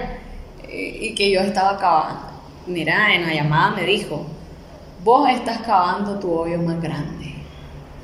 y 0.70 1.14
que 1.14 1.30
yo 1.30 1.40
estaba 1.40 1.78
cavando. 1.78 2.20
Mira, 2.66 3.14
en 3.14 3.26
la 3.26 3.32
llamada 3.32 3.70
me 3.70 3.84
dijo, 3.84 4.26
vos 5.03 5.30
estás 5.30 5.62
cavando 5.62 6.18
tu 6.18 6.30
hoyo 6.30 6.59
más 6.59 6.78
grande, 6.82 7.36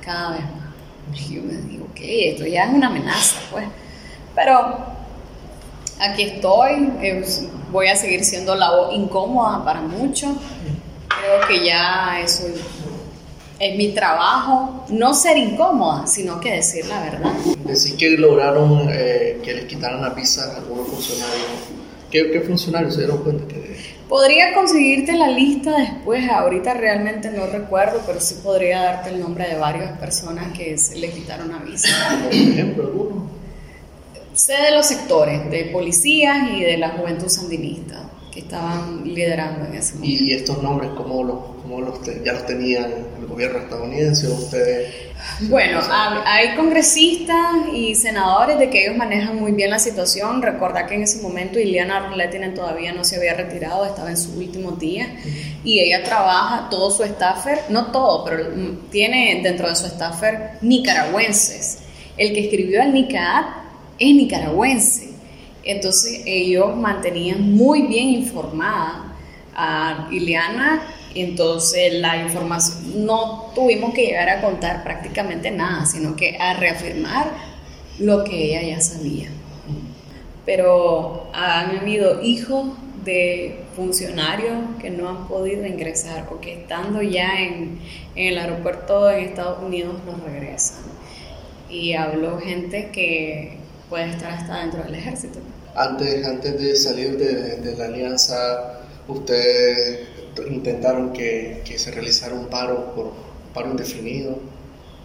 cada 0.01 0.31
vez 0.31 0.41
más. 0.41 1.21
Y 1.31 1.35
yo 1.35 1.43
me 1.43 1.53
digo, 1.53 1.85
ok, 1.91 2.01
esto 2.01 2.47
ya 2.47 2.65
es 2.65 2.71
una 2.71 2.87
amenaza, 2.87 3.39
pues. 3.51 3.67
Pero 4.35 4.79
aquí 6.01 6.23
estoy, 6.23 6.93
eh, 7.03 7.25
voy 7.71 7.89
a 7.89 7.97
seguir 7.97 8.25
siendo 8.25 8.55
la 8.55 8.71
voz 8.71 8.95
incómoda 8.95 9.65
para 9.65 9.81
muchos. 9.81 10.33
Creo 11.09 11.49
que 11.49 11.65
ya 11.67 12.21
eso 12.23 12.45
es 13.59 13.77
mi 13.77 13.93
trabajo, 13.93 14.87
no 14.89 15.13
ser 15.13 15.37
incómoda, 15.37 16.07
sino 16.07 16.41
que 16.41 16.55
decir 16.55 16.87
la 16.87 17.03
verdad. 17.03 17.33
Decir 17.65 17.97
que 17.97 18.11
lograron 18.11 18.89
eh, 18.91 19.39
que 19.45 19.53
les 19.53 19.65
quitaran 19.67 20.01
la 20.01 20.11
visa 20.11 20.55
a 20.55 20.57
algunos 20.57 20.89
funcionarios. 20.89 21.47
¿Qué, 22.11 22.41
funcionarios 22.41 22.95
se 22.95 23.01
dieron 23.01 23.19
cuenta 23.19 23.47
que.? 23.47 23.71
Podría 24.09 24.55
conseguirte 24.55 25.13
la 25.13 25.29
lista 25.29 25.79
después, 25.79 26.29
ahorita 26.29 26.75
realmente 26.75 27.31
no 27.31 27.47
recuerdo, 27.47 28.03
pero 28.05 28.21
sí 28.21 28.41
podría 28.43 28.83
darte 28.83 29.11
el 29.11 29.21
nombre 29.21 29.47
de 29.47 29.57
varias 29.57 29.97
personas 29.99 30.53
que 30.57 30.77
se 30.77 30.97
les 30.97 31.15
quitaron 31.15 31.53
la 31.53 31.59
visa. 31.59 31.89
Por 32.25 32.35
ejemplo, 32.35 32.85
alguno 32.85 33.40
sé 34.41 34.55
de 34.55 34.71
los 34.71 34.87
sectores, 34.87 35.51
de 35.51 35.67
policías 35.67 36.51
y 36.51 36.63
de 36.63 36.79
la 36.79 36.91
juventud 36.91 37.29
sandinista 37.29 38.11
que 38.33 38.41
estaban 38.41 39.03
liderando 39.05 39.67
en 39.67 39.75
ese 39.75 39.95
momento. 39.97 40.25
¿Y 40.25 40.33
estos 40.33 40.63
nombres 40.63 40.91
cómo 40.97 41.25
los, 41.25 41.39
cómo 41.63 41.81
los 41.81 41.99
ya 42.25 42.33
los 42.33 42.47
tenían 42.47 42.91
el 43.19 43.27
gobierno 43.27 43.59
estadounidense 43.59 44.29
o 44.29 44.35
ustedes? 44.35 44.95
Bueno, 45.43 45.81
hay 46.25 46.57
congresistas 46.57 47.37
y 47.75 47.95
senadores 47.95 48.59
de 48.59 48.71
que 48.71 48.85
ellos 48.85 48.97
manejan 48.97 49.37
muy 49.37 49.53
bien 49.53 49.69
la 49.69 49.79
situación. 49.79 50.41
Recuerda 50.41 50.87
que 50.87 50.95
en 50.95 51.03
ese 51.03 51.21
momento 51.21 51.59
Ileana 51.59 52.09
Roletinen 52.09 52.55
todavía 52.55 52.93
no 52.93 53.05
se 53.05 53.17
había 53.17 53.35
retirado, 53.35 53.85
estaba 53.85 54.09
en 54.09 54.17
su 54.17 54.39
último 54.39 54.73
día 54.73 55.09
y 55.65 55.81
ella 55.81 56.03
trabaja, 56.03 56.69
todo 56.71 56.91
su 56.91 57.05
staffer, 57.05 57.59
no 57.69 57.93
todo, 57.93 58.25
pero 58.25 58.45
tiene 58.91 59.41
dentro 59.43 59.69
de 59.69 59.77
su 59.77 59.87
staffer 59.87 60.53
nicaragüenses. 60.63 61.81
El 62.17 62.33
que 62.33 62.45
escribió 62.45 62.81
el 62.83 62.95
NICAAT 62.95 63.60
es 64.01 64.17
nicaragüense. 64.17 65.11
Entonces 65.63 66.23
ellos 66.27 66.75
mantenían 66.77 67.53
muy 67.53 67.83
bien 67.83 68.09
informada 68.09 69.15
a 69.55 70.09
Ileana, 70.11 70.83
entonces 71.15 71.95
la 71.95 72.17
información, 72.17 73.05
no 73.05 73.53
tuvimos 73.55 73.93
que 73.93 74.07
llegar 74.07 74.29
a 74.29 74.41
contar 74.41 74.83
prácticamente 74.83 75.51
nada, 75.51 75.85
sino 75.85 76.17
que 76.17 76.37
a 76.39 76.55
reafirmar 76.55 77.31
lo 77.99 78.25
que 78.25 78.57
ella 78.57 78.63
ya 78.63 78.81
sabía. 78.81 79.29
Pero 80.47 81.31
han 81.35 81.79
habido 81.79 82.23
hijos 82.23 82.71
de 83.05 83.65
funcionarios 83.77 84.57
que 84.81 84.91
no 84.91 85.09
han 85.09 85.29
podido 85.29 85.67
ingresar 85.67 86.29
o 86.31 86.41
que 86.41 86.55
estando 86.55 87.03
ya 87.03 87.41
en, 87.41 87.81
el 88.15 88.39
aeropuerto 88.39 89.11
en 89.11 89.25
Estados 89.25 89.63
Unidos 89.63 89.97
no 90.07 90.25
regresan. 90.25 90.85
Y 91.69 91.93
habló 91.95 92.39
gente 92.39 92.91
que 92.93 93.60
puede 93.91 94.11
estar 94.11 94.31
hasta 94.31 94.61
dentro 94.61 94.83
del 94.85 94.95
ejército. 94.95 95.41
Antes, 95.75 96.25
antes 96.25 96.59
de 96.59 96.77
salir 96.77 97.19
de, 97.19 97.77
la 97.77 97.85
alianza, 97.85 98.81
ustedes 99.09 100.09
intentaron 100.49 101.13
que, 101.13 101.63
que, 101.65 101.79
se 101.79 101.91
realizara 101.91 102.35
un 102.35 102.47
paro 102.47 102.95
por 102.95 103.13
paro 103.53 103.71
indefinido 103.71 104.39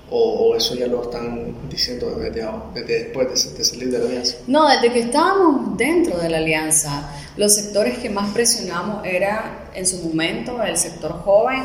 o, 0.10 0.56
eso 0.56 0.76
ya 0.76 0.88
lo 0.88 1.04
están 1.04 1.68
diciendo 1.70 2.16
desde, 2.16 2.84
después 2.86 3.58
de, 3.58 3.64
salir 3.64 3.92
de 3.92 4.00
la 4.00 4.06
alianza? 4.06 4.38
No, 4.48 4.70
desde 4.70 4.94
que 4.94 5.00
estábamos 5.00 5.78
dentro 5.78 6.18
de 6.18 6.30
la 6.30 6.38
alianza, 6.38 7.10
los 7.38 7.56
sectores 7.56 7.98
que 7.98 8.10
más 8.10 8.32
presionamos 8.32 9.04
era 9.06 9.70
en 9.74 9.86
su 9.86 9.98
momento 9.98 10.62
el 10.62 10.78
sector 10.78 11.12
joven, 11.24 11.64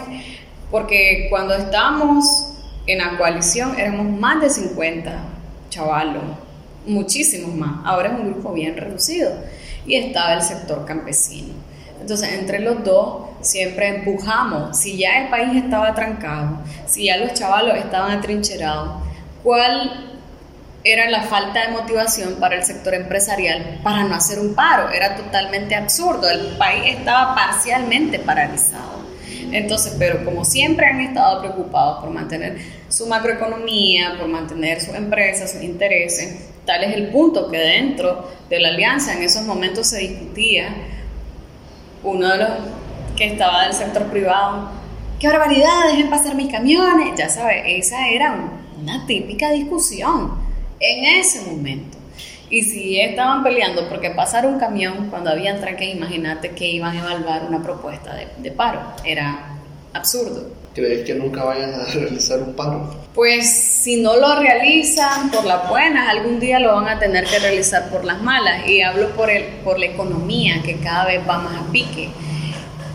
porque 0.70 1.26
cuando 1.28 1.54
estábamos 1.54 2.24
en 2.86 2.98
la 2.98 3.18
coalición 3.18 3.78
éramos 3.78 4.18
más 4.18 4.40
de 4.40 4.48
50 4.48 5.22
chavalos, 5.68 6.22
muchísimos 6.86 7.54
más. 7.54 7.80
Ahora 7.84 8.08
es 8.08 8.20
un 8.20 8.32
grupo 8.32 8.52
bien 8.52 8.76
reducido 8.76 9.32
y 9.86 9.96
estaba 9.96 10.34
el 10.34 10.42
sector 10.42 10.84
campesino. 10.84 11.54
Entonces, 12.00 12.32
entre 12.32 12.60
los 12.60 12.82
dos 12.82 13.24
siempre 13.40 13.88
empujamos. 13.88 14.78
Si 14.78 14.96
ya 14.96 15.22
el 15.22 15.28
país 15.28 15.62
estaba 15.62 15.94
trancado, 15.94 16.58
si 16.86 17.06
ya 17.06 17.16
los 17.18 17.34
chavalos 17.34 17.76
estaban 17.76 18.18
atrincherados, 18.18 19.02
¿cuál 19.42 20.06
era 20.82 21.10
la 21.10 21.22
falta 21.22 21.66
de 21.66 21.72
motivación 21.72 22.36
para 22.40 22.56
el 22.56 22.64
sector 22.64 22.94
empresarial 22.94 23.80
para 23.82 24.04
no 24.04 24.14
hacer 24.14 24.38
un 24.38 24.54
paro? 24.54 24.90
Era 24.90 25.14
totalmente 25.16 25.74
absurdo. 25.74 26.28
El 26.28 26.56
país 26.56 26.96
estaba 26.98 27.34
parcialmente 27.34 28.18
paralizado. 28.18 29.00
Entonces, 29.52 29.96
pero 29.98 30.24
como 30.24 30.44
siempre 30.44 30.86
han 30.86 31.00
estado 31.00 31.40
preocupados 31.40 32.02
por 32.02 32.10
mantener 32.10 32.58
su 32.88 33.06
macroeconomía, 33.06 34.16
por 34.18 34.28
mantener 34.28 34.80
sus 34.80 34.94
empresas, 34.94 35.52
sus 35.52 35.62
intereses, 35.62 36.49
tal 36.70 36.84
es 36.84 36.94
el 36.94 37.08
punto 37.08 37.50
que 37.50 37.58
dentro 37.58 38.30
de 38.48 38.60
la 38.60 38.68
alianza 38.68 39.12
en 39.14 39.24
esos 39.24 39.42
momentos 39.42 39.88
se 39.88 39.98
discutía 39.98 40.68
uno 42.04 42.28
de 42.28 42.38
los 42.38 42.50
que 43.16 43.26
estaba 43.26 43.64
del 43.64 43.72
sector 43.72 44.04
privado, 44.04 44.70
qué 45.18 45.26
barbaridad, 45.26 45.88
dejen 45.88 46.08
pasar 46.08 46.36
mis 46.36 46.50
camiones, 46.50 47.18
ya 47.18 47.28
sabes, 47.28 47.64
esa 47.66 48.08
era 48.08 48.52
una 48.80 49.04
típica 49.04 49.50
discusión 49.50 50.38
en 50.78 51.04
ese 51.18 51.40
momento. 51.50 51.98
Y 52.50 52.62
si 52.62 53.00
estaban 53.00 53.42
peleando 53.42 53.88
porque 53.88 54.10
pasar 54.10 54.46
un 54.46 54.60
camión 54.60 55.08
cuando 55.10 55.30
habían 55.30 55.60
tranque, 55.60 55.86
imagínate 55.86 56.50
que 56.50 56.68
iban 56.68 56.96
a 56.96 57.00
evaluar 57.00 57.46
una 57.48 57.64
propuesta 57.64 58.14
de, 58.14 58.28
de 58.38 58.52
paro. 58.52 58.80
Era 59.04 59.59
absurdo. 59.92 60.48
¿Crees 60.74 61.04
que 61.04 61.14
nunca 61.14 61.44
vayan 61.44 61.74
a 61.74 61.84
realizar 61.94 62.42
un 62.42 62.54
paro? 62.54 62.94
Pues 63.14 63.50
si 63.50 64.00
no 64.00 64.16
lo 64.16 64.38
realizan 64.38 65.30
por 65.30 65.44
las 65.44 65.68
buenas, 65.68 66.08
algún 66.08 66.38
día 66.38 66.60
lo 66.60 66.74
van 66.74 66.88
a 66.88 66.98
tener 66.98 67.24
que 67.24 67.38
realizar 67.38 67.90
por 67.90 68.04
las 68.04 68.22
malas. 68.22 68.68
Y 68.68 68.82
hablo 68.82 69.08
por, 69.10 69.30
el, 69.30 69.44
por 69.64 69.78
la 69.78 69.86
economía, 69.86 70.62
que 70.64 70.76
cada 70.76 71.06
vez 71.06 71.20
va 71.28 71.38
más 71.38 71.60
a 71.60 71.72
pique. 71.72 72.08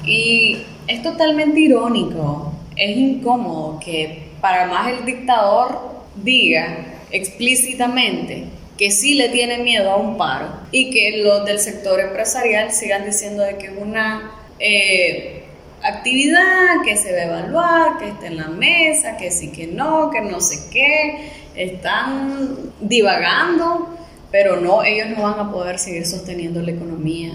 Y 0.05 0.63
es 0.87 1.01
totalmente 1.03 1.59
irónico, 1.59 2.53
es 2.75 2.95
incómodo 2.95 3.79
que 3.83 4.29
para 4.39 4.67
más 4.67 4.91
el 4.91 5.05
dictador 5.05 5.95
diga 6.15 6.99
explícitamente 7.11 8.45
que 8.77 8.91
sí 8.91 9.15
le 9.15 9.29
tiene 9.29 9.57
miedo 9.59 9.91
a 9.91 9.95
un 9.95 10.17
paro 10.17 10.47
y 10.71 10.91
que 10.91 11.17
los 11.23 11.45
del 11.45 11.59
sector 11.59 11.99
empresarial 11.99 12.71
sigan 12.71 13.05
diciendo 13.05 13.43
de 13.43 13.57
que 13.57 13.67
es 13.67 13.73
una 13.77 14.31
eh, 14.59 15.44
actividad 15.87 16.81
que 16.83 16.97
se 16.97 17.09
debe 17.09 17.23
evaluar, 17.23 17.97
que 17.99 18.09
está 18.09 18.27
en 18.27 18.37
la 18.37 18.47
mesa, 18.47 19.17
que 19.17 19.31
sí, 19.31 19.51
que 19.51 19.67
no, 19.67 20.09
que 20.09 20.21
no 20.21 20.41
sé 20.41 20.69
qué, 20.71 21.31
están 21.55 22.73
divagando, 22.81 23.95
pero 24.31 24.59
no, 24.59 24.83
ellos 24.83 25.09
no 25.15 25.23
van 25.23 25.39
a 25.39 25.51
poder 25.51 25.79
seguir 25.79 26.05
sosteniendo 26.05 26.61
la 26.61 26.71
economía. 26.71 27.33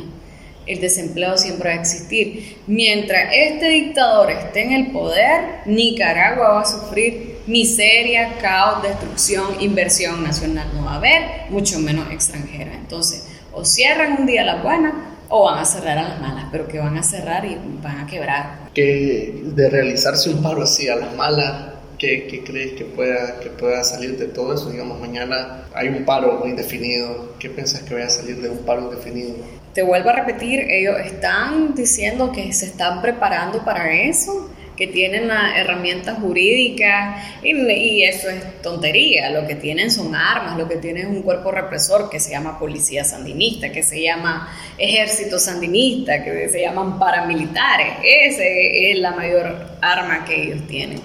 El 0.67 0.81
desempleo 0.81 1.37
siempre 1.39 1.71
va 1.71 1.77
a 1.77 1.81
existir. 1.81 2.59
Mientras 2.67 3.33
este 3.33 3.69
dictador 3.71 4.31
esté 4.31 4.63
en 4.63 4.73
el 4.73 4.87
poder, 4.93 5.61
Nicaragua 5.65 6.51
va 6.51 6.61
a 6.61 6.67
sufrir 6.67 7.39
miseria, 7.47 8.37
caos, 8.41 8.83
destrucción, 8.83 9.61
inversión 9.61 10.23
nacional 10.23 10.69
no 10.75 10.85
va 10.85 10.93
a 10.93 10.97
haber, 10.97 11.23
mucho 11.51 11.79
menos 11.79 12.11
extranjera. 12.13 12.75
Entonces, 12.75 13.27
o 13.53 13.65
cierran 13.65 14.21
un 14.21 14.27
día 14.27 14.45
la 14.45 14.63
buena 14.63 15.10
o 15.31 15.45
van 15.45 15.59
a 15.61 15.65
cerrar 15.65 15.97
a 15.97 16.09
las 16.09 16.21
malas, 16.21 16.45
pero 16.51 16.69
que 16.69 16.79
van 16.79 16.99
a 16.99 17.03
cerrar 17.03 17.45
y 17.47 17.57
van 17.83 18.01
a 18.01 18.07
quebrar. 18.07 18.71
Que 18.75 19.43
de 19.45 19.71
realizarse 19.71 20.29
un 20.29 20.43
paro 20.43 20.63
así 20.63 20.89
a 20.89 20.97
las 20.97 21.15
malas, 21.15 21.71
¿qué, 21.99 22.43
crees 22.45 22.73
que 22.73 22.85
pueda, 22.85 23.39
que 23.41 23.49
pueda 23.49 23.83
salir 23.85 24.19
de 24.19 24.27
todo 24.27 24.55
eso? 24.55 24.71
Digamos, 24.71 24.99
mañana 25.01 25.65
hay 25.73 25.89
un 25.89 26.05
paro 26.05 26.39
muy 26.41 26.51
indefinido, 26.51 27.35
¿qué 27.39 27.49
piensas 27.49 27.83
que 27.83 27.95
vaya 27.95 28.07
a 28.07 28.11
salir 28.11 28.41
de 28.41 28.51
un 28.51 28.59
paro 28.59 28.83
indefinido? 28.83 29.37
Te 29.73 29.83
vuelvo 29.83 30.11
a 30.11 30.15
repetir, 30.15 30.67
ellos 30.69 30.97
están 31.05 31.77
diciendo 31.77 32.33
que 32.33 32.53
se 32.53 32.67
están 32.67 33.01
preparando 33.01 33.65
para 33.65 33.93
eso 33.93 34.51
que 34.81 34.87
tienen 34.87 35.29
la 35.29 35.61
herramientas 35.61 36.19
jurídicas 36.21 37.23
y, 37.43 38.03
eso 38.03 38.31
es 38.31 38.63
tontería. 38.63 39.29
Lo 39.29 39.47
que 39.47 39.55
tienen 39.55 39.91
son 39.91 40.15
armas, 40.15 40.57
lo 40.57 40.67
que 40.67 40.77
tienen 40.77 41.09
es 41.09 41.17
un 41.17 41.23
cuerpo 41.23 41.51
represor 41.51 42.09
que 42.09 42.19
se 42.19 42.31
llama 42.31 42.59
policía 42.59 43.05
sandinista, 43.05 43.71
que 43.71 43.83
se 43.83 44.03
llama 44.03 44.51
ejército 44.79 45.39
sandinista, 45.39 46.25
que 46.25 46.49
se 46.49 46.63
llaman 46.63 46.99
paramilitares. 46.99 47.99
Esa 48.03 48.43
es 48.43 48.99
la 48.99 49.11
mayor 49.11 49.55
arma 49.83 50.25
que 50.25 50.45
ellos 50.45 50.67
tienen. 50.67 51.03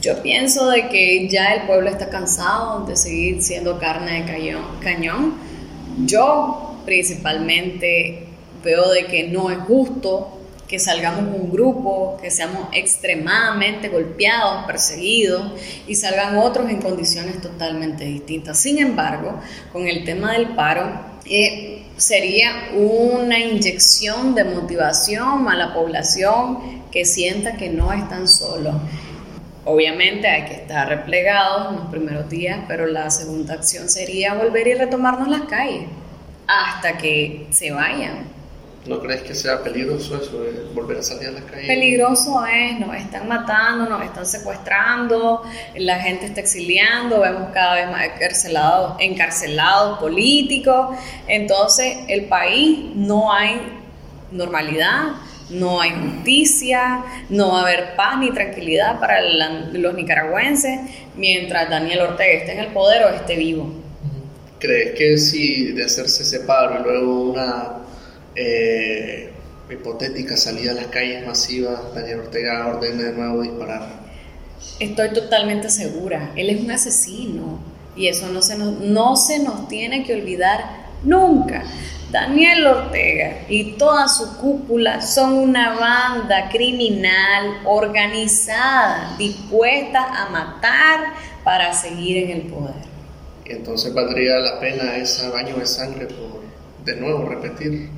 Yo 0.00 0.22
pienso 0.22 0.70
de 0.70 0.88
que 0.88 1.28
ya 1.28 1.52
el 1.52 1.66
pueblo 1.66 1.90
está 1.90 2.08
cansado 2.08 2.86
de 2.86 2.96
seguir 2.96 3.42
siendo 3.42 3.78
carne 3.78 4.22
de 4.22 4.62
cañón. 4.80 5.34
Yo 6.06 6.80
principalmente 6.86 8.28
veo 8.64 8.90
de 8.90 9.04
que 9.04 9.24
no 9.24 9.50
es 9.50 9.58
justo 9.58 10.39
que 10.70 10.78
salgamos 10.78 11.34
un 11.34 11.50
grupo, 11.50 12.16
que 12.22 12.30
seamos 12.30 12.68
extremadamente 12.72 13.88
golpeados, 13.88 14.66
perseguidos 14.66 15.60
y 15.88 15.96
salgan 15.96 16.38
otros 16.38 16.70
en 16.70 16.80
condiciones 16.80 17.40
totalmente 17.40 18.04
distintas. 18.04 18.60
Sin 18.60 18.78
embargo, 18.78 19.40
con 19.72 19.88
el 19.88 20.04
tema 20.04 20.34
del 20.34 20.50
paro, 20.50 20.88
eh, 21.26 21.86
sería 21.96 22.68
una 22.76 23.40
inyección 23.40 24.36
de 24.36 24.44
motivación 24.44 25.48
a 25.48 25.56
la 25.56 25.74
población 25.74 26.84
que 26.92 27.04
sienta 27.04 27.56
que 27.56 27.68
no 27.68 27.92
están 27.92 28.28
solos. 28.28 28.76
Obviamente 29.64 30.28
hay 30.28 30.44
que 30.44 30.54
estar 30.54 30.88
replegados 30.88 31.70
en 31.70 31.80
los 31.80 31.88
primeros 31.88 32.30
días, 32.30 32.60
pero 32.68 32.86
la 32.86 33.10
segunda 33.10 33.54
acción 33.54 33.88
sería 33.88 34.34
volver 34.34 34.68
y 34.68 34.74
retomarnos 34.74 35.26
las 35.26 35.42
calles 35.42 35.88
hasta 36.46 36.96
que 36.96 37.48
se 37.50 37.72
vayan 37.72 38.39
¿No 38.86 38.98
crees 38.98 39.20
que 39.22 39.34
sea 39.34 39.62
peligroso 39.62 40.16
eso 40.22 40.40
de 40.42 40.52
volver 40.72 40.98
a 40.98 41.02
salir 41.02 41.28
a 41.28 41.32
las 41.32 41.42
calles? 41.44 41.66
Peligroso 41.66 42.42
es, 42.46 42.80
nos 42.80 42.96
están 42.96 43.28
matando, 43.28 43.86
nos 43.86 44.02
están 44.02 44.24
secuestrando, 44.24 45.42
la 45.76 46.00
gente 46.00 46.26
está 46.26 46.40
exiliando, 46.40 47.20
vemos 47.20 47.50
cada 47.52 47.74
vez 47.74 47.90
más 47.90 48.04
encarcelados, 48.06 48.96
encarcelados 48.98 49.98
políticos. 49.98 50.96
Entonces, 51.28 51.98
el 52.08 52.24
país 52.24 52.94
no 52.94 53.30
hay 53.30 53.60
normalidad, 54.32 55.08
no 55.50 55.82
hay 55.82 55.90
justicia, 55.90 57.04
no 57.28 57.52
va 57.52 57.58
a 57.58 57.62
haber 57.62 57.96
paz 57.96 58.18
ni 58.18 58.30
tranquilidad 58.30 58.98
para 58.98 59.20
los 59.20 59.94
nicaragüenses 59.94 60.80
mientras 61.16 61.68
Daniel 61.68 62.00
Ortega 62.00 62.32
esté 62.32 62.52
en 62.52 62.60
el 62.60 62.68
poder 62.68 63.04
o 63.04 63.08
esté 63.10 63.36
vivo. 63.36 63.70
¿Crees 64.58 64.92
que 64.96 65.18
si 65.18 65.72
de 65.72 65.84
hacerse 65.84 66.22
ese 66.22 66.40
paro 66.40 66.80
y 66.80 66.82
luego 66.82 67.30
una 67.30 67.80
eh, 68.34 69.30
hipotética 69.70 70.36
salida 70.36 70.72
a 70.72 70.74
las 70.74 70.86
calles 70.86 71.26
masivas, 71.26 71.94
Daniel 71.94 72.20
Ortega 72.20 72.66
ordene 72.66 73.04
de 73.04 73.12
nuevo 73.12 73.42
disparar. 73.42 74.00
Estoy 74.78 75.12
totalmente 75.12 75.70
segura, 75.70 76.32
él 76.36 76.50
es 76.50 76.60
un 76.60 76.70
asesino 76.70 77.60
y 77.96 78.08
eso 78.08 78.28
no 78.28 78.42
se 78.42 78.56
nos, 78.56 78.80
no 78.80 79.16
se 79.16 79.38
nos 79.38 79.68
tiene 79.68 80.04
que 80.04 80.14
olvidar 80.14 80.64
nunca. 81.02 81.64
Daniel 82.10 82.66
Ortega 82.66 83.42
y 83.48 83.72
toda 83.72 84.08
su 84.08 84.36
cúpula 84.38 85.00
son 85.00 85.34
una 85.34 85.76
banda 85.76 86.48
criminal 86.50 87.60
organizada, 87.64 89.14
dispuesta 89.16 90.04
a 90.04 90.28
matar 90.30 91.14
para 91.44 91.72
seguir 91.72 92.24
en 92.24 92.30
el 92.30 92.42
poder. 92.42 92.74
entonces 93.44 93.94
valdría 93.94 94.38
la 94.38 94.58
pena 94.58 94.96
ese 94.96 95.28
baño 95.28 95.56
de 95.56 95.66
sangre 95.66 96.06
por 96.06 96.40
de 96.84 96.96
nuevo 96.96 97.28
repetir. 97.28 97.90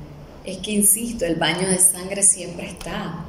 Es 0.43 0.57
que, 0.59 0.71
insisto, 0.71 1.25
el 1.25 1.35
baño 1.37 1.67
de 1.69 1.79
sangre 1.79 2.23
siempre 2.23 2.67
está. 2.67 3.25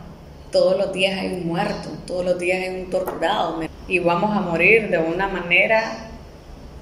Todos 0.51 0.77
los 0.79 0.93
días 0.93 1.19
hay 1.19 1.35
un 1.35 1.47
muerto, 1.47 1.91
todos 2.07 2.25
los 2.25 2.39
días 2.39 2.61
hay 2.63 2.71
un 2.83 2.91
torturado. 2.91 3.61
Y 3.87 3.99
vamos 4.01 4.37
a 4.37 4.41
morir 4.41 4.89
de 4.91 4.99
una 4.99 5.29
manera 5.29 6.11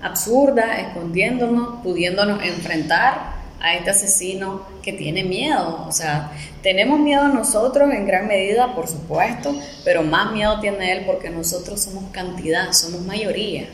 absurda, 0.01 0.81
escondiéndonos, 0.81 1.83
pudiéndonos 1.83 2.43
enfrentar 2.43 3.43
a 3.61 3.77
este 3.77 3.91
asesino 3.91 4.67
que 4.83 4.93
tiene 4.93 5.25
miedo. 5.25 5.85
O 5.87 5.93
sea, 5.93 6.33
tenemos 6.63 7.01
miedo 7.01 7.29
nosotros 7.29 7.91
en 7.93 8.07
gran 8.07 8.27
medida, 8.27 8.75
por 8.75 8.89
supuesto, 8.89 9.59
pero 9.85 10.03
más 10.03 10.33
miedo 10.33 10.61
tiene 10.61 10.93
él 10.93 11.05
porque 11.07 11.31
nosotros 11.31 11.83
somos 11.83 12.11
cantidad, 12.13 12.73
somos 12.73 13.03
mayoría. 13.03 13.69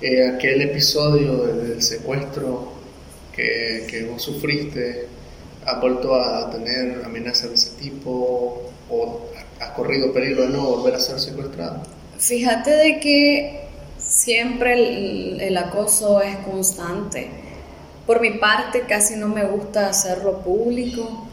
eh, 0.00 0.28
aquel 0.34 0.62
episodio 0.62 1.42
del 1.44 1.82
secuestro 1.82 2.72
que, 3.32 3.86
que 3.88 4.04
vos 4.04 4.22
sufriste, 4.22 5.19
¿has 5.66 5.80
vuelto 5.80 6.14
a 6.14 6.50
tener 6.50 7.02
amenazas 7.04 7.48
de 7.48 7.54
ese 7.54 7.70
tipo 7.76 8.70
o 8.90 9.20
has 9.60 9.70
corrido 9.70 10.12
peligro 10.12 10.42
de 10.42 10.48
no 10.48 10.62
volver 10.62 10.94
a 10.94 11.00
ser 11.00 11.18
secuestrado? 11.20 11.82
Fíjate 12.18 12.70
de 12.70 13.00
que 13.00 13.68
siempre 13.98 14.74
el, 14.74 15.40
el 15.40 15.56
acoso 15.56 16.20
es 16.20 16.36
constante. 16.38 17.30
Por 18.06 18.20
mi 18.20 18.32
parte 18.32 18.82
casi 18.88 19.16
no 19.16 19.28
me 19.28 19.44
gusta 19.44 19.86
hacerlo 19.86 20.40
público, 20.40 21.28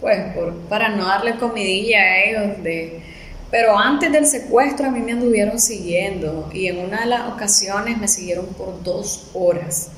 pues 0.00 0.34
por, 0.34 0.54
para 0.68 0.90
no 0.90 1.06
darle 1.06 1.38
comidilla 1.38 1.98
a 1.98 2.24
ellos 2.24 2.62
de 2.62 3.02
pero 3.50 3.78
antes 3.78 4.12
del 4.12 4.26
secuestro 4.26 4.88
a 4.88 4.90
mí 4.90 5.00
me 5.00 5.12
anduvieron 5.12 5.58
siguiendo 5.58 6.50
y 6.52 6.66
en 6.66 6.78
una 6.78 7.00
de 7.00 7.06
las 7.06 7.32
ocasiones 7.32 7.96
me 7.96 8.06
siguieron 8.06 8.46
por 8.46 8.82
dos 8.82 9.30
horas 9.32 9.90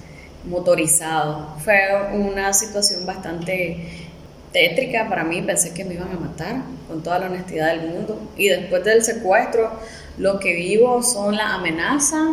motorizado. 0.45 1.55
Fue 1.65 1.79
una 2.13 2.53
situación 2.53 3.07
bastante 3.07 4.09
tétrica 4.53 5.09
para 5.09 5.25
mí, 5.25 5.43
pensé 5.43 5.73
que 5.73 5.85
me 5.85 5.95
iban 5.95 6.11
a 6.13 6.19
matar 6.19 6.63
con 6.89 7.03
toda 7.03 7.19
la 7.19 7.27
honestidad 7.27 7.77
del 7.77 7.89
mundo. 7.89 8.21
Y 8.37 8.49
después 8.49 8.85
del 8.85 9.03
secuestro, 9.03 9.71
lo 10.19 10.41
que 10.41 10.55
vivo 10.55 11.03
son 11.03 11.37
las 11.37 11.53
amenazas, 11.53 12.31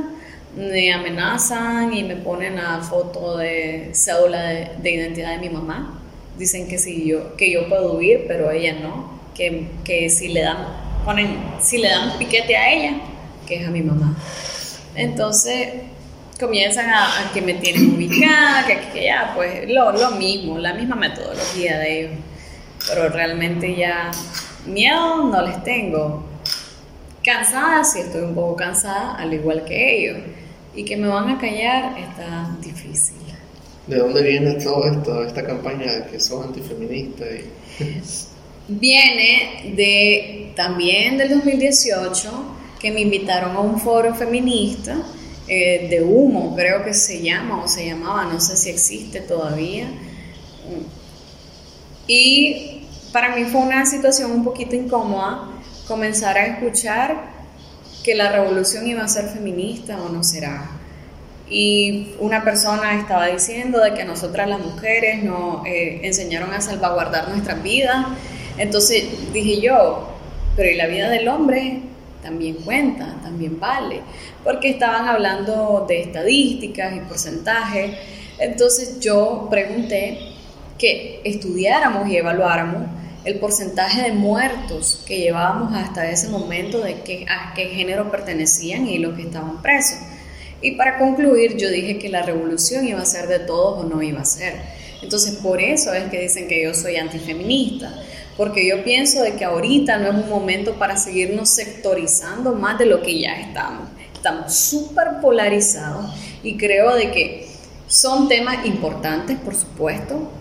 me 0.55 0.91
amenazan 0.91 1.93
y 1.93 2.03
me 2.03 2.15
ponen 2.15 2.55
la 2.55 2.79
foto 2.79 3.37
de 3.37 3.91
cédula 3.93 4.71
de, 4.81 4.91
identidad 4.91 5.31
de 5.31 5.37
mi 5.37 5.49
mamá. 5.49 5.99
Dicen 6.37 6.67
que, 6.67 6.77
si 6.77 7.07
yo, 7.07 7.35
que 7.35 7.51
yo 7.51 7.67
puedo 7.69 7.93
huir, 7.97 8.25
pero 8.27 8.51
ella 8.51 8.73
no, 8.81 9.19
que, 9.35 9.67
que 9.83 10.09
si 10.09 10.29
le 10.29 10.41
dan 10.41 10.87
ponen, 11.05 11.37
si 11.61 11.77
le 11.77 11.89
dan 11.89 12.17
piquete 12.17 12.55
a 12.57 12.71
ella, 12.71 12.97
que 13.47 13.61
es 13.61 13.67
a 13.67 13.71
mi 13.71 13.81
mamá. 13.81 14.15
Entonces 14.95 15.69
comienzan 16.39 16.89
a, 16.89 17.31
que 17.33 17.41
me 17.41 17.55
tienen 17.55 17.95
ubicada, 17.95 18.65
que, 18.65 18.79
que 18.93 19.05
ya, 19.05 19.33
pues 19.35 19.69
lo, 19.69 19.91
lo, 19.91 20.11
mismo, 20.11 20.57
la 20.57 20.73
misma 20.73 20.95
metodología 20.95 21.79
de 21.79 21.99
ellos. 21.99 22.19
Pero 22.87 23.09
realmente 23.09 23.75
ya 23.75 24.11
miedo 24.65 25.25
no 25.25 25.41
les 25.41 25.63
tengo. 25.63 26.25
Cansada, 27.23 27.83
sí 27.83 27.99
estoy 27.99 28.21
un 28.21 28.35
poco 28.35 28.55
cansada, 28.55 29.15
al 29.15 29.33
igual 29.33 29.65
que 29.65 29.97
ellos. 29.97 30.19
Y 30.75 30.85
que 30.85 30.95
me 30.95 31.07
van 31.07 31.29
a 31.29 31.37
callar 31.39 31.97
está 31.97 32.55
difícil. 32.61 33.17
¿De 33.87 33.97
dónde 33.97 34.21
viene 34.21 34.53
todo 34.55 34.85
esto, 34.85 35.23
esta 35.23 35.45
campaña 35.45 35.91
de 35.91 36.11
que 36.11 36.19
sos 36.19 36.45
antifeminista? 36.45 37.25
Y... 37.25 37.49
viene 38.67 39.73
de 39.75 40.51
también 40.55 41.17
del 41.17 41.29
2018 41.29 42.55
que 42.79 42.91
me 42.91 43.01
invitaron 43.01 43.55
a 43.55 43.59
un 43.59 43.79
foro 43.79 44.13
feminista 44.13 44.97
eh, 45.47 45.87
de 45.89 46.01
humo, 46.01 46.55
creo 46.55 46.83
que 46.83 46.93
se 46.93 47.21
llama 47.21 47.63
o 47.63 47.67
se 47.67 47.85
llamaba, 47.85 48.25
no 48.25 48.39
sé 48.39 48.57
si 48.57 48.69
existe 48.69 49.21
todavía. 49.21 49.87
Y 52.07 52.87
para 53.11 53.35
mí 53.35 53.45
fue 53.45 53.61
una 53.61 53.85
situación 53.85 54.31
un 54.31 54.43
poquito 54.43 54.75
incómoda 54.75 55.49
comenzar 55.87 56.37
a 56.37 56.45
escuchar 56.45 57.31
que 58.03 58.15
la 58.15 58.31
revolución 58.31 58.87
iba 58.87 59.03
a 59.03 59.07
ser 59.07 59.25
feminista 59.29 60.01
o 60.01 60.09
no 60.09 60.23
será. 60.23 60.71
Y 61.49 62.15
una 62.19 62.43
persona 62.43 62.99
estaba 62.99 63.27
diciendo 63.27 63.79
de 63.81 63.93
que 63.93 64.03
nosotras 64.03 64.49
las 64.49 64.59
mujeres 64.59 65.23
nos 65.23 65.65
eh, 65.65 66.01
enseñaron 66.03 66.53
a 66.53 66.59
salvaguardar 66.59 67.29
nuestras 67.29 67.63
vidas 67.63 68.05
entonces 68.57 69.05
dije 69.33 69.61
yo, 69.61 70.09
pero 70.55 70.69
¿y 70.69 70.75
la 70.75 70.87
vida 70.87 71.09
del 71.09 71.27
hombre? 71.27 71.81
También 72.27 72.55
cuenta, 72.55 73.15
también 73.23 73.57
vale, 73.57 74.01
porque 74.43 74.71
estaban 74.71 75.07
hablando 75.07 75.85
de 75.87 76.01
estadísticas 76.01 76.93
y 76.93 76.99
porcentajes. 76.99 77.91
Entonces 78.37 78.99
yo 78.99 79.47
pregunté 79.49 80.33
que 80.77 81.21
estudiáramos 81.23 82.09
y 82.09 82.17
evaluáramos 82.17 82.83
el 83.23 83.39
porcentaje 83.39 84.01
de 84.01 84.11
muertos 84.11 85.05
que 85.07 85.19
llevábamos 85.19 85.73
hasta 85.73 86.11
ese 86.11 86.27
momento 86.27 86.81
de 86.81 86.99
que, 86.99 87.25
a 87.29 87.53
qué 87.53 87.67
género 87.67 88.11
pertenecían 88.11 88.89
y 88.89 88.97
los 88.97 89.15
que 89.15 89.21
estaban 89.21 89.61
presos. 89.61 89.99
Y 90.61 90.71
para 90.71 90.97
concluir, 90.97 91.55
yo 91.55 91.69
dije 91.69 91.97
que 91.97 92.09
la 92.09 92.23
revolución 92.23 92.85
iba 92.85 92.99
a 92.99 93.05
ser 93.05 93.27
de 93.29 93.39
todos 93.39 93.85
o 93.85 93.87
no 93.87 94.01
iba 94.01 94.19
a 94.19 94.25
ser. 94.25 94.55
Entonces, 95.01 95.35
por 95.35 95.61
eso 95.61 95.93
es 95.93 96.03
que 96.11 96.19
dicen 96.19 96.49
que 96.49 96.61
yo 96.61 96.73
soy 96.73 96.97
antifeminista, 96.97 97.93
porque 98.37 98.67
yo 98.67 98.83
pienso 98.83 99.23
de 99.23 99.33
que 99.35 99.43
ahorita 99.43 99.97
no 99.97 100.09
es 100.09 100.23
un 100.23 100.29
momento 100.29 100.75
para 100.75 100.95
seguirnos 100.95 101.49
sectorizando 101.49 102.53
más 102.53 102.77
de 102.77 102.85
lo 102.85 103.01
que 103.01 103.19
ya 103.19 103.39
estamos. 103.41 103.89
Estamos 104.13 104.53
súper 104.53 105.19
polarizados 105.21 106.05
y 106.43 106.55
creo 106.55 106.95
de 106.95 107.11
que 107.11 107.47
son 107.87 108.27
temas 108.27 108.65
importantes, 108.65 109.37
por 109.39 109.55
supuesto, 109.55 110.31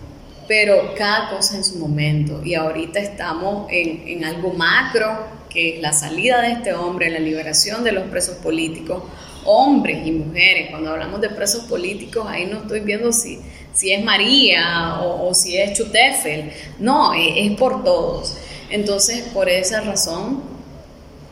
pero 0.47 0.93
cada 0.95 1.31
cosa 1.31 1.57
en 1.57 1.63
su 1.63 1.79
momento. 1.79 2.41
Y 2.43 2.53
ahorita 2.53 2.99
estamos 2.99 3.67
en, 3.71 4.07
en 4.07 4.25
algo 4.25 4.53
macro, 4.53 5.17
que 5.49 5.75
es 5.75 5.81
la 5.81 5.91
salida 5.91 6.41
de 6.41 6.51
este 6.51 6.73
hombre, 6.73 7.09
la 7.09 7.19
liberación 7.19 7.83
de 7.83 7.93
los 7.93 8.03
presos 8.05 8.35
políticos, 8.35 9.03
hombres 9.45 10.05
y 10.05 10.11
mujeres. 10.11 10.69
Cuando 10.69 10.91
hablamos 10.91 11.19
de 11.19 11.29
presos 11.29 11.63
políticos, 11.63 12.25
ahí 12.27 12.45
no 12.45 12.59
estoy 12.59 12.81
viendo 12.81 13.11
si 13.11 13.39
si 13.77 13.91
es 13.91 14.03
María 14.03 14.99
o, 15.01 15.33
si 15.35 15.55
es 15.55 15.73
Chutefel, 15.73 16.51
no, 16.79 17.13
es, 17.13 17.51
por 17.57 17.83
todos. 17.83 18.35
Entonces, 18.71 19.21
por 19.33 19.47
esa 19.49 19.81
razón, 19.81 20.41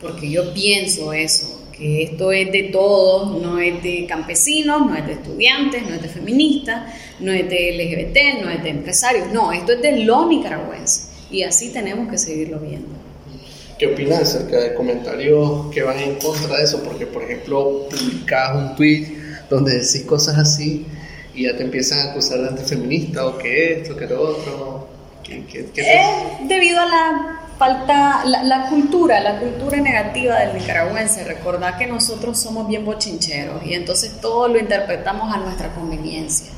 porque 0.00 0.30
yo 0.30 0.54
pienso 0.54 1.12
eso, 1.12 1.60
que 1.76 2.04
esto 2.04 2.30
es 2.30 2.52
de 2.52 2.64
todos, 2.64 3.42
no 3.42 3.58
es 3.58 3.82
de 3.82 4.06
campesinos, 4.06 4.86
no 4.86 4.94
es 4.94 5.06
de 5.06 5.14
estudiantes, 5.14 5.82
no 5.82 5.94
es 5.96 6.02
de 6.02 6.08
feministas, 6.08 6.94
no 7.18 7.32
es 7.32 7.50
de 7.50 7.72
LGBT, 7.72 8.44
no 8.44 8.50
es 8.50 8.62
de 8.62 8.70
empresarios, 8.70 9.32
no, 9.32 9.52
esto 9.52 9.72
es 9.72 9.82
de 9.82 10.04
los 10.04 10.28
nicaragüenses 10.28 11.08
y 11.30 11.42
así 11.42 11.70
tenemos 11.70 12.08
que 12.08 12.16
seguirlo 12.16 12.60
viendo. 12.60 12.94
¿Qué 13.76 13.88
opinas 13.88 14.20
acerca 14.20 14.58
de 14.58 14.72
comentarios 14.72 15.66
que 15.74 15.82
van 15.82 15.98
en 15.98 16.14
contra 16.14 16.58
de 16.58 16.62
eso? 16.62 16.82
Porque, 16.82 17.06
por 17.06 17.24
ejemplo, 17.24 17.88
publicás 17.90 18.54
un 18.54 18.76
tweet 18.76 19.08
donde 19.50 19.72
decís 19.72 20.02
cosas 20.06 20.38
así 20.38 20.86
y 21.36 21.44
ya 21.44 21.56
te 21.56 21.62
empiezan 21.62 21.98
a 21.98 22.10
acusar 22.10 22.40
de 22.40 22.48
antifeminista 22.48 23.26
o 23.26 23.36
que 23.36 23.80
esto, 23.80 23.94
que 23.94 24.06
lo 24.06 24.22
otro. 24.22 24.88
es 25.28 26.48
debido 26.48 26.80
a 26.80 26.86
la 26.86 27.40
falta, 27.58 28.24
la, 28.24 28.68
cultura, 28.68 29.20
la 29.20 29.38
cultura 29.38 29.76
negativa 29.78 30.38
del 30.40 30.56
nicaragüense. 30.58 31.24
Recordar 31.24 31.76
que 31.78 31.86
nosotros 31.86 32.38
somos 32.38 32.66
bien 32.66 32.84
bochincheros 32.84 33.64
y 33.64 33.74
entonces 33.74 34.20
todo 34.20 34.48
lo 34.48 34.58
interpretamos 34.58 35.32
a 35.32 35.38
nuestra 35.38 35.74
conveniencia. 35.74 36.50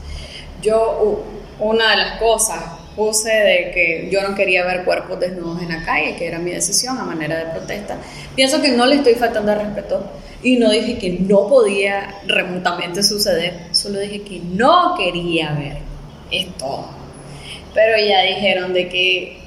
Yo, 0.63 1.25
una 1.59 1.91
de 1.91 1.97
las 1.97 2.19
cosas, 2.21 2.61
puse 2.99 3.31
de 3.31 3.71
que 3.71 4.09
yo 4.11 4.29
no 4.29 4.35
quería 4.35 4.65
ver 4.65 4.85
cuerpos 4.85 5.21
desnudos 5.21 5.63
en 5.63 5.69
la 5.69 5.85
calle, 5.85 6.17
que 6.17 6.27
era 6.27 6.41
mi 6.41 6.51
decisión 6.51 6.99
a 6.99 7.05
manera 7.05 7.39
de 7.39 7.53
protesta. 7.53 7.97
Pienso 8.35 8.61
que 8.61 8.73
no 8.73 8.87
le 8.87 8.97
estoy 8.97 9.15
faltando 9.15 9.53
al 9.53 9.61
respeto 9.61 10.05
y 10.43 10.57
no 10.57 10.69
dije 10.69 10.99
que 10.99 11.11
no 11.21 11.47
podía 11.47 12.17
remotamente 12.27 13.05
suceder, 13.05 13.69
solo 13.71 14.01
dije 14.01 14.23
que 14.23 14.41
no 14.41 14.97
quería 14.97 15.53
ver. 15.53 15.79
esto 16.33 16.91
Pero 17.73 18.05
ya 18.05 18.23
dijeron 18.23 18.75
de 18.75 18.89
que 18.89 19.39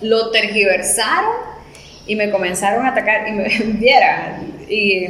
lo 0.00 0.30
tergiversaron 0.30 1.32
y 2.06 2.14
me 2.14 2.30
comenzaron 2.30 2.86
a 2.86 2.90
atacar 2.90 3.26
y 3.26 3.32
me 3.32 3.48
vieran 3.80 4.52
y 4.70 5.08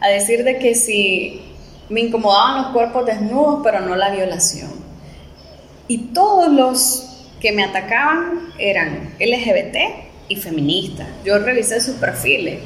a 0.00 0.08
decir 0.08 0.42
de 0.42 0.58
que 0.58 0.74
si 0.74 1.40
me 1.88 2.00
incomodaban 2.00 2.62
los 2.62 2.72
cuerpos 2.72 3.06
desnudos, 3.06 3.60
pero 3.62 3.78
no 3.80 3.94
la 3.94 4.10
violación. 4.10 4.83
Y 5.88 5.98
todos 6.12 6.50
los 6.50 7.28
que 7.40 7.52
me 7.52 7.64
atacaban 7.64 8.52
eran 8.58 9.14
LGBT 9.20 9.76
y 10.28 10.36
feministas. 10.36 11.08
Yo 11.24 11.38
revisé 11.38 11.80
sus 11.80 11.96
perfiles 11.96 12.60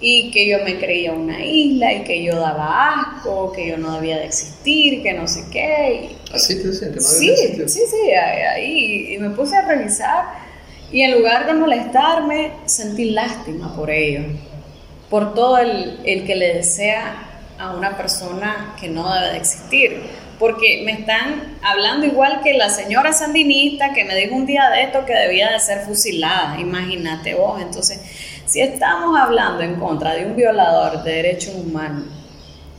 y 0.00 0.30
que 0.30 0.48
yo 0.48 0.58
me 0.64 0.78
creía 0.78 1.12
una 1.12 1.44
isla 1.44 1.92
y 1.92 2.04
que 2.04 2.22
yo 2.24 2.36
daba 2.36 3.00
asco, 3.00 3.52
que 3.52 3.68
yo 3.68 3.76
no 3.76 3.94
debía 3.94 4.18
de 4.18 4.26
existir, 4.26 5.02
que 5.02 5.12
no 5.12 5.26
sé 5.26 5.44
qué. 5.50 6.16
Así 6.32 6.56
te 6.56 6.68
decían 6.68 6.90
que 6.90 6.96
no 6.96 7.02
sí, 7.02 7.34
Sí, 7.68 7.80
sí, 7.88 8.10
ahí, 8.12 9.14
y 9.14 9.18
me 9.18 9.30
puse 9.30 9.56
a 9.56 9.62
revisar 9.62 10.42
y 10.92 11.00
en 11.00 11.12
lugar 11.12 11.46
de 11.46 11.54
molestarme, 11.54 12.52
sentí 12.66 13.10
lástima 13.12 13.74
por 13.74 13.90
ellos, 13.90 14.26
por 15.08 15.32
todo 15.32 15.56
el, 15.56 16.00
el 16.04 16.26
que 16.26 16.36
le 16.36 16.54
desea 16.54 17.14
a 17.58 17.74
una 17.74 17.96
persona 17.96 18.76
que 18.78 18.88
no 18.88 19.10
debe 19.10 19.30
de 19.30 19.36
existir. 19.38 20.02
Porque 20.38 20.82
me 20.84 20.92
están 20.92 21.58
hablando 21.62 22.06
igual 22.06 22.40
que 22.42 22.54
la 22.54 22.68
señora 22.70 23.12
sandinista 23.12 23.92
que 23.92 24.04
me 24.04 24.16
dijo 24.16 24.34
un 24.34 24.46
día 24.46 24.70
de 24.70 24.84
esto 24.84 25.04
que 25.06 25.14
debía 25.14 25.50
de 25.50 25.60
ser 25.60 25.80
fusilada. 25.80 26.58
Imagínate 26.60 27.34
vos. 27.34 27.60
Entonces, 27.60 28.00
si 28.46 28.60
estamos 28.60 29.18
hablando 29.18 29.62
en 29.62 29.76
contra 29.76 30.14
de 30.14 30.26
un 30.26 30.36
violador 30.36 31.02
de 31.04 31.12
derechos 31.12 31.54
humanos 31.54 32.06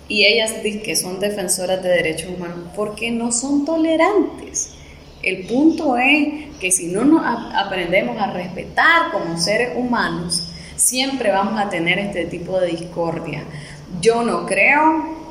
y 0.07 0.25
ellas 0.25 0.61
dicen 0.61 0.83
que 0.83 0.95
son 0.95 1.19
defensoras 1.19 1.81
de 1.81 1.89
derechos 1.89 2.29
humanos, 2.29 2.59
¿por 2.75 2.95
qué 2.95 3.11
no 3.11 3.31
son 3.31 3.65
tolerantes? 3.65 4.75
El 5.23 5.47
punto 5.47 5.97
es 5.97 6.49
que 6.59 6.71
si 6.71 6.87
no 6.87 7.05
nos 7.05 7.23
aprendemos 7.55 8.21
a 8.21 8.31
respetar 8.31 9.11
como 9.11 9.37
seres 9.37 9.71
humanos, 9.75 10.49
siempre 10.75 11.31
vamos 11.31 11.59
a 11.59 11.69
tener 11.69 11.97
este 11.97 12.25
tipo 12.25 12.59
de 12.59 12.67
discordia, 12.67 13.43
Yo 14.01 14.23
no 14.23 14.45
creo 14.45 15.22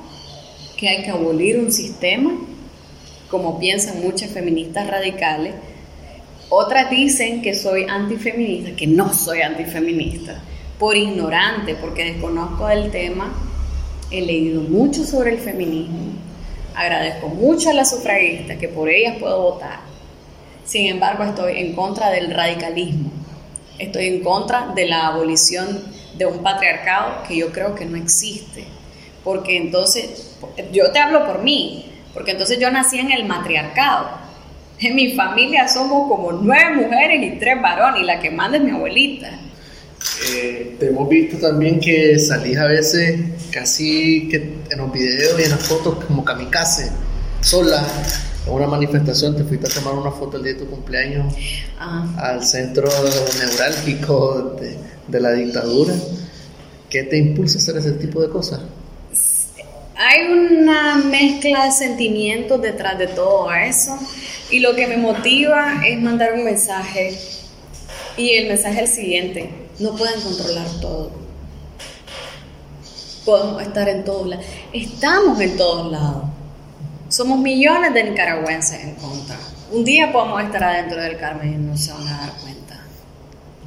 que 0.83 0.89
hay 0.89 1.05
que 1.05 1.11
abolir 1.11 1.61
un 1.61 1.71
sistema, 1.71 2.33
como 3.31 3.61
piensan 3.61 4.03
muchas 4.03 4.33
feministas 4.33 4.89
radicales. 4.89 5.55
Otras 6.49 6.91
dicen 6.91 7.41
que 7.41 7.55
soy 7.55 7.85
antifeminista, 7.89 8.75
que 8.75 8.89
no 8.89 9.15
soy 9.15 9.43
antifeminista, 9.43 10.43
por 10.81 10.97
ignorante, 10.97 11.77
porque 11.77 12.07
desconozco 12.07 12.69
el 12.69 12.91
tema. 12.91 13.33
He 14.11 14.23
leído 14.23 14.61
mucho 14.61 15.05
sobre 15.05 15.31
el 15.31 15.39
feminismo. 15.39 16.15
Agradezco 16.75 17.29
mucho 17.29 17.71
a 17.71 17.75
las 17.75 17.91
sufragistas, 17.91 18.59
que 18.59 18.67
por 18.67 18.89
ellas 18.89 19.19
puedo 19.21 19.41
votar. 19.41 19.79
Sin 20.65 20.89
embargo, 20.89 21.23
estoy 21.23 21.59
en 21.59 21.77
contra 21.77 22.11
del 22.11 22.35
radicalismo. 22.35 23.13
Estoy 23.79 24.07
en 24.07 24.25
contra 24.25 24.73
de 24.75 24.89
la 24.89 25.07
abolición 25.07 25.81
de 26.19 26.27
un 26.27 26.43
patriarcado 26.43 27.23
que 27.29 27.37
yo 27.37 27.53
creo 27.53 27.77
que 27.77 27.85
no 27.85 27.97
existe. 27.97 28.65
Porque 29.25 29.57
entonces, 29.57 30.35
yo 30.73 30.91
te 30.91 30.99
hablo 30.99 31.27
por 31.27 31.43
mí, 31.43 31.93
porque 32.13 32.33
entonces 32.33 32.59
yo 32.59 32.71
nací 32.71 32.99
en 32.99 33.13
el 33.13 33.25
matriarcado. 33.25 34.09
En 34.79 34.97
mi 34.97 35.15
familia 35.15 35.69
somos 35.69 36.09
como 36.09 36.33
nueve 36.33 36.77
mujeres 36.77 37.23
y 37.23 37.39
tres 37.39 37.61
varones, 37.63 38.03
y 38.03 38.05
la 38.05 38.21
que 38.21 38.31
manda 38.31 38.59
es 38.59 38.65
mi 38.65 38.73
abuelita. 38.73 39.31
Eh, 40.31 40.77
te 40.81 40.89
hemos 40.89 41.09
visto 41.09 41.37
también 41.37 41.79
que 41.79 42.19
salís 42.19 42.59
a 42.59 42.67
veces 42.67 43.21
casi 43.53 44.29
que 44.29 44.37
en 44.71 44.79
los 44.79 44.93
videos 44.93 45.39
y 45.39 45.45
en 45.45 45.51
las 45.51 45.63
fotos 45.63 46.05
como 46.05 46.25
kamikaze, 46.25 46.91
sola, 47.41 47.87
en 48.47 48.53
una 48.53 48.67
manifestación, 48.67 49.37
te 49.37 49.45
fuiste 49.45 49.69
a 49.69 49.71
tomar 49.71 49.95
una 49.95 50.11
foto 50.11 50.39
el 50.39 50.43
día 50.43 50.55
de 50.55 50.59
tu 50.59 50.67
cumpleaños 50.67 51.33
ah. 51.79 52.05
al 52.19 52.45
centro 52.45 52.89
neurálgico 53.39 54.57
de, 54.61 54.77
de 55.07 55.21
la 55.21 55.33
dictadura. 55.33 55.95
¿Qué 56.91 57.05
te 57.05 57.17
impulsa 57.17 57.59
a 57.59 57.63
hacer 57.63 57.77
ese 57.77 57.93
tipo 57.93 58.21
de 58.21 58.29
cosas? 58.29 58.61
Hay 60.05 60.27
una 60.33 60.97
mezcla 60.97 61.67
de 61.67 61.71
sentimientos 61.71 62.61
detrás 62.61 62.99
de 62.99 63.07
todo 63.07 63.53
eso 63.53 63.97
y 64.51 64.59
lo 64.59 64.75
que 64.75 64.89
me 64.89 64.97
motiva 64.97 65.75
es 65.87 65.97
mandar 66.01 66.33
un 66.33 66.43
mensaje 66.43 67.17
y 68.17 68.31
el 68.31 68.49
mensaje 68.49 68.83
es 68.83 68.91
el 68.91 68.97
siguiente, 68.97 69.51
no 69.79 69.95
pueden 69.95 70.21
controlar 70.21 70.67
todo. 70.81 71.13
Podemos 73.25 73.63
estar 73.63 73.89
en 73.89 74.03
todos 74.03 74.27
lados. 74.27 74.45
Estamos 74.73 75.41
en 75.41 75.57
todos 75.57 75.93
lados. 75.93 76.25
Somos 77.09 77.39
millones 77.39 77.95
de 77.95 78.03
nicaragüenses 78.03 78.83
en 78.83 78.97
contra. 78.97 79.37
Un 79.71 79.85
día 79.85 80.13
podemos 80.13 80.43
estar 80.43 80.65
adentro 80.65 81.01
del 81.01 81.17
Carmen 81.17 81.53
y 81.53 81.57
no 81.59 81.77
se 81.77 81.93
van 81.93 82.09
a 82.09 82.27
dar 82.27 82.33
cuenta. 82.43 82.63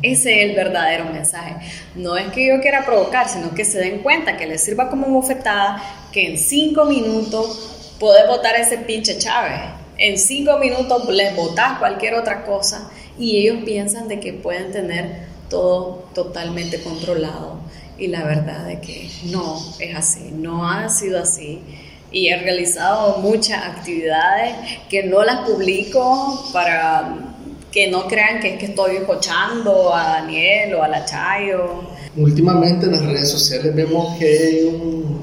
Ese 0.01 0.43
es 0.43 0.49
el 0.49 0.55
verdadero 0.57 1.05
mensaje. 1.05 1.55
No 1.95 2.17
es 2.17 2.27
que 2.33 2.45
yo 2.45 2.59
quiera 2.59 2.85
provocar, 2.85 3.29
sino 3.29 3.55
que 3.55 3.63
se 3.63 3.79
den 3.79 3.99
cuenta, 3.99 4.35
que 4.35 4.45
les 4.45 4.61
sirva 4.61 4.89
como 4.89 5.07
bofetada, 5.07 5.81
que 6.15 6.25
en 6.27 6.37
cinco 6.37 6.85
minutos 6.85 7.91
puedes 7.99 8.25
votar 8.25 8.55
ese 8.55 8.77
pinche 8.77 9.17
Chávez. 9.17 9.59
En 9.97 10.17
cinco 10.17 10.57
minutos 10.59 11.09
les 11.09 11.35
votás 11.35 11.77
cualquier 11.77 12.13
otra 12.13 12.45
cosa 12.45 12.89
y 13.19 13.35
ellos 13.35 13.65
piensan 13.65 14.07
de 14.07 14.21
que 14.21 14.31
pueden 14.31 14.71
tener 14.71 15.25
todo 15.49 16.05
totalmente 16.13 16.81
controlado. 16.81 17.59
Y 17.97 18.07
la 18.07 18.23
verdad 18.23 18.71
es 18.71 18.79
que 18.79 19.09
no 19.25 19.61
es 19.77 19.93
así, 19.93 20.31
no 20.31 20.69
ha 20.69 20.87
sido 20.87 21.21
así. 21.21 21.59
Y 22.13 22.29
he 22.29 22.37
realizado 22.37 23.17
muchas 23.17 23.61
actividades 23.65 24.55
que 24.89 25.03
no 25.03 25.21
las 25.21 25.45
publico 25.45 26.49
para 26.53 27.33
que 27.73 27.89
no 27.89 28.07
crean 28.07 28.39
que 28.39 28.53
es 28.53 28.59
que 28.59 28.67
estoy 28.67 28.95
escuchando 28.95 29.93
a 29.93 30.21
Daniel 30.21 30.75
o 30.75 30.83
a 30.83 30.87
la 30.87 31.03
Chayo. 31.03 31.81
Últimamente 32.15 32.85
en 32.85 32.93
las 32.93 33.03
redes 33.03 33.29
sociales 33.29 33.75
vemos 33.75 34.17
que 34.17 34.25
hay 34.25 35.15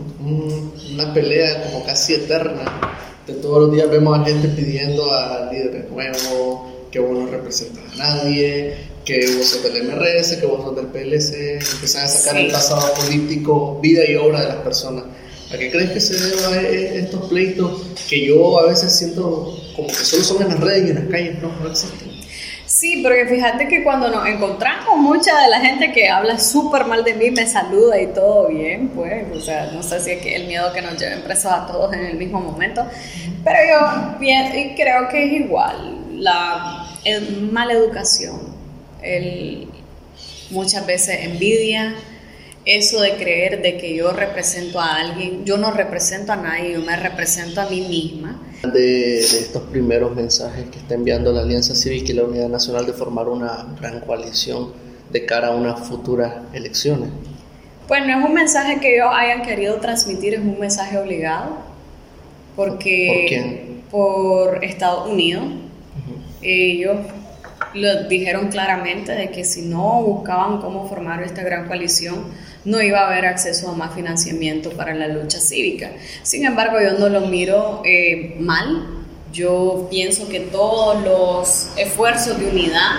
una 0.92 1.12
pelea 1.12 1.64
como 1.64 1.84
casi 1.84 2.14
eterna. 2.14 2.96
De 3.26 3.34
todos 3.34 3.62
los 3.62 3.72
días 3.72 3.90
vemos 3.90 4.18
a 4.18 4.24
gente 4.24 4.48
pidiendo 4.48 5.12
a 5.12 5.50
líderes 5.52 5.88
nuevos, 5.90 6.72
que 6.90 6.98
vos 6.98 7.18
no 7.18 7.26
representas 7.26 7.82
a 7.92 7.96
nadie, 7.96 8.74
que 9.04 9.36
vos 9.36 9.46
sos 9.46 9.62
del 9.62 9.84
MRS, 9.84 10.36
que 10.36 10.46
vos 10.46 10.62
sos 10.62 10.76
del 10.76 10.86
PLC, 10.86 11.54
empiezan 11.54 12.04
a 12.04 12.08
sacar 12.08 12.40
el 12.40 12.50
pasado 12.50 12.92
político, 12.94 13.78
vida 13.80 14.02
y 14.08 14.16
obra 14.16 14.42
de 14.42 14.48
las 14.48 14.56
personas. 14.56 15.04
¿A 15.52 15.58
qué 15.58 15.70
crees 15.70 15.90
que 15.90 16.00
se 16.00 16.14
deba 16.14 16.60
estos 16.60 17.28
pleitos 17.28 17.82
que 18.08 18.26
yo 18.26 18.58
a 18.58 18.66
veces 18.66 18.92
siento 18.92 19.56
como 19.76 19.88
que 19.88 19.94
solo 19.94 20.24
son 20.24 20.42
en 20.42 20.48
las 20.48 20.60
redes 20.60 20.86
y 20.86 20.90
en 20.90 20.94
las 20.96 21.04
calles 21.06 21.42
no, 21.42 21.52
no 21.60 21.70
existen? 21.70 22.11
Sí, 22.72 23.02
porque 23.02 23.26
fíjate 23.26 23.68
que 23.68 23.84
cuando 23.84 24.08
nos 24.08 24.26
encontramos, 24.26 24.96
mucha 24.96 25.38
de 25.42 25.50
la 25.50 25.60
gente 25.60 25.92
que 25.92 26.08
habla 26.08 26.40
súper 26.40 26.86
mal 26.86 27.04
de 27.04 27.12
mí 27.12 27.30
me 27.30 27.46
saluda 27.46 28.00
y 28.00 28.06
todo 28.06 28.48
bien, 28.48 28.88
pues, 28.88 29.26
o 29.30 29.40
sea, 29.42 29.70
no 29.72 29.82
sé 29.82 30.00
si 30.00 30.12
es 30.12 30.22
que 30.22 30.34
el 30.34 30.46
miedo 30.46 30.72
que 30.72 30.80
nos 30.80 30.98
lleven 30.98 31.20
presos 31.20 31.52
a 31.52 31.66
todos 31.66 31.92
en 31.92 32.00
el 32.00 32.16
mismo 32.16 32.40
momento, 32.40 32.86
pero 33.44 33.58
yo 33.68 34.18
bien, 34.18 34.74
creo 34.74 35.06
que 35.10 35.22
es 35.22 35.32
igual, 35.42 35.98
la 36.14 36.86
mala 37.50 37.74
educación, 37.74 38.40
el, 39.02 39.68
muchas 40.48 40.86
veces 40.86 41.26
envidia, 41.26 41.94
eso 42.64 43.02
de 43.02 43.16
creer 43.16 43.60
de 43.60 43.76
que 43.76 43.94
yo 43.94 44.12
represento 44.12 44.80
a 44.80 44.96
alguien, 44.96 45.44
yo 45.44 45.58
no 45.58 45.72
represento 45.72 46.32
a 46.32 46.36
nadie, 46.36 46.72
yo 46.72 46.80
me 46.80 46.96
represento 46.96 47.60
a 47.60 47.68
mí 47.68 47.82
misma 47.82 48.40
de, 48.62 49.18
estos 49.18 49.62
primeros 49.64 50.14
mensajes 50.14 50.66
que 50.70 50.78
está 50.78 50.94
enviando 50.94 51.32
la 51.32 51.42
Alianza 51.42 51.74
Cívica 51.74 52.12
y 52.12 52.14
la 52.14 52.24
Unidad 52.24 52.48
Nacional 52.48 52.86
de 52.86 52.92
formar 52.92 53.28
una 53.28 53.66
gran 53.80 54.00
coalición 54.00 54.72
de 55.10 55.26
cara 55.26 55.48
a 55.48 55.50
unas 55.56 55.80
futuras 55.88 56.34
elecciones? 56.52 57.10
Pues 57.88 58.06
no 58.06 58.18
es 58.18 58.24
un 58.24 58.32
mensaje 58.32 58.80
que 58.80 58.94
ellos 58.94 59.08
hayan 59.12 59.42
querido 59.42 59.76
transmitir, 59.76 60.34
es 60.34 60.40
un 60.40 60.58
mensaje 60.58 60.96
obligado, 60.96 61.58
porque 62.56 63.82
¿Por, 63.90 64.64
Estados 64.64 65.10
Unidos. 65.10 65.44
Ellos 66.40 66.96
lo 67.74 68.08
dijeron 68.08 68.48
claramente 68.48 69.12
de 69.12 69.30
que 69.30 69.44
si 69.44 69.62
no 69.62 70.02
buscaban 70.02 70.60
cómo 70.60 70.88
formar 70.88 71.22
esta 71.22 71.42
gran 71.42 71.66
coalición, 71.66 72.24
no 72.64 72.80
iba 72.80 73.00
a 73.00 73.06
haber 73.08 73.26
acceso 73.26 73.70
a 73.70 73.74
más 73.74 73.94
financiamiento 73.94 74.70
para 74.70 74.94
la 74.94 75.08
lucha 75.08 75.40
cívica. 75.40 75.92
Sin 76.22 76.44
embargo, 76.44 76.78
yo 76.80 76.98
no 76.98 77.08
lo 77.08 77.22
miro 77.22 77.82
eh, 77.84 78.36
mal. 78.38 78.86
Yo 79.32 79.88
pienso 79.90 80.28
que 80.28 80.40
todos 80.40 81.02
los 81.02 81.68
esfuerzos 81.78 82.38
de 82.38 82.46
unidad, 82.48 82.96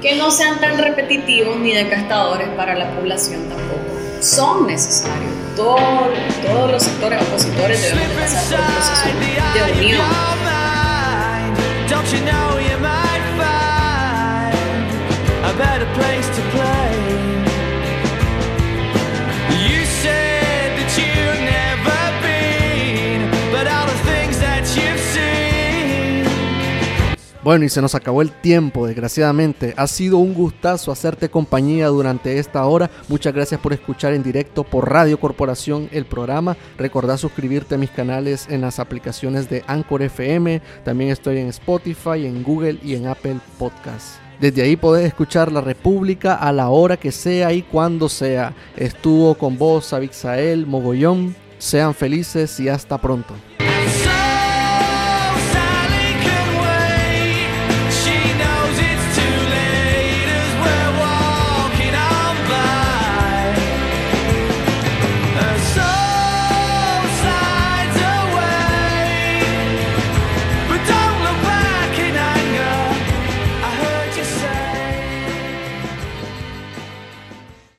que 0.00 0.16
no 0.16 0.30
sean 0.30 0.58
tan 0.58 0.78
repetitivos 0.78 1.58
ni 1.58 1.74
desgastadores 1.74 2.48
para 2.50 2.74
la 2.74 2.90
población 2.96 3.42
tampoco, 3.48 4.00
son 4.20 4.66
necesarios. 4.66 5.32
todos 5.54 6.70
los 6.70 6.82
sectores 6.82 7.20
opositores 7.22 7.82
deben 7.82 8.08
pasar 8.18 8.42
por 8.44 9.72
de 9.72 9.78
unión. 9.78 10.00
Bueno, 27.42 27.64
y 27.64 27.70
se 27.70 27.80
nos 27.80 27.94
acabó 27.94 28.20
el 28.20 28.32
tiempo, 28.32 28.86
desgraciadamente. 28.86 29.72
Ha 29.78 29.86
sido 29.86 30.18
un 30.18 30.34
gustazo 30.34 30.92
hacerte 30.92 31.30
compañía 31.30 31.86
durante 31.86 32.38
esta 32.38 32.66
hora. 32.66 32.90
Muchas 33.08 33.32
gracias 33.32 33.58
por 33.60 33.72
escuchar 33.72 34.12
en 34.12 34.22
directo 34.22 34.62
por 34.62 34.90
Radio 34.90 35.18
Corporación 35.18 35.88
el 35.90 36.04
programa. 36.04 36.58
Recordá 36.76 37.16
suscribirte 37.16 37.76
a 37.76 37.78
mis 37.78 37.90
canales 37.90 38.46
en 38.50 38.60
las 38.60 38.78
aplicaciones 38.78 39.48
de 39.48 39.64
Anchor 39.66 40.02
FM. 40.02 40.60
También 40.84 41.10
estoy 41.10 41.38
en 41.38 41.48
Spotify, 41.48 42.26
en 42.26 42.42
Google 42.42 42.78
y 42.84 42.94
en 42.94 43.06
Apple 43.06 43.38
Podcasts. 43.58 44.18
Desde 44.38 44.60
ahí 44.60 44.76
podés 44.76 45.06
escuchar 45.06 45.50
La 45.50 45.62
República 45.62 46.34
a 46.34 46.52
la 46.52 46.68
hora 46.68 46.98
que 46.98 47.10
sea 47.10 47.54
y 47.54 47.62
cuando 47.62 48.10
sea. 48.10 48.54
Estuvo 48.76 49.34
con 49.34 49.56
vos 49.56 49.94
Abixael 49.94 50.66
Mogollón. 50.66 51.34
Sean 51.58 51.94
felices 51.94 52.60
y 52.60 52.68
hasta 52.68 52.98
pronto. 52.98 53.34